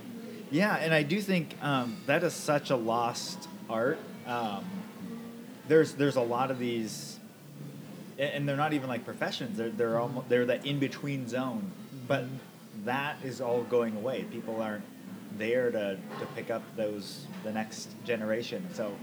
Yeah, 0.51 0.77
and 0.77 0.93
I 0.93 1.03
do 1.03 1.21
think 1.21 1.57
um, 1.63 1.97
that 2.07 2.23
is 2.23 2.33
such 2.33 2.71
a 2.71 2.77
lost 2.77 3.49
art. 3.69 3.99
Um, 4.27 4.65
there's 5.69 5.95
there's 5.95 6.17
a 6.17 6.23
lot 6.23 6.51
of 6.51 6.59
these, 6.59 7.19
and 8.19 8.49
they're 8.49 8.57
not 8.57 8.73
even 8.73 8.89
like 8.89 9.05
professions. 9.05 9.59
They're 9.59 9.71
they're 9.71 9.99
almost 9.99 10.29
they're 10.29 10.47
that 10.47 10.67
in 10.67 10.79
between 10.79 11.29
zone. 11.29 11.71
But 12.07 12.25
that 12.85 13.17
is 13.25 13.41
all 13.41 13.63
going 13.65 13.97
away. 13.97 14.25
People 14.25 14.61
aren't 14.61 14.85
there 15.39 15.71
to, 15.71 15.97
to 16.21 16.27
pick 16.35 16.51
up 16.51 16.63
those 16.77 17.27
the 17.43 17.53
next 17.53 17.89
generation. 18.05 18.67
So 18.73 18.95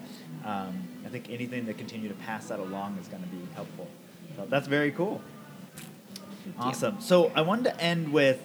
um, 0.46 0.88
I 1.06 1.10
think 1.10 1.30
anything 1.30 1.66
to 1.66 1.74
continue 1.74 2.10
to 2.10 2.16
pass 2.16 2.48
that 2.48 2.60
along 2.60 2.98
is 3.00 3.08
going 3.08 3.24
to 3.24 3.30
be 3.30 3.42
helpful. 3.56 3.88
So 4.36 4.46
that's 4.50 4.68
very 4.68 4.92
cool. 4.92 5.22
Thank 5.76 6.46
you. 6.46 6.54
Awesome. 6.58 7.02
So 7.02 7.32
I 7.36 7.42
wanted 7.42 7.66
to 7.66 7.82
end 7.82 8.12
with 8.12 8.42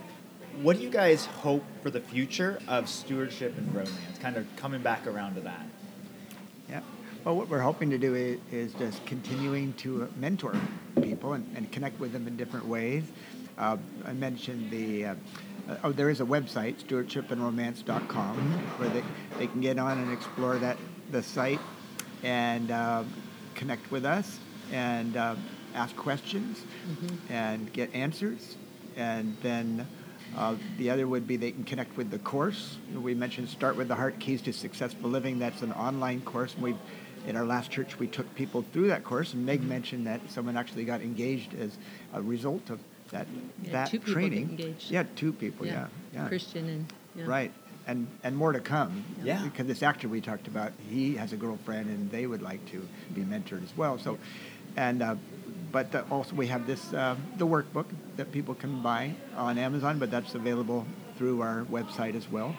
what 0.62 0.76
do 0.76 0.82
you 0.82 0.91
guys 0.91 1.26
hope 1.26 1.64
for 1.82 1.91
the 1.91 2.01
future 2.01 2.59
of 2.66 2.89
stewardship 2.89 3.57
and 3.59 3.68
romance? 3.74 4.18
Kind 4.20 4.37
of 4.37 4.47
coming 4.57 4.82
back 4.82 5.07
around 5.07 5.34
to 5.34 5.41
that. 5.43 5.66
Yeah. 6.68 6.80
Well, 7.24 7.37
what 7.37 7.49
we're 7.49 7.61
hoping 7.61 7.91
to 7.91 7.99
do 7.99 8.14
is, 8.14 8.39
is 8.51 8.72
just 8.74 9.05
continuing 9.05 9.72
to 9.74 10.09
mentor 10.16 10.55
people 11.03 11.34
and, 11.34 11.47
and 11.57 11.70
connect 11.72 12.01
with 12.01 12.12
them 12.12 12.26
in 12.26 12.37
different 12.37 12.66
ways. 12.66 13.05
Uh, 13.59 13.76
I 14.05 14.12
mentioned 14.12 14.70
the, 14.70 15.07
uh, 15.07 15.14
oh, 15.85 15.93
there 15.93 16.11
is 16.11 16.21
a 16.21 16.25
website, 16.25 16.77
stewardshipandromance.com, 16.85 18.37
where 18.79 18.89
they, 18.91 19.03
they 19.39 19.47
can 19.47 19.61
get 19.61 19.79
on 19.79 19.99
and 19.99 20.12
explore 20.12 20.57
that 20.59 20.77
the 21.11 21.23
site 21.23 21.61
and 22.23 22.71
uh, 22.71 23.05
connect 23.55 23.91
with 23.91 24.05
us 24.05 24.39
and 24.73 25.17
uh, 25.17 25.35
ask 25.75 25.95
questions 25.97 26.62
and 27.31 27.73
get 27.73 27.95
answers. 27.95 28.57
And 28.97 29.37
then 29.43 29.87
uh, 30.37 30.57
the 30.79 30.91
other 30.91 31.07
would 31.07 31.27
be 31.27 31.37
they 31.37 31.53
can 31.53 31.64
connect 31.64 31.97
with 31.97 32.11
the 32.11 32.19
course. 32.19 32.79
We 32.95 33.14
mentioned 33.14 33.49
Start 33.49 33.77
with 33.77 33.89
the 33.89 33.95
Heart 33.95 34.19
Keys 34.19 34.43
to 34.43 34.53
Successful 34.53 35.11
Living. 35.11 35.39
That's 35.39 35.62
an 35.62 35.73
online 35.73 36.21
course. 36.23 36.57
We, 36.59 36.75
in 37.27 37.37
our 37.37 37.45
last 37.45 37.71
church, 37.71 37.99
we 37.99 38.07
took 38.07 38.33
people 38.35 38.64
through 38.73 38.89
that 38.89 39.05
course, 39.05 39.35
and 39.35 39.45
Meg 39.45 39.62
mentioned 39.62 40.07
that 40.07 40.21
someone 40.31 40.57
actually 40.57 40.85
got 40.85 41.01
engaged 41.01 41.55
as 41.55 41.77
a 42.12 42.23
result 42.23 42.71
of 42.71 42.81
that 43.11 43.26
Yeah, 43.62 43.72
that 43.72 43.90
two 43.90 43.98
training. 43.98 44.50
engaged. 44.50 44.90
Yeah, 44.90 45.04
two 45.14 45.32
people. 45.32 45.66
Yeah, 45.66 45.88
yeah. 46.14 46.28
Christian 46.28 46.68
and 46.68 46.92
yeah. 47.14 47.24
Right. 47.26 47.52
And, 47.86 48.09
and 48.24 48.36
more 48.36 48.52
to 48.52 48.61
come. 48.61 49.04
Yeah. 49.22 49.42
Because 49.44 49.66
this 49.66 49.82
actor 49.82 50.09
we 50.09 50.20
talked 50.20 50.48
about, 50.48 50.72
he 50.90 51.14
has 51.16 51.32
a 51.32 51.36
girlfriend 51.36 51.88
and 51.88 52.11
they 52.11 52.26
would 52.26 52.42
like 52.42 52.64
to 52.72 52.86
be 53.14 53.22
mentored 53.22 53.62
as 53.62 53.76
well. 53.76 53.96
So, 53.98 54.18
and, 54.76 55.02
uh, 55.02 55.14
but 55.70 55.92
the, 55.92 56.02
also 56.09 56.34
we 56.34 56.48
have 56.48 56.66
this, 56.66 56.92
uh, 56.92 57.14
the 57.38 57.46
workbook 57.46 57.86
that 58.16 58.32
people 58.32 58.54
can 58.54 58.82
buy 58.82 59.14
on 59.36 59.57
Amazon, 59.57 60.00
but 60.00 60.11
that's 60.11 60.34
available 60.34 60.84
through 61.16 61.42
our 61.42 61.62
website 61.70 62.16
as 62.16 62.28
well. 62.28 62.57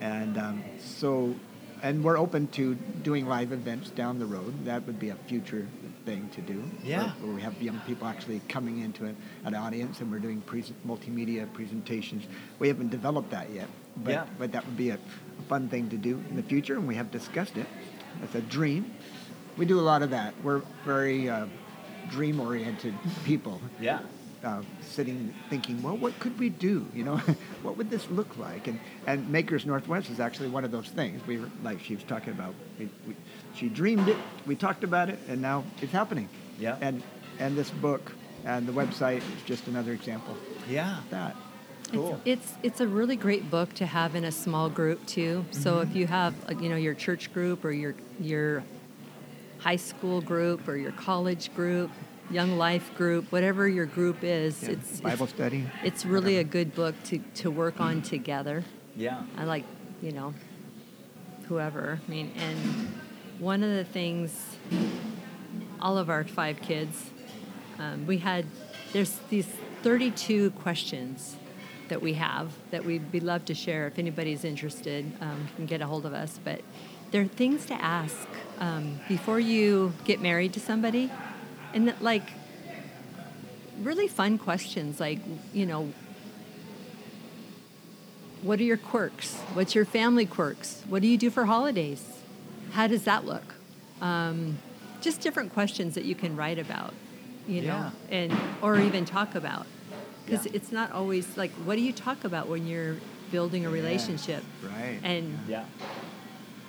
And 0.00 0.36
um, 0.38 0.64
so, 0.78 1.34
and 1.82 2.02
we're 2.02 2.18
open 2.18 2.48
to 2.48 2.74
doing 2.74 3.26
live 3.26 3.52
events 3.52 3.90
down 3.90 4.18
the 4.18 4.26
road. 4.26 4.64
That 4.64 4.86
would 4.86 4.98
be 4.98 5.10
a 5.10 5.14
future 5.14 5.68
thing 6.04 6.28
to 6.34 6.40
do. 6.40 6.62
Yeah. 6.84 7.02
Where, 7.02 7.26
where 7.26 7.34
we 7.36 7.42
have 7.42 7.60
young 7.62 7.80
people 7.86 8.06
actually 8.06 8.40
coming 8.48 8.80
into 8.80 9.04
an, 9.04 9.16
an 9.44 9.54
audience 9.54 10.00
and 10.00 10.10
we're 10.10 10.18
doing 10.18 10.40
pres 10.42 10.72
multimedia 10.86 11.52
presentations. 11.52 12.24
We 12.58 12.68
haven't 12.68 12.90
developed 12.90 13.30
that 13.30 13.50
yet, 13.50 13.68
but, 13.96 14.10
Yeah. 14.10 14.26
but 14.38 14.52
that 14.52 14.64
would 14.66 14.76
be 14.76 14.90
a, 14.90 14.94
a 14.94 15.42
fun 15.48 15.68
thing 15.68 15.88
to 15.90 15.96
do 15.96 16.22
in 16.30 16.36
the 16.36 16.42
future, 16.42 16.74
and 16.76 16.86
we 16.86 16.94
have 16.96 17.10
discussed 17.10 17.56
it. 17.56 17.66
It's 18.22 18.34
a 18.34 18.40
dream. 18.40 18.92
We 19.56 19.66
do 19.66 19.78
a 19.78 19.82
lot 19.82 20.02
of 20.02 20.10
that. 20.10 20.34
We're 20.42 20.62
very 20.84 21.28
uh, 21.28 21.46
dream 22.10 22.40
oriented 22.40 22.94
people 23.24 23.60
Yeah. 23.80 24.00
uh, 24.44 24.62
sitting 24.82 25.34
thinking, 25.50 25.82
well, 25.82 25.96
what 25.96 26.18
could 26.18 26.38
we 26.38 26.48
do? 26.48 26.86
You 26.94 27.04
know, 27.04 27.16
what 27.62 27.76
would 27.76 27.90
this 27.90 28.08
look 28.10 28.36
like? 28.38 28.68
And 28.68 28.80
and 29.06 29.28
Makers 29.30 29.66
Northwest 29.66 30.08
is 30.10 30.18
actually 30.20 30.48
one 30.48 30.64
of 30.64 30.70
those 30.70 30.88
things. 30.88 31.24
We 31.26 31.38
were 31.38 31.50
like 31.62 31.80
she 31.80 31.94
was 31.94 32.04
talking 32.04 32.32
about. 32.32 32.54
We, 32.78 32.88
we, 33.06 33.14
she 33.54 33.68
dreamed 33.68 34.08
it. 34.08 34.16
We 34.46 34.54
talked 34.56 34.84
about 34.84 35.08
it, 35.08 35.18
and 35.28 35.40
now 35.42 35.64
it's 35.82 35.92
happening. 35.92 36.28
Yeah. 36.58 36.76
And 36.80 37.02
and 37.38 37.56
this 37.56 37.70
book 37.70 38.12
and 38.44 38.66
the 38.66 38.72
website 38.72 39.18
is 39.18 39.42
just 39.46 39.66
another 39.66 39.92
example 39.92 40.36
Yeah. 40.68 40.98
of 40.98 41.10
that. 41.10 41.36
Cool. 41.92 42.20
It's, 42.24 42.44
it's 42.44 42.54
it's 42.62 42.80
a 42.80 42.86
really 42.86 43.16
great 43.16 43.50
book 43.50 43.72
to 43.74 43.86
have 43.86 44.14
in 44.14 44.24
a 44.24 44.32
small 44.32 44.68
group 44.70 45.04
too. 45.06 45.44
So 45.50 45.74
Mm-hmm. 45.76 45.90
if 45.90 45.96
you 45.96 46.06
have 46.06 46.34
uh, 46.48 46.54
you 46.60 46.68
know 46.68 46.76
your 46.76 46.94
church 46.94 47.32
group 47.32 47.64
or 47.64 47.72
your 47.72 47.94
your 48.20 48.62
high 49.58 49.76
school 49.76 50.20
group 50.20 50.68
or 50.68 50.76
your 50.76 50.92
college 50.92 51.54
group, 51.54 51.90
young 52.30 52.56
life 52.56 52.94
group, 52.96 53.30
whatever 53.32 53.68
your 53.68 53.86
group 53.86 54.22
is, 54.22 54.62
Yeah, 54.62 54.70
it's 54.70 55.00
Bible 55.00 55.24
it's, 55.24 55.34
study. 55.34 55.66
it's 55.84 56.06
really 56.06 56.36
a 56.38 56.44
good 56.44 56.74
book 56.74 56.94
to 57.04 57.18
to 57.42 57.50
work 57.50 57.80
on 57.80 58.02
together. 58.02 58.64
Yeah. 58.96 59.22
I 59.36 59.44
like, 59.44 59.64
you 60.02 60.12
know, 60.12 60.32
whoever. 61.48 62.00
I 62.06 62.10
mean, 62.10 62.30
and 62.36 62.99
one 63.40 63.62
of 63.62 63.70
the 63.70 63.84
things, 63.84 64.56
all 65.80 65.98
of 65.98 66.10
our 66.10 66.24
five 66.24 66.60
kids, 66.60 67.10
um, 67.78 68.06
we 68.06 68.18
had, 68.18 68.44
there's 68.92 69.18
these 69.30 69.46
32 69.82 70.50
questions 70.52 71.36
that 71.88 72.02
we 72.02 72.12
have 72.12 72.52
that 72.70 72.84
we'd 72.84 73.10
be 73.10 73.18
love 73.18 73.44
to 73.46 73.54
share 73.54 73.86
if 73.86 73.98
anybody's 73.98 74.44
interested 74.44 75.10
um, 75.20 75.48
can 75.56 75.66
get 75.66 75.80
a 75.80 75.86
hold 75.86 76.06
of 76.06 76.12
us 76.12 76.38
but 76.44 76.60
there 77.10 77.20
are 77.20 77.26
things 77.26 77.66
to 77.66 77.74
ask 77.74 78.28
um, 78.60 79.00
before 79.08 79.40
you 79.40 79.92
get 80.04 80.20
married 80.20 80.52
to 80.52 80.60
somebody 80.60 81.10
and 81.74 81.88
that, 81.88 82.00
like 82.00 82.30
really 83.82 84.06
fun 84.06 84.38
questions 84.38 85.00
like 85.00 85.18
you 85.52 85.66
know 85.66 85.92
what 88.42 88.58
are 88.58 88.64
your 88.64 88.78
quirks? 88.78 89.34
What's 89.52 89.74
your 89.74 89.84
family 89.84 90.24
quirks? 90.24 90.82
What 90.88 91.02
do 91.02 91.08
you 91.08 91.18
do 91.18 91.28
for 91.28 91.44
holidays? 91.44 92.02
How 92.72 92.86
does 92.86 93.04
that 93.04 93.24
look? 93.24 93.54
Um, 94.00 94.58
just 95.00 95.20
different 95.20 95.52
questions 95.52 95.94
that 95.94 96.04
you 96.04 96.14
can 96.14 96.36
write 96.36 96.58
about, 96.58 96.94
you 97.48 97.62
know, 97.62 97.90
and 98.10 98.32
or 98.62 98.78
even 98.78 99.04
talk 99.04 99.34
about, 99.34 99.66
because 100.24 100.46
Yeah. 100.46 100.52
it's 100.54 100.70
not 100.72 100.92
always 100.92 101.36
like 101.36 101.50
what 101.64 101.76
do 101.76 101.82
you 101.82 101.92
talk 101.92 102.24
about 102.24 102.48
when 102.48 102.66
you're 102.66 102.96
building 103.30 103.64
a 103.66 103.70
relationship, 103.70 104.42
right. 104.62 104.98
and 105.02 105.38
Yeah. 105.48 105.64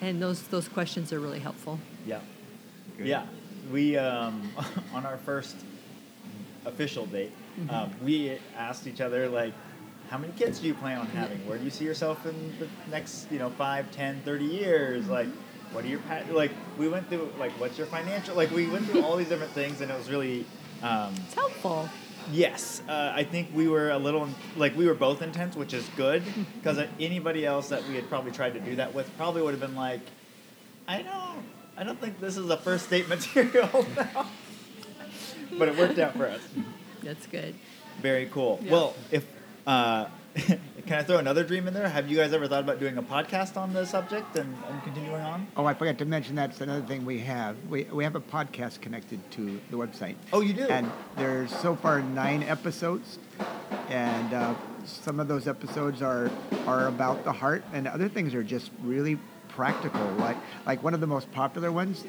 and 0.01 0.21
those 0.21 0.43
those 0.43 0.67
questions 0.67 1.11
are 1.13 1.19
really 1.19 1.39
helpful. 1.39 1.79
Yeah. 2.05 2.19
Good. 2.97 3.07
Yeah. 3.07 3.25
We 3.71 3.97
um, 3.97 4.49
on 4.93 5.05
our 5.05 5.17
first 5.17 5.55
official 6.65 7.05
date, 7.05 7.31
Mm-hmm. 7.59 7.69
um, 7.69 7.91
we 8.01 8.37
asked 8.57 8.87
each 8.87 9.01
other 9.01 9.27
like, 9.27 9.53
how 10.09 10.17
many 10.17 10.31
kids 10.33 10.59
do 10.59 10.67
you 10.67 10.73
plan 10.73 10.99
on 10.99 11.07
having? 11.07 11.45
Where 11.45 11.57
do 11.57 11.65
you 11.65 11.69
see 11.69 11.83
yourself 11.83 12.25
in 12.25 12.53
the 12.59 12.67
next, 12.89 13.29
you 13.29 13.39
know, 13.39 13.49
5, 13.49 13.91
10, 13.91 14.21
30 14.23 14.45
years? 14.45 15.03
Mm-hmm. 15.03 15.11
Like, 15.11 15.27
what 15.73 15.85
are 15.85 15.87
your 15.87 15.99
like? 16.31 16.51
We 16.77 16.87
went 16.87 17.07
through 17.09 17.31
like, 17.39 17.51
what's 17.53 17.77
your 17.77 17.87
financial? 17.87 18.35
Like, 18.35 18.51
we 18.51 18.67
went 18.67 18.85
through 18.87 19.03
all 19.03 19.15
these 19.17 19.29
different 19.29 19.51
things, 19.53 19.81
and 19.81 19.91
it 19.91 19.97
was 19.97 20.09
really. 20.09 20.45
Um, 20.83 21.13
It's 21.25 21.35
helpful. 21.35 21.89
Yes, 22.31 22.81
uh, 22.87 23.11
I 23.15 23.23
think 23.23 23.49
we 23.53 23.67
were 23.67 23.89
a 23.89 23.97
little 23.97 24.29
like 24.55 24.75
we 24.77 24.85
were 24.85 24.93
both 24.93 25.21
intense, 25.21 25.55
which 25.55 25.73
is 25.73 25.87
good 25.97 26.23
because 26.55 26.79
anybody 26.99 27.45
else 27.45 27.69
that 27.69 27.87
we 27.87 27.95
had 27.95 28.07
probably 28.09 28.31
tried 28.31 28.53
to 28.53 28.59
do 28.59 28.75
that 28.75 28.93
with 28.93 29.09
probably 29.17 29.41
would 29.41 29.51
have 29.51 29.59
been 29.59 29.75
like, 29.75 30.01
I 30.87 31.01
don't, 31.01 31.43
I 31.77 31.83
don't 31.83 31.99
think 31.99 32.19
this 32.19 32.37
is 32.37 32.49
a 32.49 32.57
first 32.57 32.89
date 32.89 33.07
material. 33.15 33.85
now." 33.95 34.27
but 35.57 35.67
it 35.67 35.77
worked 35.77 35.99
out 35.99 36.15
for 36.15 36.27
us. 36.27 36.41
That's 37.03 37.25
good. 37.27 37.55
Very 38.01 38.27
cool. 38.27 38.59
Yeah. 38.63 38.71
Well, 38.71 38.95
if 39.11 39.25
uh, 39.67 40.05
can 40.35 40.99
I 40.99 41.03
throw 41.03 41.17
another 41.17 41.43
dream 41.43 41.67
in 41.67 41.73
there? 41.73 41.89
Have 41.89 42.09
you 42.09 42.17
guys 42.17 42.31
ever 42.31 42.47
thought 42.47 42.63
about 42.63 42.79
doing 42.79 42.97
a 42.97 43.03
podcast 43.03 43.57
on 43.57 43.73
the 43.73 43.85
subject 43.85 44.37
and, 44.37 44.55
and 44.69 44.83
continuing 44.83 45.21
on? 45.21 45.47
Oh, 45.57 45.65
I 45.65 45.73
forgot 45.73 45.97
to 45.97 46.05
mention 46.05 46.35
that's 46.35 46.61
another 46.61 46.85
thing 46.85 47.05
we 47.05 47.19
have. 47.19 47.57
We, 47.69 47.83
we 47.85 48.03
have 48.03 48.15
a 48.15 48.21
podcast 48.21 48.79
connected 48.81 49.19
to 49.31 49.59
the 49.69 49.77
website. 49.77 50.15
Oh, 50.31 50.41
you 50.41 50.53
do. 50.53 50.63
And 50.63 50.89
there's 51.17 51.53
so 51.53 51.75
far 51.75 52.01
nine 52.01 52.43
episodes, 52.43 53.19
and 53.89 54.33
uh, 54.33 54.55
some 54.85 55.19
of 55.19 55.27
those 55.27 55.47
episodes 55.47 56.01
are 56.01 56.31
are 56.65 56.87
about 56.87 57.23
the 57.25 57.31
heart, 57.33 57.63
and 57.73 57.87
other 57.87 58.07
things 58.07 58.33
are 58.33 58.43
just 58.43 58.71
really 58.83 59.17
practical. 59.49 60.05
Like 60.17 60.37
like 60.65 60.81
one 60.81 60.93
of 60.93 61.01
the 61.01 61.07
most 61.07 61.29
popular 61.31 61.71
ones, 61.71 62.05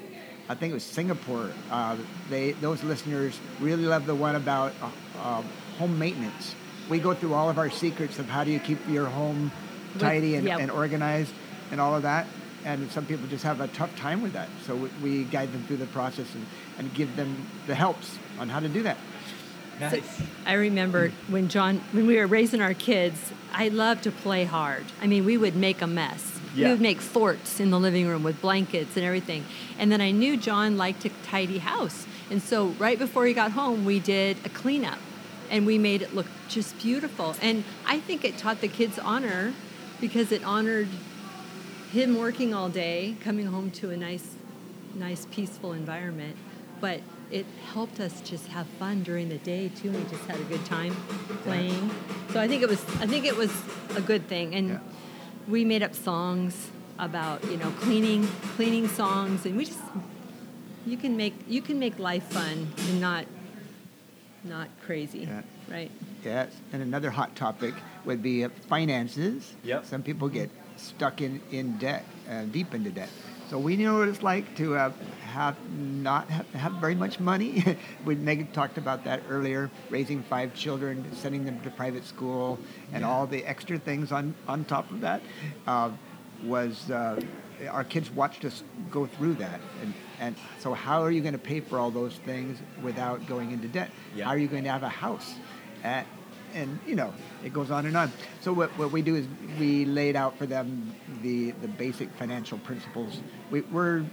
I 0.47 0.55
think 0.55 0.71
it 0.71 0.73
was 0.73 0.83
Singapore. 0.83 1.51
Uh, 1.69 1.97
they 2.29 2.51
those 2.53 2.83
listeners 2.83 3.37
really 3.59 3.85
love 3.85 4.05
the 4.05 4.15
one 4.15 4.35
about 4.35 4.73
uh, 4.81 4.89
uh, 5.19 5.43
home 5.77 5.99
maintenance. 5.99 6.55
We 6.89 6.99
go 6.99 7.13
through 7.13 7.33
all 7.33 7.49
of 7.49 7.57
our 7.57 7.69
secrets 7.69 8.19
of 8.19 8.27
how 8.27 8.43
do 8.43 8.51
you 8.51 8.59
keep 8.59 8.79
your 8.87 9.05
home 9.05 9.51
tidy 9.99 10.35
and, 10.35 10.45
yeah. 10.45 10.57
and 10.57 10.71
organized 10.71 11.33
and 11.71 11.79
all 11.79 11.95
of 11.95 12.03
that. 12.03 12.27
And 12.65 12.89
some 12.91 13.05
people 13.05 13.27
just 13.27 13.43
have 13.43 13.59
a 13.61 13.67
tough 13.69 13.93
time 13.97 14.21
with 14.21 14.33
that. 14.33 14.47
So 14.65 14.75
we, 14.75 14.89
we 15.01 15.23
guide 15.25 15.51
them 15.51 15.63
through 15.63 15.77
the 15.77 15.85
process 15.87 16.33
and, 16.33 16.45
and 16.77 16.93
give 16.93 17.15
them 17.15 17.47
the 17.67 17.75
helps 17.75 18.17
on 18.39 18.49
how 18.49 18.59
to 18.59 18.69
do 18.69 18.83
that. 18.83 18.97
So 19.79 19.89
nice. 19.89 20.21
I 20.45 20.53
remember 20.53 21.11
when 21.27 21.49
John, 21.49 21.81
when 21.91 22.07
we 22.07 22.17
were 22.17 22.27
raising 22.27 22.61
our 22.61 22.73
kids, 22.73 23.33
I 23.51 23.69
loved 23.69 24.03
to 24.03 24.11
play 24.11 24.45
hard. 24.45 24.85
I 25.01 25.07
mean, 25.07 25.25
we 25.25 25.37
would 25.37 25.55
make 25.55 25.81
a 25.81 25.87
mess. 25.87 26.39
Yeah. 26.55 26.67
We 26.67 26.71
would 26.73 26.81
make 26.81 27.01
forts 27.01 27.59
in 27.59 27.71
the 27.71 27.79
living 27.79 28.07
room 28.07 28.23
with 28.23 28.39
blankets 28.39 28.95
and 28.95 29.03
everything. 29.03 29.45
And 29.79 29.91
then 29.91 29.99
I 29.99 30.11
knew 30.11 30.37
John 30.37 30.77
liked 30.77 31.01
to 31.01 31.09
tidy 31.23 31.57
house. 31.57 32.05
And 32.29 32.41
so 32.41 32.67
right 32.79 32.97
before 32.97 33.25
he 33.25 33.33
got 33.33 33.51
home, 33.51 33.83
we 33.83 33.99
did 33.99 34.37
a 34.45 34.49
cleanup 34.49 34.99
and 35.53 35.67
we 35.67 35.77
made 35.77 36.01
it 36.01 36.15
look 36.15 36.25
just 36.49 36.77
beautiful. 36.79 37.35
And 37.39 37.63
I 37.85 37.99
think 37.99 38.25
it 38.25 38.39
taught 38.39 38.59
the 38.59 38.67
kids 38.67 38.97
honor 38.97 39.53
because 40.01 40.31
it 40.31 40.43
honored 40.43 40.87
him 41.91 42.17
working 42.17 42.55
all 42.55 42.69
day, 42.69 43.15
coming 43.23 43.45
home 43.45 43.69
to 43.71 43.91
a 43.91 43.95
nice, 43.95 44.31
nice, 44.95 45.27
peaceful 45.29 45.73
environment. 45.73 46.35
But 46.81 47.01
it 47.29 47.45
helped 47.71 47.99
us 47.99 48.19
just 48.21 48.47
have 48.47 48.65
fun 48.79 49.03
during 49.03 49.29
the 49.29 49.37
day 49.37 49.69
too. 49.69 49.91
We 49.91 50.03
just 50.05 50.25
had 50.25 50.39
a 50.39 50.43
good 50.45 50.65
time 50.65 50.95
playing. 51.43 51.91
So 52.31 52.39
I 52.39 52.47
think 52.47 52.63
it 52.63 52.67
was, 52.69 52.83
I 52.99 53.05
think 53.05 53.25
it 53.25 53.37
was 53.37 53.51
a 53.95 54.01
good 54.01 54.27
thing. 54.27 54.55
And 54.55 54.69
Yeah. 54.69 54.79
we 55.47 55.63
made 55.63 55.83
up 55.83 55.93
songs 55.93 56.71
about 56.97 57.43
you 57.51 57.57
know 57.57 57.71
cleaning, 57.81 58.27
cleaning 58.55 58.87
songs, 58.87 59.45
and 59.45 59.55
we 59.55 59.65
just 59.65 59.79
you 60.87 60.97
can 60.97 61.15
make 61.15 61.33
you 61.47 61.61
can 61.61 61.77
make 61.77 61.99
life 61.99 62.23
fun 62.23 62.67
and 62.89 62.99
not 62.99 63.25
not 64.43 64.67
crazy, 64.85 65.19
Yeah. 65.19 65.41
right? 65.69 65.91
Yes, 66.23 66.51
and 66.71 66.81
another 66.81 67.09
hot 67.09 67.35
topic 67.35 67.73
would 68.05 68.21
be 68.21 68.43
uh, 68.43 68.49
finances. 68.69 69.53
Yep. 69.63 69.85
Some 69.85 70.03
people 70.03 70.29
get 70.29 70.49
stuck 70.77 71.21
in, 71.21 71.41
in 71.51 71.77
debt, 71.77 72.05
uh, 72.29 72.43
deep 72.43 72.73
into 72.73 72.89
debt. 72.91 73.09
So 73.49 73.59
we 73.59 73.77
know 73.77 73.99
what 73.99 74.07
it's 74.07 74.23
like 74.23 74.55
to 74.57 74.75
uh, 74.75 74.91
have 75.33 75.55
not 75.71 76.27
have, 76.29 76.47
have 76.53 76.71
very 76.73 76.95
much 76.95 77.19
money. 77.19 77.77
we 78.05 78.15
Megan 78.15 78.47
talked 78.47 78.77
about 78.77 79.03
that 79.03 79.21
earlier, 79.29 79.69
raising 79.89 80.23
five 80.23 80.53
children, 80.55 81.05
sending 81.13 81.45
them 81.45 81.59
to 81.61 81.69
private 81.69 82.05
school, 82.05 82.57
and 82.93 83.01
Yeah. 83.01 83.09
all 83.11 83.27
the 83.27 83.45
extra 83.45 83.77
things 83.77 84.11
on, 84.11 84.33
on 84.47 84.65
top 84.65 84.89
of 84.91 85.01
that. 85.01 85.21
Uh, 85.67 85.91
was 86.45 86.89
uh, 86.91 87.21
our 87.69 87.85
kids 87.85 88.11
watched 88.11 88.43
us 88.43 88.63
go 88.91 89.05
through 89.05 89.35
that, 89.35 89.61
and 89.81 89.93
and 90.23 90.35
so 90.59 90.73
how 90.73 91.01
are 91.03 91.11
you 91.11 91.21
going 91.21 91.33
to 91.33 91.45
pay 91.53 91.59
for 91.59 91.77
all 91.79 91.91
those 91.91 92.15
things 92.25 92.57
without 92.81 93.25
going 93.27 93.51
into 93.51 93.67
debt? 93.67 93.89
Yeah. 94.15 94.25
How 94.25 94.31
are 94.31 94.37
you 94.37 94.47
going 94.47 94.63
to 94.63 94.71
have 94.71 94.83
a 94.83 94.89
house? 94.89 95.33
Uh, 95.83 96.03
and 96.53 96.79
you 96.85 96.95
know 96.95 97.11
it 97.43 97.51
goes 97.51 97.71
on 97.71 97.85
and 97.87 97.97
on. 97.97 98.11
So 98.41 98.53
what, 98.53 98.69
what 98.77 98.91
we 98.91 99.01
do 99.01 99.15
is 99.15 99.25
we 99.59 99.85
laid 99.85 100.15
out 100.15 100.37
for 100.37 100.45
them 100.45 100.93
the 101.21 101.51
the 101.63 101.67
basic 101.67 102.09
financial 102.15 102.57
principles. 102.59 103.19
We, 103.51 103.61
we're 103.61 104.05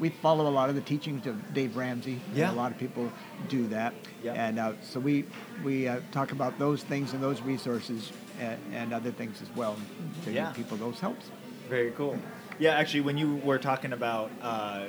we 0.00 0.10
follow 0.10 0.46
a 0.46 0.54
lot 0.60 0.68
of 0.68 0.76
the 0.76 0.80
teachings 0.80 1.26
of 1.26 1.34
Dave 1.52 1.76
Ramsey. 1.76 2.20
Yeah. 2.32 2.52
A 2.52 2.62
lot 2.62 2.70
of 2.70 2.78
people 2.78 3.10
do 3.48 3.66
that. 3.68 3.94
Yeah. 4.22 4.34
And 4.34 4.58
uh, 4.60 4.72
so 4.82 5.00
we 5.00 5.24
we 5.64 5.88
uh, 5.88 6.00
talk 6.12 6.30
about 6.32 6.56
those 6.58 6.84
things 6.84 7.12
and 7.14 7.22
those 7.22 7.40
resources 7.42 8.12
and, 8.40 8.58
and 8.72 8.92
other 8.94 9.10
things 9.10 9.42
as 9.42 9.50
well 9.56 9.76
to 10.24 10.30
Yeah. 10.32 10.46
give 10.46 10.54
people 10.54 10.76
those 10.76 11.00
helps. 11.00 11.26
Very 11.68 11.90
cool. 11.90 12.16
Yeah, 12.60 12.74
actually, 12.80 13.02
when 13.02 13.18
you 13.18 13.36
were 13.44 13.58
talking 13.58 13.92
about, 13.92 14.30
uh, 14.40 14.86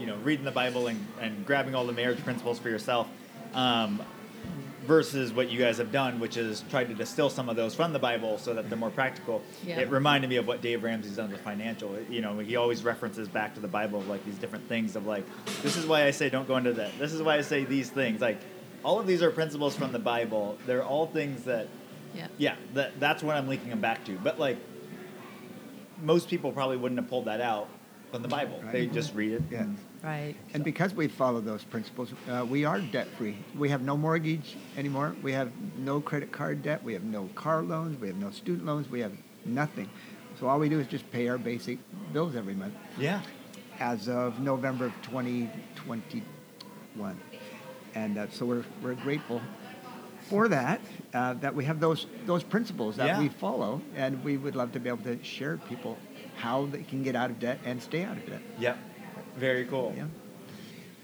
you 0.00 0.06
know, 0.06 0.16
reading 0.16 0.44
the 0.44 0.50
Bible 0.50 0.86
and, 0.86 1.06
and 1.20 1.46
grabbing 1.46 1.74
all 1.74 1.86
the 1.86 1.92
marriage 1.92 2.22
principles 2.24 2.58
for 2.58 2.70
yourself, 2.70 3.08
um, 3.54 4.00
versus 4.86 5.32
what 5.32 5.50
you 5.50 5.58
guys 5.58 5.76
have 5.78 5.92
done, 5.92 6.18
which 6.18 6.36
is 6.36 6.64
try 6.70 6.82
to 6.82 6.94
distill 6.94 7.30
some 7.30 7.48
of 7.48 7.54
those 7.54 7.74
from 7.74 7.92
the 7.92 7.98
Bible 7.98 8.38
so 8.38 8.54
that 8.54 8.68
they're 8.68 8.78
more 8.78 8.90
practical. 8.90 9.42
Yeah. 9.64 9.78
It 9.78 9.90
reminded 9.90 10.28
me 10.30 10.36
of 10.36 10.46
what 10.46 10.62
Dave 10.62 10.82
Ramsey's 10.82 11.16
done 11.16 11.30
with 11.30 11.40
financial. 11.42 11.96
You 12.08 12.22
know, 12.22 12.38
he 12.38 12.56
always 12.56 12.82
references 12.82 13.28
back 13.28 13.54
to 13.54 13.60
the 13.60 13.68
Bible 13.68 14.00
of 14.00 14.08
like 14.08 14.24
these 14.24 14.36
different 14.38 14.66
things 14.68 14.96
of 14.96 15.06
like, 15.06 15.24
this 15.62 15.76
is 15.76 15.86
why 15.86 16.06
I 16.06 16.10
say 16.10 16.28
don't 16.30 16.48
go 16.48 16.56
into 16.56 16.72
that. 16.72 16.98
This 16.98 17.12
is 17.12 17.22
why 17.22 17.36
I 17.36 17.42
say 17.42 17.64
these 17.64 17.90
things. 17.90 18.20
Like, 18.20 18.40
all 18.82 18.98
of 18.98 19.06
these 19.06 19.22
are 19.22 19.30
principles 19.30 19.76
from 19.76 19.92
the 19.92 19.98
Bible. 19.98 20.56
They're 20.66 20.82
all 20.82 21.06
things 21.06 21.44
that 21.44 21.68
Yeah. 22.14 22.26
yeah, 22.38 22.56
that, 22.74 22.98
that's 22.98 23.22
what 23.22 23.36
I'm 23.36 23.46
linking 23.46 23.68
them 23.70 23.80
back 23.80 24.04
to. 24.06 24.12
But 24.12 24.40
like, 24.40 24.56
most 26.02 26.28
people 26.28 26.50
probably 26.52 26.78
wouldn't 26.78 26.98
have 27.00 27.08
pulled 27.10 27.26
that 27.26 27.42
out 27.42 27.68
from 28.10 28.22
the 28.22 28.28
Bible. 28.28 28.60
They 28.72 28.86
just 28.86 29.14
read 29.14 29.32
it. 29.32 29.42
Yeah. 29.50 29.66
And- 30.02 30.10
Right. 30.10 30.34
And 30.54 30.64
because 30.64 30.94
we 30.94 31.08
follow 31.08 31.40
those 31.40 31.64
principles, 31.64 32.12
uh, 32.28 32.44
we 32.48 32.64
are 32.64 32.80
debt 32.80 33.08
free. 33.18 33.36
We 33.56 33.68
have 33.70 33.82
no 33.82 33.96
mortgage 33.96 34.56
anymore. 34.76 35.14
We 35.22 35.32
have 35.32 35.50
no 35.78 36.00
credit 36.00 36.32
card 36.32 36.62
debt. 36.62 36.82
We 36.82 36.92
have 36.94 37.04
no 37.04 37.28
car 37.34 37.62
loans. 37.62 38.00
We 38.00 38.08
have 38.08 38.16
no 38.16 38.30
student 38.30 38.66
loans. 38.66 38.88
We 38.90 39.00
have 39.00 39.12
nothing. 39.44 39.88
So 40.38 40.48
all 40.48 40.58
we 40.58 40.68
do 40.68 40.80
is 40.80 40.86
just 40.86 41.10
pay 41.10 41.28
our 41.28 41.38
basic 41.38 41.78
bills 42.12 42.34
every 42.34 42.54
month 42.54 42.74
Yeah. 42.98 43.20
as 43.78 44.08
of 44.08 44.40
November 44.40 44.86
of 44.86 44.92
2021. 45.02 47.18
And 47.94 48.18
uh, 48.18 48.30
so 48.30 48.46
we're, 48.46 48.64
we're 48.82 48.94
grateful 48.94 49.40
for 50.28 50.48
that, 50.48 50.80
uh, 51.12 51.34
that 51.34 51.54
we 51.54 51.64
have 51.64 51.80
those, 51.80 52.06
those 52.24 52.42
principles 52.44 52.96
that 52.96 53.06
Yeah. 53.06 53.18
we 53.20 53.28
follow. 53.28 53.82
And 53.96 54.22
we 54.24 54.36
would 54.36 54.54
love 54.56 54.72
to 54.72 54.80
be 54.80 54.88
able 54.88 55.04
to 55.04 55.22
share 55.22 55.52
with 55.52 55.66
people 55.68 55.98
how 56.36 56.66
they 56.66 56.82
can 56.84 57.02
get 57.02 57.16
out 57.16 57.30
of 57.30 57.38
debt 57.38 57.58
and 57.64 57.82
stay 57.82 58.04
out 58.04 58.16
of 58.16 58.26
debt. 58.26 58.40
Yep. 58.58 58.78
Very 59.36 59.64
cool. 59.64 59.94
Yeah. 59.96 60.04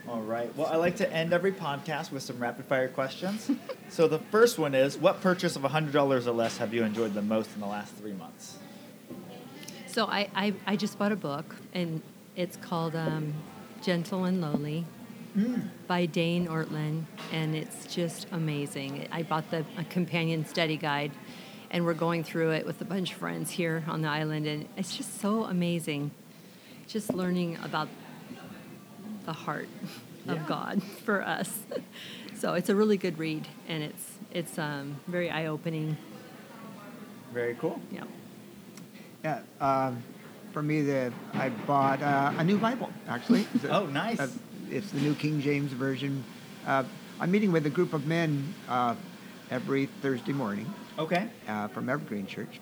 All 0.09 0.21
right. 0.21 0.55
Well, 0.57 0.69
I 0.69 0.77
like 0.77 0.97
to 0.97 1.13
end 1.13 1.33
every 1.33 1.51
podcast 1.51 2.13
with 2.13 2.23
some 2.23 2.39
rapid 2.39 2.67
fire 2.67 2.89
questions. 2.89 3.51
so 3.89 4.07
the 4.07 4.21
first 4.21 4.57
one 4.59 4.75
is 4.75 4.97
What 4.97 5.21
purchase 5.21 5.57
of 5.57 5.63
$100 5.63 6.27
or 6.27 6.31
less 6.31 6.59
have 6.59 6.73
you 6.73 6.85
enjoyed 6.85 7.13
the 7.13 7.23
most 7.23 7.51
in 7.55 7.61
the 7.61 7.67
last 7.67 7.93
three 7.95 8.13
months? 8.13 8.59
So 9.87 10.07
I, 10.07 10.29
I, 10.35 10.55
I 10.67 10.77
just 10.77 10.99
bought 10.99 11.11
a 11.11 11.17
book, 11.17 11.57
and 11.73 12.03
it's 12.37 12.57
called 12.59 12.95
um, 12.95 13.33
Gentle 13.83 14.25
and 14.27 14.41
Lowly 14.41 14.85
by 15.87 16.07
Dane 16.07 16.47
Ortlund, 16.47 17.05
and 17.33 17.57
it's 17.57 17.93
just 17.93 18.27
amazing. 18.31 19.09
I 19.11 19.23
bought 19.23 19.51
the 19.51 19.65
a 19.77 19.85
companion 19.85 20.47
study 20.47 20.77
guide, 20.77 21.13
and 21.71 21.85
we're 21.85 21.95
going 21.95 22.25
through 22.25 22.53
it 22.53 22.67
with 22.67 22.81
a 22.81 22.85
bunch 22.85 23.13
of 23.13 23.19
friends 23.19 23.51
here 23.51 23.85
on 23.89 24.03
the 24.03 24.09
island, 24.09 24.47
and 24.47 24.69
it's 24.77 24.97
just 24.97 25.21
so 25.21 25.45
amazing. 25.45 26.11
Just 26.87 27.13
learning 27.13 27.59
about 27.63 27.89
the 29.27 29.33
heart 29.33 29.69
Yeah. 30.25 30.33
of 30.33 30.47
God 30.47 30.83
for 31.05 31.23
us. 31.23 31.51
so 32.37 32.55
it's 32.55 32.69
a 32.71 32.75
really 32.75 32.97
good 32.97 33.19
read, 33.19 33.47
and 33.69 33.83
it's 33.83 34.05
it's 34.33 34.59
um, 34.59 34.97
very 35.07 35.31
eye 35.31 35.47
opening. 35.47 35.97
Very 37.33 37.55
cool. 37.57 37.79
Yeah. 37.93 38.05
Yeah, 39.25 39.41
um, 39.61 40.03
for 40.53 40.63
me, 40.63 40.83
the 40.83 41.13
I 41.35 41.49
bought 41.67 42.01
uh, 42.03 42.33
a 42.39 42.45
new 42.45 42.59
Bible 42.59 42.91
actually. 43.09 43.47
A- 43.65 43.69
Oh, 43.83 43.87
nice. 43.87 44.19
uh, 44.21 44.29
it's 44.71 44.91
the 44.91 45.01
New 45.01 45.15
King 45.15 45.41
James 45.41 45.73
Version. 45.73 46.25
Uh, 46.67 46.85
I'm 47.21 47.31
meeting 47.31 47.53
with 47.53 47.67
a 47.67 47.71
group 47.71 47.93
of 47.95 48.07
men 48.07 48.53
uh, 48.69 48.95
every 49.51 49.87
Thursday 50.03 50.33
morning 50.33 50.67
Okay. 50.99 51.29
uh, 51.49 51.69
from 51.69 51.89
Evergreen 51.89 52.27
Church. 52.27 52.61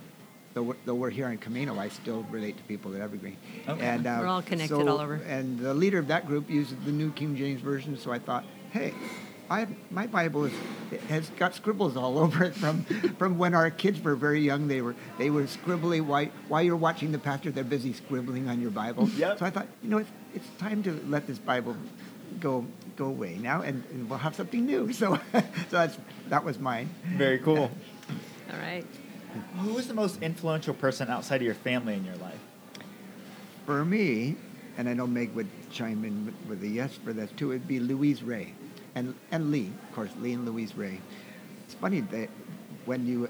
Though 0.55 0.63
we're, 0.63 0.77
though 0.85 0.95
we're 0.95 1.11
here 1.11 1.29
in 1.29 1.39
Camano, 1.39 1.77
I 1.79 1.89
still 1.89 2.25
relate 2.31 2.57
to 2.57 2.63
people 2.65 2.95
at 2.95 3.01
Evergreen. 3.01 3.37
Okay. 3.69 3.85
And, 3.85 4.07
uh, 4.07 4.19
We're 4.21 4.29
all 4.29 4.43
connected 4.43 4.77
so- 4.77 4.89
all 4.89 5.01
over. 5.01 5.15
And 5.15 5.59
the 5.59 5.75
leader 5.75 5.99
of 5.99 6.07
that 6.09 6.27
group 6.29 6.49
uses 6.49 6.77
the 6.85 6.93
New 6.93 7.11
King 7.11 7.37
James 7.37 7.61
Version, 7.61 7.99
so 7.99 8.13
I 8.13 8.21
thought, 8.21 8.45
hey, 8.71 8.95
I, 9.51 9.67
my 9.91 10.07
Bible 10.07 10.45
is, 10.45 10.53
it 10.93 11.01
has 11.03 11.29
got 11.31 11.57
scribbles 11.57 11.97
all 11.97 12.19
over 12.25 12.45
it 12.45 12.55
from, 12.55 12.85
from 13.19 13.37
when 13.37 13.53
our 13.53 13.69
kids 13.69 14.01
were 14.01 14.15
very 14.15 14.41
young. 14.41 14.69
They 14.69 14.81
were 14.81 14.95
they 15.19 15.29
were 15.29 15.43
scribbly 15.43 16.01
while, 16.01 16.29
while 16.49 16.63
you're 16.63 16.77
watching 16.77 17.11
the 17.13 17.19
pastor. 17.19 17.51
They're 17.51 17.65
busy 17.65 17.93
scribbling 17.93 18.49
on 18.49 18.61
your 18.61 18.71
Bible. 18.71 19.09
Yep. 19.11 19.41
So 19.41 19.47
I 19.47 19.51
thought, 19.51 19.67
you 19.83 19.91
know, 19.91 19.99
it's, 19.99 20.11
it's 20.35 20.49
time 20.59 20.83
to 20.85 20.93
let 21.09 21.27
this 21.27 21.39
Bible 21.39 21.77
go 22.41 22.65
go 22.97 23.07
away 23.07 23.37
now, 23.37 23.61
and, 23.63 23.83
and 23.91 24.09
we'll 24.09 24.19
have 24.21 24.35
something 24.37 24.65
new. 24.65 24.91
So 24.93 25.19
so 25.33 25.41
that's 25.71 25.99
that 26.29 26.45
was 26.45 26.59
mine. 26.61 26.89
Very 27.17 27.39
cool. 27.41 27.71
All 28.53 28.59
right. 28.59 28.87
Who 29.59 29.79
is 29.79 29.89
the 29.89 29.95
most 29.95 30.23
influential 30.23 30.75
person 30.75 31.09
outside 31.09 31.37
of 31.37 31.43
your 31.43 31.55
family 31.55 31.95
in 31.95 32.05
your 32.05 32.17
life? 32.17 32.39
For 33.67 33.85
me, 33.85 34.37
and 34.77 34.89
I 34.89 34.95
know 34.95 35.07
Meg 35.07 35.35
would 35.35 35.49
chime 35.71 36.05
in 36.05 36.35
with, 36.49 36.63
a 36.63 36.69
yes 36.69 36.95
for 36.95 37.13
this 37.13 37.31
too, 37.33 37.53
it'd 37.53 37.67
be 37.67 37.81
Louise 37.81 38.23
Ray. 38.23 38.55
And, 38.95 39.15
and 39.33 39.51
Lee, 39.51 39.73
of 39.89 39.95
course, 39.95 40.11
Lee 40.21 40.35
and 40.35 40.45
Louise 40.45 40.77
Ray. 40.77 41.01
It's 41.65 41.75
funny 41.75 42.01
that 42.01 42.29
when 42.85 43.07
you, 43.07 43.29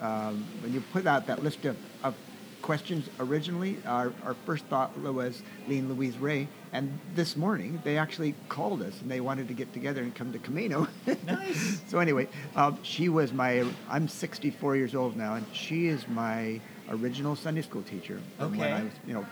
um, 0.00 0.46
when 0.60 0.72
you 0.72 0.82
put 0.92 1.06
out 1.06 1.26
that 1.26 1.42
list 1.42 1.64
of, 1.66 1.76
of 2.02 2.14
questions 2.62 3.10
originally, 3.20 3.76
our, 3.84 4.12
our 4.24 4.34
first 4.46 4.64
thought 4.66 4.96
was 4.96 5.42
Lee 5.68 5.78
and 5.78 5.88
Louise 5.90 6.16
Ray. 6.16 6.48
And 6.74 6.98
this 7.14 7.36
morning, 7.36 7.80
they 7.84 7.96
actually 7.96 8.34
called 8.48 8.82
us 8.82 9.00
and 9.00 9.08
they 9.08 9.20
wanted 9.20 9.46
to 9.46 9.54
get 9.54 9.72
together 9.72 10.02
and 10.02 10.12
come 10.12 10.32
to 10.32 10.40
Camano. 10.40 10.88
Nice. 11.24 11.80
so 11.86 12.00
anyway, 12.00 12.26
um, 12.56 12.78
she 12.82 13.08
was 13.08 13.32
my, 13.32 13.64
I'm 13.88 14.08
64 14.08 14.74
years 14.74 14.94
old 14.96 15.16
now, 15.16 15.36
and 15.36 15.46
she 15.52 15.86
is 15.86 16.06
my 16.08 16.60
original 16.90 17.36
Sunday 17.36 17.62
school 17.62 17.82
teacher. 17.82 18.20
from 18.38 18.58
When 18.58 18.72
I 18.72 18.82
was, 18.82 18.92
you 19.06 19.14
know, 19.14 19.24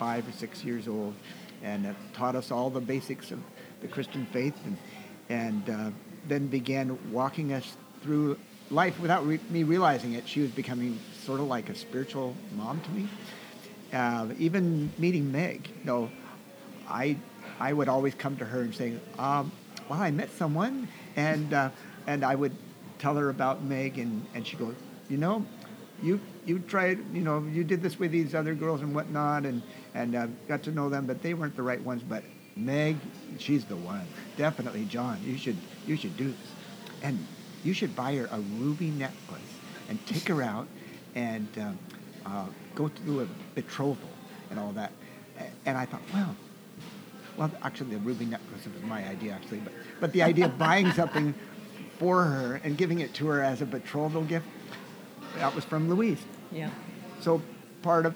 five 0.00 0.28
or 0.28 0.32
six 0.32 0.64
years 0.64 0.88
old, 0.88 1.14
and 1.62 1.86
uh, 1.86 1.92
taught 2.12 2.34
us 2.34 2.50
all 2.50 2.70
the 2.70 2.80
basics 2.80 3.30
of 3.30 3.38
the 3.82 3.88
Christian 3.88 4.26
faith, 4.32 4.56
and 4.64 4.76
and 5.28 5.70
uh, 5.70 5.90
then 6.26 6.48
began 6.48 6.98
walking 7.12 7.52
us 7.52 7.76
through 8.02 8.36
life 8.70 8.98
without 8.98 9.24
re- 9.26 9.40
me 9.48 9.62
realizing 9.62 10.14
it. 10.14 10.26
She 10.26 10.40
was 10.40 10.50
becoming 10.50 10.98
sort 11.24 11.38
of 11.38 11.46
like 11.46 11.68
a 11.68 11.74
spiritual 11.74 12.34
mom 12.56 12.80
to 12.80 12.90
me. 12.90 13.08
Uh, 13.92 14.28
even 14.38 14.90
meeting 14.98 15.30
Meg, 15.30 15.68
you 15.68 15.84
know, 15.84 16.10
I 16.90 17.16
I 17.58 17.72
would 17.72 17.88
always 17.88 18.14
come 18.14 18.36
to 18.38 18.44
her 18.44 18.60
and 18.62 18.74
say, 18.74 18.94
um, 19.18 19.52
"Well, 19.88 20.00
I 20.00 20.10
met 20.10 20.30
someone," 20.30 20.88
and 21.16 21.52
uh, 21.52 21.70
and 22.06 22.24
I 22.24 22.34
would 22.34 22.54
tell 22.98 23.14
her 23.16 23.30
about 23.30 23.62
Meg, 23.62 23.98
and 23.98 24.26
and 24.34 24.46
she 24.46 24.56
goes, 24.56 24.74
"You 25.08 25.18
know, 25.18 25.44
you 26.02 26.20
you 26.46 26.58
tried, 26.60 26.98
you 27.14 27.22
know, 27.22 27.42
you 27.42 27.64
did 27.64 27.82
this 27.82 27.98
with 27.98 28.10
these 28.10 28.34
other 28.34 28.54
girls 28.54 28.80
and 28.80 28.94
whatnot, 28.94 29.44
and 29.44 29.62
and 29.94 30.14
uh, 30.14 30.26
got 30.48 30.62
to 30.64 30.72
know 30.72 30.88
them, 30.88 31.06
but 31.06 31.22
they 31.22 31.34
weren't 31.34 31.56
the 31.56 31.62
right 31.62 31.80
ones. 31.82 32.02
But 32.02 32.24
Meg, 32.56 32.96
she's 33.38 33.64
the 33.64 33.76
one. 33.76 34.06
Definitely, 34.36 34.84
John. 34.86 35.18
You 35.24 35.38
should 35.38 35.56
you 35.86 35.96
should 35.96 36.16
do 36.16 36.28
this, 36.28 36.52
and 37.02 37.26
you 37.62 37.72
should 37.72 37.94
buy 37.94 38.14
her 38.16 38.28
a 38.30 38.40
ruby 38.58 38.90
necklace 38.90 39.40
and 39.88 40.04
take 40.06 40.28
her 40.28 40.42
out 40.42 40.66
and 41.14 41.48
um, 41.58 41.78
uh, 42.24 42.46
go 42.74 42.88
through 42.88 43.20
a 43.20 43.26
betrothal 43.54 44.08
and 44.50 44.58
all 44.58 44.72
that. 44.72 44.92
And 45.66 45.76
I 45.76 45.86
thought, 45.86 46.02
well, 46.12 46.36
well, 47.36 47.50
actually, 47.62 47.90
the 47.90 47.98
ruby 47.98 48.26
necklace 48.26 48.66
was 48.66 48.82
my 48.82 49.06
idea, 49.08 49.32
actually, 49.32 49.58
but 49.58 49.72
but 50.00 50.12
the 50.12 50.22
idea 50.22 50.46
of 50.46 50.58
buying 50.58 50.90
something 50.92 51.34
for 51.98 52.24
her 52.24 52.60
and 52.64 52.76
giving 52.78 53.00
it 53.00 53.12
to 53.14 53.26
her 53.26 53.42
as 53.42 53.60
a 53.62 53.66
betrothal 53.66 54.22
gift, 54.22 54.46
that 55.36 55.54
was 55.54 55.64
from 55.64 55.88
Louise. 55.88 56.22
Yeah. 56.50 56.70
So 57.20 57.42
part 57.82 58.06
of, 58.06 58.14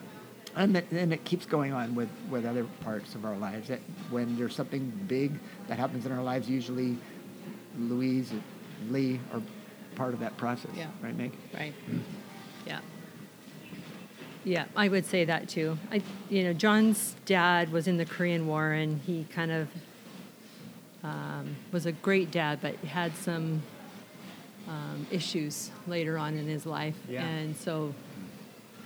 and 0.56 0.76
it, 0.76 0.90
and 0.90 1.12
it 1.12 1.24
keeps 1.24 1.46
going 1.46 1.72
on 1.72 1.94
with, 1.94 2.08
with 2.30 2.46
other 2.46 2.64
parts 2.82 3.14
of 3.14 3.24
our 3.24 3.36
lives. 3.36 3.68
That 3.68 3.80
when 4.10 4.36
there's 4.36 4.54
something 4.54 4.90
big 5.06 5.32
that 5.68 5.78
happens 5.78 6.06
in 6.06 6.12
our 6.12 6.22
lives, 6.22 6.48
usually 6.48 6.96
Louise 7.78 8.30
and 8.30 8.42
Lee 8.90 9.20
are 9.32 9.42
part 9.96 10.14
of 10.14 10.20
that 10.20 10.36
process. 10.36 10.70
Yeah. 10.76 10.86
Right, 11.02 11.16
Meg? 11.16 11.32
Right. 11.52 11.74
Mm-hmm. 11.86 11.98
Yeah, 14.44 14.66
I 14.76 14.88
would 14.88 15.06
say 15.06 15.24
that 15.24 15.48
too. 15.48 15.78
I, 15.90 16.02
you 16.28 16.44
know, 16.44 16.52
John's 16.52 17.16
dad 17.24 17.72
was 17.72 17.86
in 17.88 17.96
the 17.96 18.04
Korean 18.04 18.46
War, 18.46 18.72
and 18.72 19.00
he 19.02 19.24
kind 19.32 19.50
of 19.50 19.68
um, 21.02 21.56
was 21.72 21.86
a 21.86 21.92
great 21.92 22.30
dad, 22.30 22.58
but 22.60 22.76
had 22.76 23.16
some 23.16 23.62
um, 24.68 25.06
issues 25.10 25.70
later 25.86 26.18
on 26.18 26.36
in 26.36 26.46
his 26.46 26.66
life, 26.66 26.96
Yeah. 27.08 27.24
and 27.26 27.56
so 27.56 27.94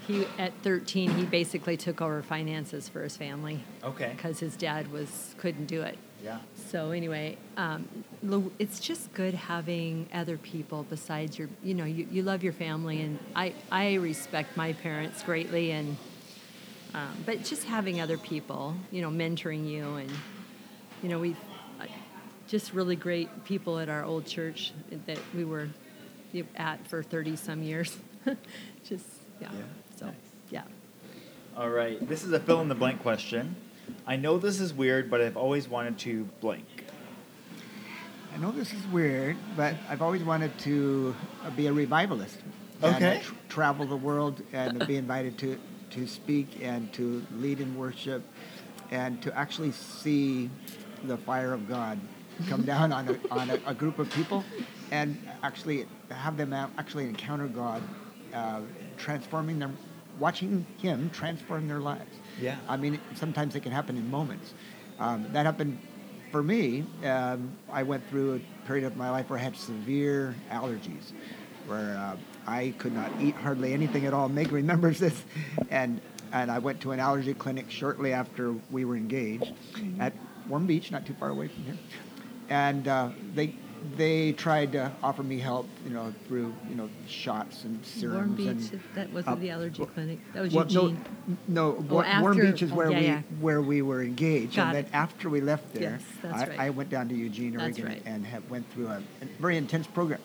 he, 0.06 0.26
at 0.38 0.52
13, 0.62 1.10
he 1.16 1.24
basically 1.24 1.76
took 1.76 2.00
over 2.00 2.22
finances 2.22 2.88
for 2.88 3.02
his 3.02 3.16
family 3.16 3.60
Okay. 3.84 4.12
because 4.16 4.40
his 4.40 4.56
dad 4.56 4.90
was 4.90 5.34
couldn't 5.38 5.66
do 5.66 5.82
it. 5.82 5.98
Yeah. 6.22 6.38
So 6.70 6.90
anyway, 6.90 7.36
um, 7.56 7.88
it's 8.58 8.80
just 8.80 9.12
good 9.14 9.34
having 9.34 10.08
other 10.12 10.36
people 10.36 10.84
besides 10.90 11.38
your, 11.38 11.48
you 11.62 11.74
know, 11.74 11.84
you, 11.84 12.08
you 12.10 12.22
love 12.22 12.42
your 12.42 12.52
family, 12.52 13.00
and 13.00 13.18
I, 13.36 13.54
I 13.70 13.94
respect 13.94 14.56
my 14.56 14.72
parents 14.72 15.22
greatly, 15.22 15.70
and 15.70 15.96
um, 16.94 17.22
but 17.24 17.44
just 17.44 17.64
having 17.64 18.00
other 18.00 18.18
people, 18.18 18.74
you 18.90 19.00
know, 19.02 19.10
mentoring 19.10 19.68
you, 19.68 19.96
and 19.96 20.10
you 21.02 21.08
know, 21.08 21.18
we 21.18 21.36
just 22.48 22.72
really 22.72 22.96
great 22.96 23.44
people 23.44 23.78
at 23.78 23.88
our 23.88 24.04
old 24.04 24.24
church 24.26 24.72
that 25.06 25.18
we 25.34 25.44
were 25.44 25.68
at 26.56 26.84
for 26.88 27.02
thirty 27.02 27.36
some 27.36 27.62
years. 27.62 27.96
just 28.84 29.04
yeah. 29.40 29.48
Yeah. 29.52 29.60
So 29.96 30.06
Nice. 30.06 30.14
yeah. 30.50 30.62
All 31.56 31.68
right. 31.70 32.06
This 32.08 32.24
is 32.24 32.32
a 32.32 32.40
fill 32.40 32.60
in 32.60 32.68
the 32.68 32.74
blank 32.74 33.02
question. 33.02 33.54
I 34.06 34.16
know 34.16 34.38
this 34.38 34.60
is 34.60 34.72
weird, 34.72 35.10
but 35.10 35.20
I've 35.20 35.36
always 35.36 35.68
wanted 35.68 35.98
to 36.00 36.24
blank. 36.40 36.64
I 38.34 38.38
know 38.38 38.52
this 38.52 38.72
is 38.72 38.86
weird, 38.88 39.36
but 39.56 39.74
I've 39.88 40.02
always 40.02 40.22
wanted 40.22 40.56
to 40.60 41.14
uh, 41.44 41.50
be 41.50 41.66
a 41.66 41.72
revivalist. 41.72 42.38
And, 42.82 42.84
uh, 42.84 42.96
Okay. 42.96 43.20
tr- 43.22 43.34
travel 43.48 43.86
the 43.86 43.96
world 43.96 44.42
and 44.52 44.86
be 44.86 44.96
invited 44.96 45.36
to, 45.38 45.58
to 45.90 46.06
speak 46.06 46.58
and 46.62 46.92
to 46.92 47.24
lead 47.38 47.60
in 47.60 47.76
worship 47.76 48.22
and 48.90 49.20
to 49.22 49.36
actually 49.36 49.72
see 49.72 50.48
the 51.04 51.16
fire 51.16 51.52
of 51.52 51.68
God 51.68 51.98
come 52.48 52.62
down 52.72 52.92
on 52.92 53.08
a, 53.08 53.18
on 53.30 53.50
a, 53.50 53.58
a 53.66 53.74
group 53.74 53.98
of 53.98 54.08
people 54.10 54.44
and 54.92 55.18
actually 55.42 55.86
have 56.10 56.36
them 56.36 56.52
actually 56.52 57.04
encounter 57.04 57.48
God, 57.48 57.82
uh, 58.32 58.60
transforming 58.96 59.58
them, 59.58 59.76
watching 60.18 60.66
Him 60.78 61.10
transform 61.10 61.68
their 61.68 61.80
lives. 61.80 62.14
Yeah. 62.40 62.56
I 62.68 62.76
mean, 62.76 63.00
sometimes 63.14 63.54
it 63.54 63.60
can 63.60 63.72
happen 63.72 63.96
in 63.96 64.10
moments. 64.10 64.54
Um, 64.98 65.26
that 65.32 65.46
happened 65.46 65.78
for 66.30 66.42
me. 66.42 66.84
Um, 67.04 67.52
I 67.70 67.82
went 67.82 68.08
through 68.08 68.36
a 68.36 68.66
period 68.66 68.84
of 68.84 68.96
my 68.96 69.10
life 69.10 69.30
where 69.30 69.38
I 69.38 69.42
had 69.42 69.56
severe 69.56 70.34
allergies, 70.50 71.12
where 71.66 71.96
uh, 71.96 72.16
I 72.46 72.74
could 72.78 72.92
not 72.92 73.10
eat 73.20 73.34
hardly 73.34 73.72
anything 73.72 74.06
at 74.06 74.14
all. 74.14 74.28
Meg 74.28 74.52
remembers 74.52 74.98
this, 75.06 75.22
and 75.70 76.00
and 76.32 76.50
I 76.50 76.58
went 76.58 76.80
to 76.82 76.92
an 76.92 77.00
allergy 77.00 77.32
clinic 77.32 77.70
shortly 77.70 78.12
after 78.12 78.54
we 78.70 78.84
were 78.84 78.96
engaged 78.96 79.52
at 79.98 80.12
Warm 80.48 80.66
Beach, 80.66 80.90
not 80.90 81.06
too 81.06 81.14
far 81.14 81.30
away 81.30 81.48
from 81.48 81.64
here, 81.64 81.78
and 82.50 82.86
uh, 82.86 83.10
they 83.34 83.54
they 83.96 84.32
tried 84.32 84.72
to 84.72 84.90
offer 85.02 85.22
me 85.22 85.38
help, 85.38 85.68
you 85.84 85.90
know, 85.90 86.12
through 86.26 86.52
you 86.68 86.74
know 86.74 86.88
shots 87.06 87.64
and 87.64 87.84
serums 87.84 88.16
Warm 88.16 88.34
Beach. 88.34 88.70
and 88.72 88.80
that 88.94 89.12
wasn't 89.12 89.36
uh, 89.36 89.40
the 89.40 89.50
allergy 89.50 89.84
clinic. 89.86 90.18
That 90.34 90.42
was 90.42 90.52
well, 90.54 90.64
Eugene. 90.66 91.04
No, 91.46 91.72
no 91.72 91.76
Oh, 91.90 91.94
Wa- 91.96 92.20
Warm 92.20 92.40
Beach 92.40 92.62
is 92.62 92.72
where 92.72 92.90
yeah, 92.90 92.98
we 93.00 93.06
yeah. 93.06 93.22
where 93.40 93.62
we 93.62 93.82
were 93.82 94.02
engaged, 94.02 94.56
Got 94.56 94.74
and 94.74 94.84
then 94.84 94.92
after 94.92 95.28
we 95.28 95.40
left 95.40 95.72
there, 95.74 96.00
Yes, 96.22 96.32
I, 96.32 96.46
right. 96.46 96.58
I 96.60 96.70
went 96.70 96.90
down 96.90 97.08
to 97.08 97.14
Eugene, 97.14 97.60
Oregon, 97.60 97.84
right. 97.86 98.02
and 98.06 98.24
have, 98.26 98.48
went 98.50 98.70
through 98.72 98.88
a, 98.88 99.02
a 99.22 99.24
very 99.40 99.56
intense 99.56 99.86
program. 99.86 100.20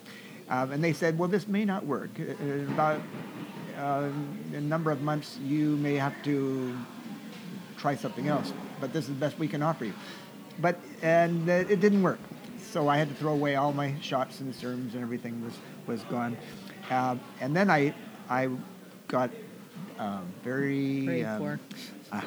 Um, 0.49 0.71
and 0.71 0.83
they 0.83 0.93
said, 0.93 1.17
"Well, 1.17 1.29
this 1.29 1.47
may 1.47 1.65
not 1.65 1.85
work. 1.85 2.09
Uh, 2.19 2.23
In 2.43 2.67
about 2.71 3.01
uh, 3.77 4.09
a 4.53 4.61
number 4.61 4.91
of 4.91 5.01
months, 5.01 5.37
you 5.43 5.77
may 5.77 5.95
have 5.95 6.13
to 6.23 6.75
try 7.77 7.95
something 7.95 8.27
else, 8.27 8.51
but 8.81 8.91
this 8.93 9.03
is 9.05 9.09
the 9.09 9.15
best 9.19 9.39
we 9.39 9.47
can 9.47 9.61
offer 9.63 9.85
you." 9.85 9.93
But 10.59 10.79
and 11.01 11.49
uh, 11.49 11.53
it 11.53 11.79
didn't 11.79 12.03
work, 12.03 12.19
so 12.73 12.89
I 12.89 12.97
had 12.97 13.07
to 13.09 13.15
throw 13.15 13.33
away 13.33 13.55
all 13.55 13.71
my 13.71 13.93
shots 14.01 14.39
and 14.39 14.53
serums, 14.53 14.95
and 14.95 15.03
everything 15.03 15.43
was 15.45 15.53
was 15.85 16.01
gone. 16.09 16.35
Um, 16.89 17.19
and 17.39 17.55
then 17.55 17.69
I 17.69 17.93
I 18.29 18.49
got 19.07 19.29
um, 19.99 20.25
very 20.43 21.23
um, 21.23 21.37
for. 21.39 21.59
uh, 22.11 22.21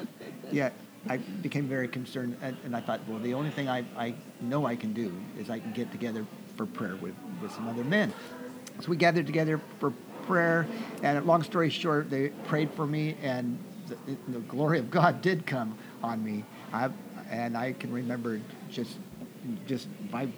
yeah, 0.52 0.70
I 1.08 1.16
became 1.16 1.66
very 1.66 1.88
concerned, 1.88 2.36
and, 2.42 2.56
and 2.64 2.76
I 2.76 2.80
thought, 2.80 3.00
well, 3.08 3.18
the 3.18 3.34
only 3.34 3.50
thing 3.50 3.68
I, 3.68 3.84
I 3.96 4.14
know 4.40 4.66
I 4.66 4.76
can 4.76 4.92
do 4.92 5.12
is 5.38 5.50
I 5.50 5.58
can 5.58 5.72
get 5.72 5.90
together 5.92 6.26
for 6.56 6.66
prayer 6.66 6.96
with, 6.96 7.14
with 7.42 7.52
some 7.52 7.68
other 7.68 7.84
men. 7.84 8.12
So 8.80 8.88
we 8.88 8.96
gathered 8.96 9.26
together 9.26 9.60
for 9.78 9.92
prayer, 10.26 10.66
and 11.02 11.24
long 11.26 11.42
story 11.42 11.70
short, 11.70 12.10
they 12.10 12.28
prayed 12.46 12.70
for 12.72 12.86
me, 12.86 13.16
and 13.22 13.58
the, 13.86 13.96
the 14.28 14.40
glory 14.40 14.78
of 14.78 14.90
God 14.90 15.22
did 15.22 15.46
come 15.46 15.78
on 16.02 16.24
me. 16.24 16.44
I, 16.72 16.90
and 17.30 17.56
I 17.56 17.72
can 17.72 17.92
remember 17.92 18.40
just, 18.70 18.98
just 19.66 19.88
vib- 20.10 20.32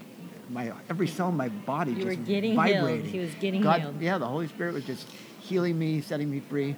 my 0.50 0.72
every 0.88 1.06
cell 1.06 1.28
in 1.28 1.36
my 1.36 1.48
body 1.48 1.92
You 1.92 2.06
were 2.06 2.14
just 2.14 2.26
getting 2.26 2.52
healed. 2.52 2.64
vibrating. 2.66 3.04
He 3.04 3.18
was 3.18 3.34
getting 3.34 3.62
God, 3.62 3.80
healed. 3.80 4.00
Yeah, 4.00 4.18
the 4.18 4.26
Holy 4.26 4.48
Spirit 4.48 4.74
was 4.74 4.84
just 4.84 5.06
healing 5.40 5.78
me, 5.78 6.00
setting 6.00 6.30
me 6.30 6.40
free. 6.40 6.76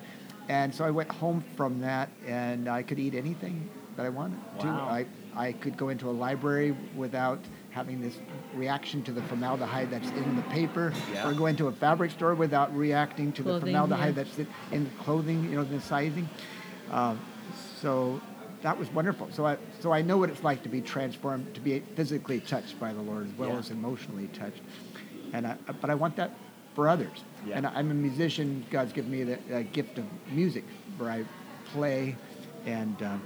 And 0.49 0.75
so 0.75 0.85
I 0.85 0.91
went 0.91 1.11
home 1.13 1.45
from 1.57 1.81
that, 1.81 2.09
and 2.27 2.69
I 2.69 2.83
could 2.83 2.99
eat 2.99 3.15
anything 3.15 3.71
that 3.97 4.05
I 4.05 4.09
wanted 4.09 4.39
to. 4.61 4.67
Wow. 4.67 4.89
I, 4.89 5.07
I 5.37 5.53
could 5.53 5.77
go 5.77 5.91
into 5.91 6.09
a 6.09 6.11
library 6.11 6.77
without 6.97 7.39
having 7.71 8.01
this 8.01 8.19
reaction 8.55 9.05
to 9.05 9.13
the 9.13 9.23
formaldehyde 9.23 9.91
that's 9.91 10.09
in 10.11 10.35
the 10.35 10.43
paper, 10.43 10.93
Yeah. 11.13 11.29
or 11.29 11.35
go 11.35 11.47
into 11.47 11.69
a 11.69 11.73
fabric 11.73 12.11
store 12.11 12.35
without 12.35 12.77
reacting 12.77 13.31
to 13.35 13.43
the 13.45 13.61
formaldehyde 13.61 14.17
yeah. 14.17 14.25
that's 14.25 14.39
in, 14.39 14.47
in 14.73 14.85
the 14.85 14.91
clothing, 15.05 15.45
you 15.45 15.55
know, 15.57 15.63
the 15.63 15.81
sizing. 15.81 16.29
Um, 16.91 17.21
so 17.81 18.21
that 18.63 18.79
was 18.79 18.91
wonderful. 18.93 19.29
So 19.33 19.47
I, 19.47 19.57
so 19.81 19.93
I 19.93 20.03
know 20.03 20.19
what 20.19 20.31
it's 20.31 20.43
like 20.45 20.63
to 20.65 20.69
be 20.69 20.81
transformed, 20.81 21.55
to 21.55 21.61
be 21.61 21.81
physically 21.97 22.41
touched 22.41 22.79
by 22.79 22.93
the 22.93 23.01
Lord 23.01 23.27
as 23.27 23.39
well 23.39 23.51
Yeah. 23.51 23.59
as 23.59 23.71
emotionally 23.71 24.29
touched. 24.29 24.61
And 25.33 25.47
I, 25.47 25.57
but 25.81 25.91
I 25.91 25.95
want 25.95 26.17
that 26.17 26.33
for 26.75 26.89
others. 26.89 27.25
Yeah. 27.47 27.57
And 27.57 27.67
I'm 27.67 27.91
a 27.91 27.95
musician. 27.95 28.65
God's 28.71 28.93
given 28.93 29.11
me 29.11 29.25
the 29.25 29.39
uh, 29.57 29.63
gift 29.73 29.99
of 29.99 30.05
music, 30.31 30.65
where 30.99 31.11
I 31.11 31.25
play 31.73 32.17
and 32.67 33.01
uh, 33.03 33.17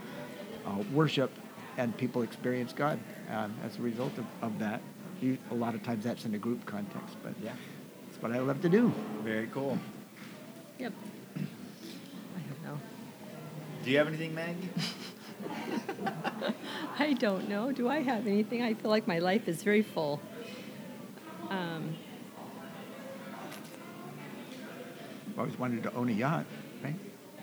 uh, 0.66 0.82
worship, 0.93 1.30
and 1.76 1.97
people 1.97 2.22
experience 2.22 2.72
God 2.72 2.99
um, 3.30 3.55
as 3.64 3.76
a 3.78 3.82
result 3.82 4.12
of, 4.18 4.26
of 4.43 4.59
that. 4.61 4.80
You, 5.20 5.39
a 5.51 5.55
lot 5.55 5.74
of 5.74 5.82
times 5.82 6.05
that's 6.05 6.24
in 6.24 6.35
a 6.35 6.39
group 6.39 6.64
context, 6.66 7.16
but 7.22 7.32
Yeah. 7.43 7.53
that's 8.07 8.22
what 8.22 8.32
I 8.32 8.39
love 8.39 8.61
to 8.62 8.68
do. 8.68 8.93
Very 9.22 9.49
cool. 9.49 9.78
Yep. 10.78 10.93
I 11.37 11.39
don't 11.39 12.62
know. 12.64 12.80
Do 13.85 13.91
you 13.91 13.99
have 13.99 14.09
anything, 14.09 14.35
Maggie? 14.35 14.68
I 16.99 17.12
don't 17.14 17.49
know. 17.49 17.72
Do 17.72 17.88
I 17.88 18.01
have 18.01 18.26
anything? 18.26 18.62
I 18.62 18.74
feel 18.74 18.90
like 18.90 19.07
my 19.07 19.18
life 19.18 19.49
is 19.49 19.62
very 19.62 19.82
full. 19.82 20.20
Um, 21.51 21.97
I've 25.28 25.38
always 25.38 25.59
wanted 25.59 25.82
to 25.82 25.95
own 25.95 26.09
a 26.09 26.12
yacht, 26.12 26.47
right? 26.82 26.95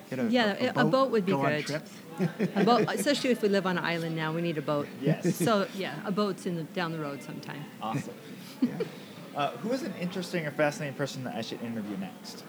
Get 0.10 0.20
a, 0.20 0.24
Yeah, 0.30 0.72
a 0.76 0.86
boat 0.86 1.12
would 1.12 1.26
be 1.26 1.34
go 1.34 1.42
on 1.46 1.52
good. 1.52 1.66
trips. 1.66 1.92
a 2.56 2.64
boat, 2.64 2.86
especially 2.90 3.32
if 3.32 3.42
we 3.42 3.50
live 3.50 3.66
on 3.66 3.78
an 3.78 3.84
island 3.84 4.16
now, 4.16 4.34
we 4.34 4.42
need 4.42 4.58
a 4.58 4.62
boat. 4.62 4.88
Yes. 5.02 5.36
So 5.46 5.68
yeah, 5.76 5.96
a 6.06 6.12
boat's 6.12 6.46
in 6.46 6.56
the, 6.56 6.64
down 6.64 6.92
the 6.92 7.00
road 7.00 7.22
sometime. 7.24 7.64
Awesome. 7.82 8.14
yeah. 8.62 8.70
Uh, 9.36 9.52
who 9.58 9.72
is 9.72 9.84
an 9.84 9.94
interesting 10.00 10.46
or 10.46 10.52
fascinating 10.52 10.96
person 10.96 11.24
that 11.24 11.36
I 11.36 11.42
should 11.42 11.62
interview 11.62 11.98
next? 11.98 12.44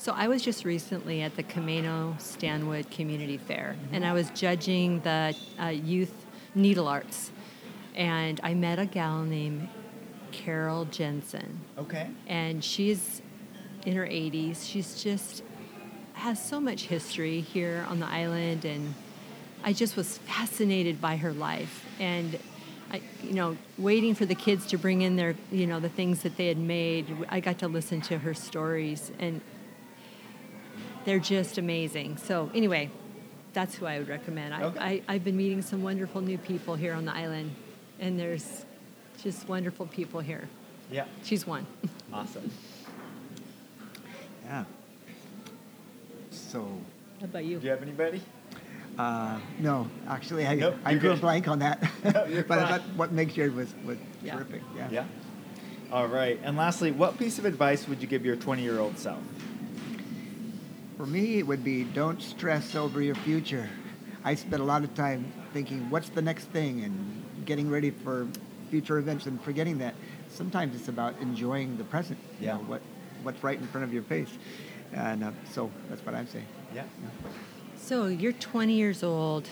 So 0.00 0.12
I 0.12 0.28
was 0.28 0.40
just 0.40 0.64
recently 0.64 1.20
at 1.20 1.36
the 1.36 1.42
Camano 1.42 2.18
Stanwood 2.18 2.90
Community 2.90 3.36
Fair, 3.36 3.76
and 3.92 4.02
I 4.02 4.14
was 4.14 4.30
judging 4.30 5.00
the 5.00 5.36
uh, 5.60 5.66
youth 5.66 6.24
needle 6.54 6.88
arts, 6.88 7.30
and 7.94 8.40
I 8.42 8.54
met 8.54 8.78
a 8.78 8.86
gal 8.86 9.24
named 9.24 9.68
Carol 10.32 10.86
Jensen, 10.86 11.60
Okay. 11.76 12.08
and 12.26 12.64
she's 12.64 13.20
in 13.84 13.94
her 13.94 14.06
80s. 14.06 14.66
She's 14.66 15.02
just 15.02 15.42
has 16.14 16.42
so 16.42 16.60
much 16.60 16.84
history 16.84 17.42
here 17.42 17.84
on 17.90 18.00
the 18.00 18.06
island, 18.06 18.64
and 18.64 18.94
I 19.62 19.74
just 19.74 19.96
was 19.96 20.16
fascinated 20.16 20.98
by 21.02 21.16
her 21.16 21.34
life. 21.34 21.84
And 21.98 22.38
I, 22.90 23.02
you 23.22 23.34
know, 23.34 23.54
waiting 23.76 24.14
for 24.14 24.24
the 24.24 24.34
kids 24.34 24.64
to 24.68 24.78
bring 24.78 25.02
in 25.02 25.16
their, 25.16 25.34
you 25.52 25.66
know, 25.66 25.78
the 25.78 25.90
things 25.90 26.22
that 26.22 26.38
they 26.38 26.48
had 26.48 26.56
made. 26.56 27.14
I 27.28 27.40
got 27.40 27.58
to 27.58 27.68
listen 27.68 28.00
to 28.00 28.16
her 28.20 28.32
stories, 28.32 29.12
and 29.18 29.42
they're 31.04 31.18
just 31.18 31.58
amazing. 31.58 32.16
So 32.18 32.50
anyway, 32.54 32.90
that's 33.52 33.74
who 33.74 33.86
I 33.86 33.98
would 33.98 34.08
recommend. 34.08 34.54
I, 34.54 34.62
Okay. 34.64 34.78
I, 34.80 35.02
I've 35.14 35.24
been 35.24 35.36
meeting 35.36 35.62
some 35.62 35.82
wonderful 35.82 36.20
new 36.20 36.38
people 36.38 36.74
here 36.74 36.94
on 36.94 37.04
the 37.04 37.14
island, 37.14 37.50
and 37.98 38.18
there's 38.18 38.64
just 39.22 39.48
wonderful 39.48 39.86
people 39.86 40.20
here. 40.20 40.48
Yeah. 40.90 41.04
She's 41.24 41.46
one. 41.46 41.66
Awesome. 42.12 42.50
Yeah. 44.44 44.64
So, 46.32 46.66
How 47.20 47.26
about 47.26 47.44
you? 47.44 47.58
Do 47.58 47.64
you 47.66 47.70
have 47.70 47.82
anybody? 47.82 48.20
uh, 48.98 49.38
no, 49.60 49.88
actually, 50.08 50.44
I, 50.44 50.54
Nope, 50.56 50.74
I 50.84 50.94
drew 50.94 51.12
a 51.12 51.16
blank 51.16 51.46
on 51.46 51.60
that. 51.60 51.80
No, 52.04 52.42
but 52.48 52.58
I 52.58 52.68
thought 52.68 52.80
what 52.96 53.12
Meg 53.12 53.32
shared 53.32 53.54
was, 53.54 53.72
was 53.84 53.96
Yeah. 54.24 54.34
terrific. 54.34 54.62
Yeah. 54.76 54.88
Yeah. 54.90 55.04
All 55.92 56.08
right. 56.08 56.40
And 56.42 56.56
lastly, 56.56 56.90
what 56.90 57.16
piece 57.16 57.38
of 57.38 57.44
advice 57.44 57.86
would 57.88 58.00
you 58.02 58.08
give 58.08 58.24
your 58.24 58.34
20 58.36 58.60
year 58.62 58.80
old 58.80 58.98
self? 58.98 59.20
For 61.00 61.06
me, 61.06 61.38
it 61.38 61.46
would 61.46 61.64
be 61.64 61.84
don't 61.84 62.20
stress 62.20 62.74
over 62.74 63.00
your 63.00 63.14
future. 63.14 63.70
I 64.22 64.34
spent 64.34 64.60
a 64.60 64.64
lot 64.66 64.84
of 64.84 64.94
time 64.94 65.32
thinking, 65.54 65.88
what's 65.88 66.10
the 66.10 66.20
next 66.20 66.44
thing, 66.48 66.84
and 66.84 67.24
getting 67.46 67.70
ready 67.70 67.90
for 67.90 68.26
future 68.70 68.98
events, 68.98 69.24
and 69.24 69.40
forgetting 69.40 69.78
that 69.78 69.94
sometimes 70.28 70.76
it's 70.76 70.88
about 70.88 71.14
enjoying 71.22 71.78
the 71.78 71.84
present. 71.84 72.18
You 72.38 72.48
Yeah. 72.48 72.56
know, 72.56 72.64
what 72.64 72.82
what's 73.22 73.42
right 73.42 73.58
in 73.58 73.66
front 73.68 73.84
of 73.84 73.94
your 73.94 74.02
face, 74.02 74.28
and 74.92 75.24
uh, 75.24 75.30
so 75.50 75.70
that's 75.88 76.04
what 76.04 76.14
I'm 76.14 76.26
saying. 76.26 76.44
Yeah. 76.74 76.84
So 77.78 78.04
you're 78.08 78.34
20 78.34 78.74
years 78.74 79.02
old. 79.02 79.48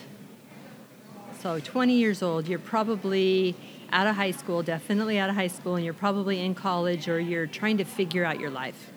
So 1.41 1.61
20 1.61 1.95
years 1.95 2.23
old, 2.23 2.47
you're 2.47 2.59
probably 2.59 3.57
out 3.91 4.07
of 4.07 4.17
high 4.17 4.33
school, 4.33 4.63
definitely 4.63 5.19
out 5.19 5.31
of 5.31 5.35
high 5.35 5.47
school, 5.49 5.77
and 5.77 5.85
you're 5.87 5.95
probably 5.95 6.41
in 6.45 6.55
college 6.55 7.09
or 7.09 7.19
you're 7.19 7.47
trying 7.47 7.79
to 7.79 7.85
figure 7.85 8.27
out 8.27 8.39
your 8.39 8.51
life. 8.51 8.93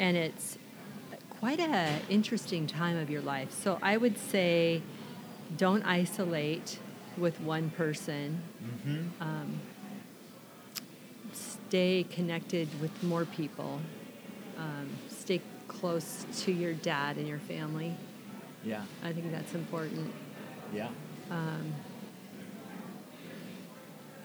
And 0.00 0.16
it's 0.16 0.56
quite 1.40 1.58
a 1.58 1.98
interesting 2.10 2.66
time 2.66 2.98
of 2.98 3.08
your 3.08 3.22
life. 3.22 3.50
So 3.50 3.78
I 3.82 3.96
would 3.96 4.18
say 4.18 4.82
don't 5.56 5.82
isolate 5.84 6.78
with 7.16 7.40
one 7.40 7.70
person. 7.70 8.42
Mm-hmm. 8.62 9.22
Um, 9.22 9.60
stay 11.32 12.04
connected 12.10 12.68
with 12.80 13.02
more 13.02 13.24
people. 13.24 13.80
Um, 14.58 14.90
stay 15.08 15.40
close 15.66 16.26
to 16.42 16.52
your 16.52 16.74
dad 16.74 17.16
and 17.16 17.26
your 17.26 17.38
family. 17.38 17.96
Yeah. 18.62 18.82
I 19.02 19.12
think 19.12 19.32
that's 19.32 19.54
important. 19.54 20.12
Yeah. 20.74 20.88
Um, 21.30 21.72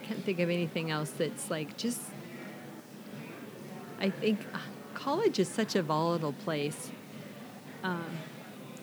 can't 0.04 0.22
think 0.24 0.40
of 0.40 0.50
anything 0.50 0.92
else 0.92 1.12
that's 1.12 1.50
like 1.50 1.78
just. 1.78 2.02
I 4.02 4.10
think 4.10 4.42
uh, 4.54 4.58
college 4.94 5.40
is 5.40 5.48
such 5.48 5.76
a 5.76 5.82
volatile 5.82 6.34
place 6.34 6.92
um, 7.86 8.06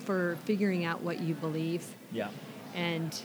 for 0.05 0.37
figuring 0.45 0.85
out 0.85 1.03
what 1.03 1.21
you 1.21 1.35
believe, 1.35 1.85
Yeah. 2.13 2.29
and 2.75 3.19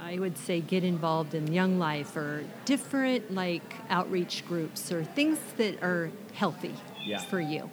I 0.00 0.18
would 0.18 0.36
say 0.36 0.60
get 0.60 0.84
involved 0.84 1.34
in 1.34 1.52
Young 1.52 1.78
Life 1.78 2.16
or 2.16 2.44
different 2.64 3.32
like 3.32 3.74
outreach 3.88 4.44
groups 4.46 4.92
or 4.92 5.04
things 5.04 5.38
that 5.56 5.82
are 5.82 6.10
healthy 6.34 6.74
Yeah. 7.04 7.18
for 7.20 7.40
you, 7.40 7.70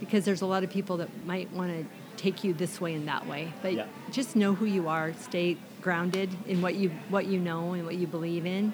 because 0.00 0.24
there's 0.24 0.42
a 0.42 0.46
lot 0.46 0.62
of 0.64 0.70
people 0.70 0.98
that 0.98 1.08
might 1.26 1.50
want 1.52 1.70
to 1.70 1.84
take 2.22 2.42
you 2.44 2.52
this 2.52 2.80
way 2.80 2.94
and 2.94 3.06
that 3.08 3.26
way, 3.26 3.52
but 3.62 3.72
Yeah. 3.74 3.86
just 4.12 4.36
know 4.36 4.54
who 4.54 4.64
you 4.66 4.88
are. 4.88 5.12
Stay 5.14 5.56
grounded 5.82 6.30
in 6.46 6.60
what 6.62 6.74
you 6.74 6.90
what 7.08 7.26
you 7.26 7.38
know 7.38 7.72
and 7.72 7.84
what 7.84 7.94
you 7.96 8.06
believe 8.06 8.44
in, 8.46 8.72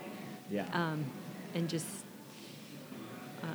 Yeah. 0.50 0.66
um, 0.72 1.04
and 1.54 1.68
just. 1.68 1.86
Um, 3.42 3.48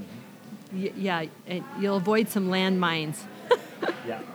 Mm-hmm. 0.00 0.65
Y- 0.76 0.92
yeah, 0.96 1.24
and 1.46 1.64
you'll 1.80 1.96
avoid 1.96 2.28
some 2.28 2.48
landmines. 2.48 3.16
yeah. 4.06 4.20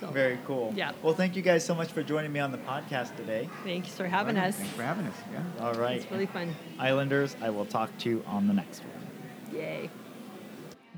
So, 0.00 0.08
Very 0.10 0.36
cool. 0.48 0.72
Yeah. 0.74 0.90
Well, 1.00 1.14
thank 1.14 1.36
you 1.36 1.42
guys 1.42 1.64
so 1.64 1.76
much 1.76 1.92
for 1.92 2.02
joining 2.02 2.32
me 2.32 2.40
on 2.40 2.50
the 2.50 2.58
podcast 2.58 3.14
today. 3.16 3.48
thanks 3.62 3.90
for 3.94 4.04
having 4.04 4.34
Well, 4.34 4.48
us. 4.48 4.56
Thanks 4.56 4.72
for 4.72 4.82
having 4.82 5.06
us. 5.06 5.14
Yeah. 5.32 5.64
All 5.64 5.74
right. 5.74 5.98
It's 6.02 6.10
really 6.10 6.26
fun. 6.26 6.56
Islanders, 6.76 7.36
I 7.40 7.50
will 7.50 7.64
talk 7.66 7.96
to 7.98 8.08
you 8.10 8.24
on 8.26 8.48
the 8.48 8.52
next 8.52 8.80
one. 8.80 9.56
Yay. 9.60 9.90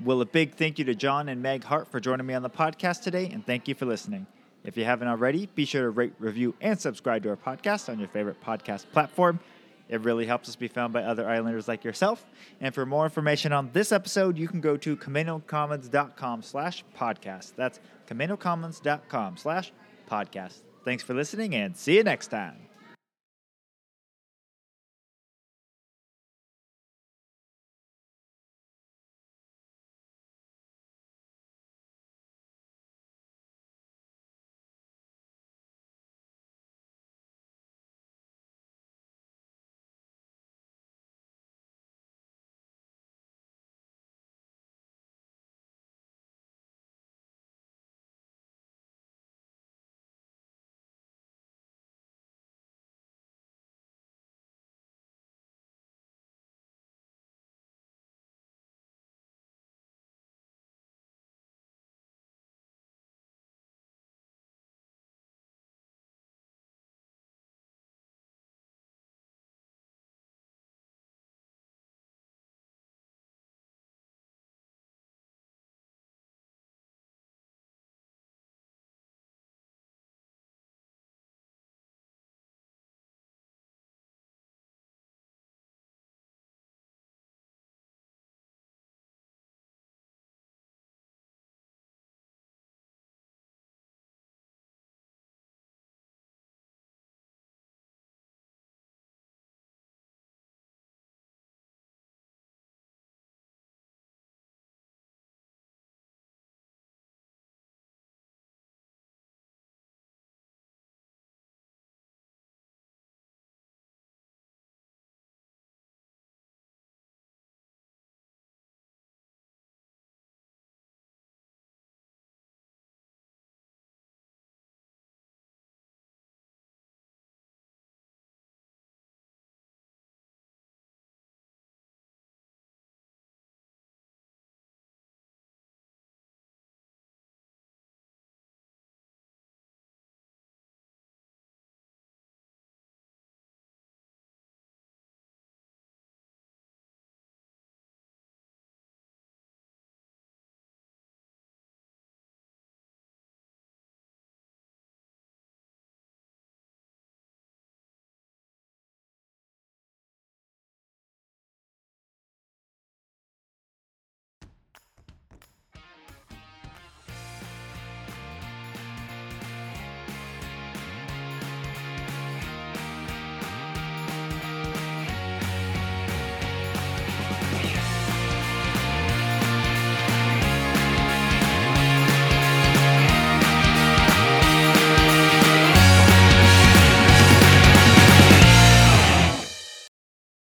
Well, 0.03 0.21
a 0.21 0.25
big 0.25 0.55
thank 0.55 0.79
you 0.79 0.85
to 0.85 0.95
John 0.95 1.29
and 1.29 1.39
Meg 1.39 1.63
Hart 1.63 1.87
for 1.91 1.99
joining 1.99 2.25
me 2.25 2.33
on 2.33 2.41
the 2.41 2.49
podcast 2.49 3.03
today, 3.03 3.29
and 3.31 3.45
thank 3.45 3.67
you 3.67 3.75
for 3.75 3.85
listening. 3.85 4.25
If 4.63 4.75
you 4.75 4.85
haven't 4.85 5.07
already, 5.07 5.49
be 5.53 5.65
sure 5.65 5.83
to 5.83 5.89
rate, 5.91 6.13
review, 6.17 6.55
and 6.59 6.79
subscribe 6.81 7.21
to 7.23 7.29
our 7.29 7.35
podcast 7.37 7.89
on 7.89 7.99
your 7.99 8.07
favorite 8.07 8.41
podcast 8.43 8.85
platform. 8.91 9.39
It 9.87 10.01
really 10.01 10.25
helps 10.25 10.49
us 10.49 10.55
be 10.55 10.67
found 10.67 10.93
by 10.93 11.03
other 11.03 11.27
Islanders 11.29 11.67
like 11.67 11.83
yourself. 11.83 12.25
And 12.59 12.73
for 12.73 12.85
more 12.85 13.03
information 13.03 13.53
on 13.53 13.69
this 13.73 13.91
episode, 13.91 14.37
you 14.37 14.47
can 14.47 14.61
go 14.61 14.77
to 14.77 14.97
CamanoCommons.com 14.97 16.41
slash 16.41 16.83
podcast. 16.97 17.53
That's 17.55 17.79
CamanoCommons.com 18.07 19.37
slash 19.37 19.71
podcast. 20.09 20.61
Thanks 20.83 21.03
for 21.03 21.13
listening, 21.13 21.55
and 21.55 21.75
see 21.75 21.97
you 21.97 22.03
next 22.03 22.27
time. 22.27 22.64